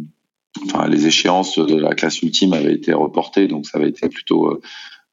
enfin 0.66 0.88
les 0.88 1.08
échéances 1.08 1.58
de 1.58 1.76
la 1.76 1.96
classe 1.96 2.22
ultime 2.22 2.54
avaient 2.54 2.74
été 2.74 2.94
reportées, 2.94 3.48
donc 3.48 3.66
ça 3.66 3.80
avait 3.80 3.90
été 3.90 4.08
plutôt 4.10 4.48
euh, 4.48 4.62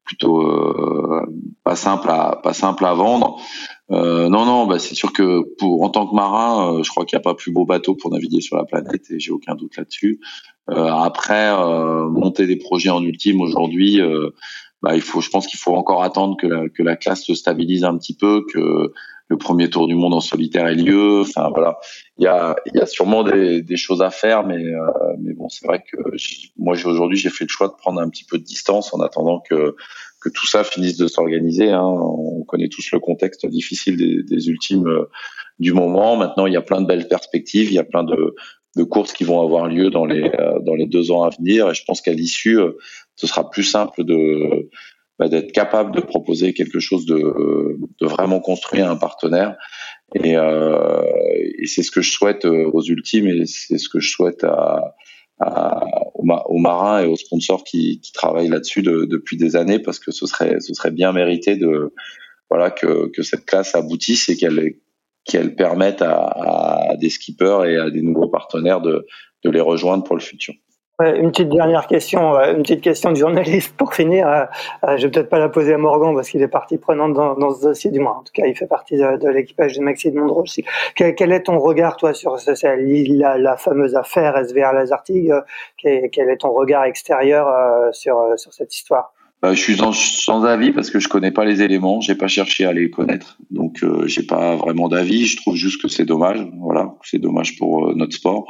plutôt 0.05 0.41
euh, 0.43 1.25
pas 1.63 1.75
simple 1.75 2.09
à 2.09 2.39
pas 2.41 2.53
simple 2.53 2.85
à 2.85 2.93
vendre. 2.93 3.41
Euh, 3.91 4.29
non 4.29 4.45
non, 4.45 4.65
bah 4.67 4.79
c'est 4.79 4.95
sûr 4.95 5.11
que 5.11 5.41
pour 5.57 5.81
en 5.83 5.89
tant 5.89 6.07
que 6.07 6.15
marin, 6.15 6.75
euh, 6.75 6.83
je 6.83 6.89
crois 6.89 7.05
qu'il 7.05 7.17
n'y 7.17 7.21
a 7.21 7.23
pas 7.23 7.33
plus 7.33 7.51
beau 7.51 7.65
bateau 7.65 7.95
pour 7.95 8.11
naviguer 8.11 8.39
sur 8.39 8.55
la 8.55 8.65
planète 8.65 9.09
et 9.09 9.19
j'ai 9.19 9.31
aucun 9.31 9.55
doute 9.55 9.75
là-dessus. 9.77 10.21
après 10.67 11.51
monter 12.09 12.47
des 12.47 12.55
projets 12.55 12.89
en 12.89 13.03
ultime 13.03 13.41
aujourd'hui, 13.41 13.99
bah 14.81 14.95
il 14.95 15.01
faut, 15.01 15.21
je 15.21 15.29
pense 15.29 15.47
qu'il 15.47 15.59
faut 15.59 15.75
encore 15.75 16.03
attendre 16.03 16.37
que 16.37 16.47
la, 16.47 16.69
que 16.69 16.83
la 16.83 16.95
classe 16.95 17.23
se 17.23 17.33
stabilise 17.33 17.83
un 17.83 17.97
petit 17.97 18.15
peu, 18.15 18.45
que 18.51 18.91
le 19.27 19.37
premier 19.37 19.69
tour 19.69 19.87
du 19.87 19.95
monde 19.95 20.13
en 20.13 20.19
solitaire 20.19 20.67
ait 20.67 20.75
lieu. 20.75 21.21
Enfin 21.21 21.49
voilà, 21.49 21.77
il 22.17 22.23
y 22.23 22.27
a, 22.27 22.55
y 22.73 22.79
a 22.79 22.85
sûrement 22.85 23.23
des, 23.23 23.61
des 23.61 23.77
choses 23.77 24.01
à 24.01 24.11
faire, 24.11 24.45
mais 24.45 24.63
euh, 24.63 24.87
mais 25.19 25.33
bon, 25.33 25.49
c'est 25.49 25.65
vrai 25.65 25.83
que 25.91 25.97
moi 26.57 26.75
aujourd'hui 26.85 27.17
j'ai 27.17 27.29
fait 27.29 27.45
le 27.45 27.49
choix 27.49 27.67
de 27.67 27.73
prendre 27.73 27.99
un 27.99 28.09
petit 28.09 28.25
peu 28.25 28.37
de 28.37 28.43
distance 28.43 28.93
en 28.93 28.99
attendant 29.01 29.39
que 29.39 29.75
que 30.21 30.29
tout 30.29 30.47
ça 30.47 30.63
finisse 30.63 30.97
de 30.97 31.07
s'organiser. 31.07 31.71
Hein. 31.71 31.83
On 31.83 32.43
connaît 32.43 32.69
tous 32.69 32.91
le 32.91 32.99
contexte 32.99 33.45
difficile 33.45 33.97
des, 33.97 34.23
des 34.23 34.49
ultimes 34.49 34.87
euh, 34.87 35.09
du 35.59 35.73
moment. 35.73 36.17
Maintenant, 36.17 36.45
il 36.45 36.53
y 36.53 36.57
a 36.57 36.61
plein 36.61 36.81
de 36.81 36.87
belles 36.87 37.07
perspectives, 37.07 37.69
il 37.69 37.75
y 37.75 37.79
a 37.79 37.83
plein 37.83 38.03
de 38.03 38.35
de 38.75 38.83
courses 38.83 39.13
qui 39.13 39.23
vont 39.23 39.41
avoir 39.41 39.69
lieu 39.69 39.89
dans 39.89 40.05
les 40.05 40.23
euh, 40.23 40.59
dans 40.59 40.75
les 40.75 40.85
deux 40.85 41.09
ans 41.09 41.23
à 41.23 41.29
venir 41.29 41.69
et 41.69 41.73
je 41.73 41.83
pense 41.85 42.01
qu'à 42.01 42.11
l'issue 42.11 42.59
ce 43.15 43.25
sera 43.25 43.49
plus 43.49 43.63
simple 43.63 44.03
de 44.03 44.69
bah, 45.17 45.29
d'être 45.29 45.51
capable 45.51 45.95
de 45.95 46.01
proposer 46.01 46.53
quelque 46.53 46.79
chose 46.79 47.05
de, 47.05 47.15
de 47.15 48.05
vraiment 48.05 48.39
construire 48.39 48.89
un 48.89 48.97
partenaire. 48.97 49.55
Et, 50.13 50.37
euh, 50.37 51.01
et 51.57 51.67
c'est 51.67 51.83
ce 51.83 51.91
que 51.91 52.01
je 52.01 52.11
souhaite 52.11 52.45
euh, 52.45 52.69
aux 52.71 52.83
ultimes 52.83 53.27
et 53.27 53.45
c'est 53.45 53.77
ce 53.77 53.89
que 53.89 53.99
je 53.99 54.09
souhaite 54.09 54.43
à, 54.43 54.95
à, 55.39 55.83
aux, 56.13 56.57
marins 56.57 57.01
et 57.01 57.05
aux 57.05 57.15
sponsors 57.15 57.63
qui, 57.63 57.99
qui 58.01 58.11
travaillent 58.11 58.49
là-dessus 58.49 58.81
de, 58.81 59.05
depuis 59.05 59.37
des 59.37 59.55
années 59.55 59.79
parce 59.79 59.99
que 59.99 60.11
ce 60.11 60.25
serait, 60.25 60.59
ce 60.59 60.73
serait 60.73 60.91
bien 60.91 61.11
mérité 61.11 61.55
de 61.55 61.93
voilà 62.49 62.69
que, 62.69 63.07
que 63.07 63.23
cette 63.23 63.45
classe 63.45 63.73
aboutisse 63.75 64.29
et 64.29 64.37
qu'elle 64.37 64.75
qu'elle 65.25 65.55
permette 65.55 66.03
à, 66.03 66.91
à, 66.91 66.95
des 66.97 67.09
skippers 67.09 67.65
et 67.65 67.77
à 67.77 67.89
des 67.89 68.03
nouveaux 68.03 68.27
partenaires 68.27 68.79
de, 68.79 69.07
de 69.43 69.49
les 69.49 69.59
rejoindre 69.59 70.03
pour 70.03 70.15
le 70.15 70.21
futur 70.21 70.53
une 71.03 71.31
petite 71.31 71.49
dernière 71.49 71.87
question, 71.87 72.35
euh, 72.35 72.53
une 72.53 72.61
petite 72.61 72.81
question 72.81 73.11
de 73.11 73.17
journaliste 73.17 73.75
pour 73.75 73.93
finir. 73.93 74.27
Euh, 74.27 74.45
euh, 74.85 74.97
je 74.97 75.03
vais 75.03 75.11
peut-être 75.11 75.29
pas 75.29 75.39
la 75.39 75.49
poser 75.49 75.73
à 75.73 75.77
Morgan 75.77 76.15
parce 76.15 76.29
qu'il 76.29 76.41
est 76.41 76.47
partie 76.47 76.77
prenante 76.77 77.13
dans, 77.13 77.35
dans, 77.35 77.53
ce 77.53 77.61
dossier, 77.61 77.91
du 77.91 77.99
moins. 77.99 78.17
En 78.19 78.23
tout 78.23 78.31
cas, 78.33 78.45
il 78.45 78.55
fait 78.55 78.67
partie 78.67 78.95
de, 78.95 79.29
l'équipage 79.29 79.77
de 79.77 79.81
Maxi 79.81 80.11
de 80.11 80.17
Mondro 80.17 80.43
aussi. 80.43 80.63
Quel, 80.95 81.31
est 81.31 81.43
ton 81.43 81.59
regard, 81.59 81.97
toi, 81.97 82.13
sur 82.13 82.37
la, 82.37 83.57
fameuse 83.57 83.95
affaire 83.95 84.37
SVR 84.37 84.73
Lazartigue 84.73 85.33
quel, 85.77 86.09
quel, 86.09 86.29
est 86.29 86.37
ton 86.37 86.51
regard 86.51 86.85
extérieur 86.85 87.47
sur, 87.93 88.33
sur 88.37 88.53
cette 88.53 88.73
histoire? 88.73 89.13
Je 89.53 89.59
suis 89.59 89.77
sans, 89.77 89.91
sans, 89.93 90.43
avis 90.43 90.71
parce 90.71 90.89
que 90.89 90.99
je 90.99 91.07
connais 91.07 91.31
pas 91.31 91.45
les 91.45 91.61
éléments, 91.61 92.01
j'ai 92.01 92.15
pas 92.15 92.27
cherché 92.27 92.65
à 92.65 92.73
les 92.73 92.89
connaître, 92.89 93.37
donc 93.51 93.83
euh, 93.83 94.07
j'ai 94.07 94.23
pas 94.23 94.55
vraiment 94.55 94.87
d'avis. 94.87 95.25
Je 95.25 95.37
trouve 95.37 95.55
juste 95.55 95.81
que 95.81 95.87
c'est 95.87 96.05
dommage, 96.05 96.39
voilà, 96.59 96.95
c'est 97.03 97.19
dommage 97.19 97.57
pour 97.57 97.95
notre 97.95 98.13
sport. 98.13 98.45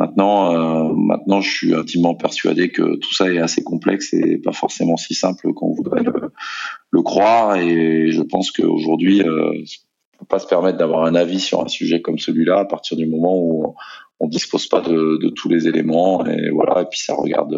Maintenant, 0.00 0.54
euh, 0.54 0.94
maintenant, 0.94 1.42
je 1.42 1.50
suis 1.50 1.74
intimement 1.74 2.14
persuadé 2.14 2.70
que 2.70 2.96
tout 2.96 3.12
ça 3.12 3.30
est 3.30 3.38
assez 3.38 3.62
complexe 3.62 4.14
et 4.14 4.38
pas 4.38 4.52
forcément 4.52 4.96
si 4.96 5.12
simple 5.12 5.52
qu'on 5.52 5.74
voudrait 5.74 6.02
le, 6.02 7.02
croire. 7.02 7.56
Et 7.56 8.10
je 8.10 8.22
pense 8.22 8.50
qu'aujourd'hui, 8.50 9.20
euh, 9.20 9.52
on 9.52 10.20
peut 10.20 10.26
pas 10.26 10.38
se 10.38 10.46
permettre 10.46 10.78
d'avoir 10.78 11.04
un 11.04 11.14
avis 11.14 11.38
sur 11.38 11.62
un 11.62 11.68
sujet 11.68 12.00
comme 12.00 12.18
celui-là 12.18 12.60
à 12.60 12.64
partir 12.64 12.96
du 12.96 13.06
moment 13.06 13.36
où 13.36 13.74
on, 14.20 14.26
ne 14.26 14.30
dispose 14.30 14.68
pas 14.68 14.80
de, 14.80 15.28
tous 15.36 15.50
les 15.50 15.68
éléments. 15.68 16.24
Et 16.24 16.48
voilà. 16.48 16.80
Et 16.80 16.86
puis 16.86 16.98
ça 16.98 17.14
regarde 17.14 17.54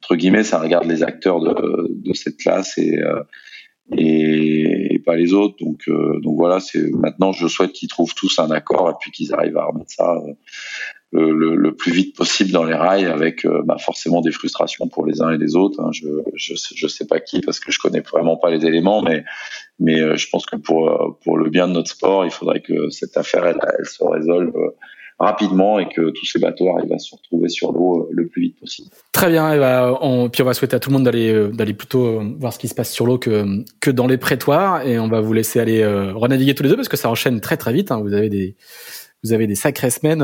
entre 0.00 0.14
guillemets, 0.14 0.44
ça 0.44 0.60
regarde 0.60 0.86
les 0.86 1.02
acteurs 1.02 1.40
de, 1.40 2.12
cette 2.14 2.36
classe 2.36 2.78
et 2.78 2.98
euh, 2.98 3.20
et, 3.98 5.02
pas 5.04 5.16
les 5.16 5.32
autres. 5.32 5.56
Donc, 5.60 5.80
euh, 5.88 6.20
donc 6.20 6.36
voilà, 6.36 6.58
maintenant 6.92 7.32
je 7.32 7.48
souhaite 7.48 7.72
qu'ils 7.72 7.88
trouvent 7.88 8.14
tous 8.14 8.38
un 8.38 8.52
accord 8.52 8.88
et 8.90 8.94
puis 9.00 9.10
qu'ils 9.10 9.34
arrivent 9.34 9.56
à 9.56 9.64
remettre 9.64 9.90
ça 9.90 10.14
le, 11.12 11.74
plus 11.74 11.92
vite 11.92 12.16
possible 12.16 12.50
dans 12.50 12.64
les 12.64 12.74
rails 12.74 13.06
avec 13.06 13.44
euh, 13.44 13.62
bah, 13.64 13.76
forcément 13.78 14.20
des 14.20 14.32
frustrations 14.32 14.88
pour 14.88 15.06
les 15.06 15.22
uns 15.22 15.30
et 15.30 15.38
les 15.38 15.56
autres. 15.56 15.80
Hein. 15.80 15.90
Je, 15.92 16.08
je, 16.34 16.86
sais 16.86 17.06
pas 17.06 17.20
qui 17.20 17.40
parce 17.40 17.60
que 17.60 17.72
je 17.72 17.78
connais 17.78 18.00
vraiment 18.00 18.36
pas 18.36 18.50
les 18.50 18.66
éléments, 18.66 19.02
mais 19.02 19.24
mais 19.78 20.00
euh, 20.00 20.16
je 20.16 20.28
pense 20.28 20.46
que 20.46 20.56
pour 20.56 20.88
euh, 20.88 21.16
pour 21.24 21.38
le 21.38 21.50
bien 21.50 21.68
de 21.68 21.72
notre 21.72 21.90
sport, 21.90 22.24
il 22.24 22.30
faudrait 22.30 22.60
que 22.60 22.90
cette 22.90 23.16
affaire 23.16 23.46
elle, 23.46 23.86
se 23.86 24.04
résolve 24.04 24.52
rapidement 25.18 25.78
et 25.78 25.88
que 25.88 26.10
tous 26.10 26.24
ces 26.24 26.38
bateaux 26.38 26.74
arrivent 26.74 26.92
à 26.92 26.98
se 26.98 27.14
retrouver 27.14 27.48
sur 27.50 27.72
l'eau 27.72 28.08
le 28.10 28.26
plus 28.26 28.42
vite 28.42 28.58
possible. 28.58 28.88
Très 29.12 29.28
bien, 29.28 29.52
et 29.52 29.58
bah, 29.58 29.98
puis 30.32 30.42
on 30.42 30.46
va 30.46 30.54
souhaiter 30.54 30.76
à 30.76 30.80
tout 30.80 30.88
le 30.88 30.94
monde 30.94 31.04
d'aller 31.04 31.50
d'aller 31.50 31.74
plutôt 31.74 32.22
voir 32.38 32.52
ce 32.52 32.58
qui 32.58 32.68
se 32.68 32.74
passe 32.74 32.90
sur 32.90 33.04
l'eau 33.04 33.18
que 33.18 33.62
que 33.80 33.90
dans 33.90 34.06
les 34.06 34.16
prétoires 34.16 34.86
et 34.86 34.98
on 34.98 35.08
va 35.08 35.20
vous 35.20 35.32
laisser 35.32 35.60
aller 35.60 35.84
renaviguer 35.84 36.54
tous 36.54 36.62
les 36.62 36.68
deux 36.70 36.76
parce 36.76 36.88
que 36.88 36.96
ça 36.96 37.10
enchaîne 37.10 37.40
très 37.40 37.56
très 37.56 37.72
vite. 37.72 37.90
Hein. 37.90 38.00
Vous 38.00 38.14
avez 38.14 38.28
des 38.28 38.56
vous 39.22 39.32
avez 39.32 39.46
des 39.46 39.56
sacrées 39.56 39.90
semaines. 39.90 40.22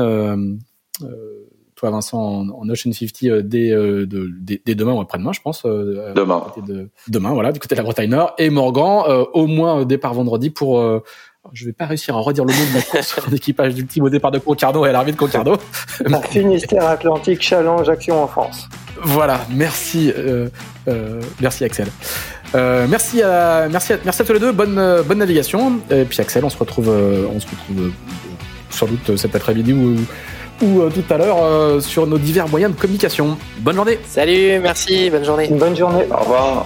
Toi, 1.75 1.91
Vincent, 1.91 2.47
en, 2.49 2.69
Ocean 2.69 2.91
50 2.91 3.41
dès, 3.43 3.71
dès, 4.65 4.75
demain 4.75 4.93
ou 4.93 5.01
après-demain, 5.01 5.31
je 5.31 5.41
pense. 5.41 5.63
demain. 5.63 6.47
demain, 7.07 7.33
voilà, 7.33 7.51
du 7.51 7.59
côté 7.59 7.75
de 7.75 7.79
la 7.79 7.83
Bretagne 7.83 8.09
Nord. 8.09 8.33
Et 8.37 8.49
Morgan, 8.49 9.03
au 9.33 9.45
moins 9.45 9.85
départ 9.85 10.13
vendredi 10.13 10.49
pour 10.49 10.81
je 11.53 11.65
vais 11.65 11.73
pas 11.73 11.85
réussir 11.85 12.15
à 12.15 12.19
redire 12.19 12.45
le 12.45 12.53
nom 12.53 12.59
de 12.71 12.75
la 12.75 12.81
course 12.81 13.19
d'équipage 13.29 13.73
d'ultime 13.73 14.03
au 14.03 14.09
départ 14.09 14.31
de 14.31 14.39
Concarneau 14.39 14.85
et 14.85 14.89
à 14.89 14.91
l'arrivée 14.91 15.13
de 15.13 15.17
Concarneau. 15.17 15.57
Finistère 16.29 16.87
Atlantique 16.87 17.41
Challenge 17.41 17.87
Action 17.87 18.23
en 18.23 18.27
France. 18.27 18.67
Voilà, 19.01 19.41
merci, 19.51 20.11
euh, 20.15 20.49
euh, 20.87 21.21
merci 21.39 21.63
Axel. 21.63 21.87
Euh, 22.55 22.87
merci 22.89 23.21
à, 23.21 23.67
merci 23.69 23.93
à, 23.93 23.97
merci 24.03 24.21
à 24.21 24.25
tous 24.25 24.33
les 24.33 24.39
deux. 24.39 24.51
Bonne, 24.51 25.01
bonne 25.05 25.19
navigation. 25.19 25.79
Et 25.91 26.05
puis 26.05 26.19
Axel, 26.19 26.43
on 26.43 26.49
se 26.49 26.57
retrouve, 26.57 26.89
on 26.89 27.39
se 27.39 27.47
retrouve 27.47 27.91
sans 28.69 28.87
doute 28.87 29.17
cet 29.17 29.35
après-midi 29.35 29.73
ou, 29.73 29.95
ou 30.61 30.89
tout 30.89 31.03
à 31.09 31.17
l'heure 31.17 31.81
sur 31.81 32.07
nos 32.07 32.17
divers 32.17 32.47
moyens 32.47 32.73
de 32.75 32.79
communication. 32.79 33.37
Bonne 33.59 33.75
journée. 33.75 33.99
Salut, 34.07 34.59
merci, 34.61 35.09
bonne 35.09 35.25
journée. 35.25 35.47
Bonne 35.51 35.75
journée. 35.75 36.05
Au 36.11 36.19
revoir. 36.19 36.65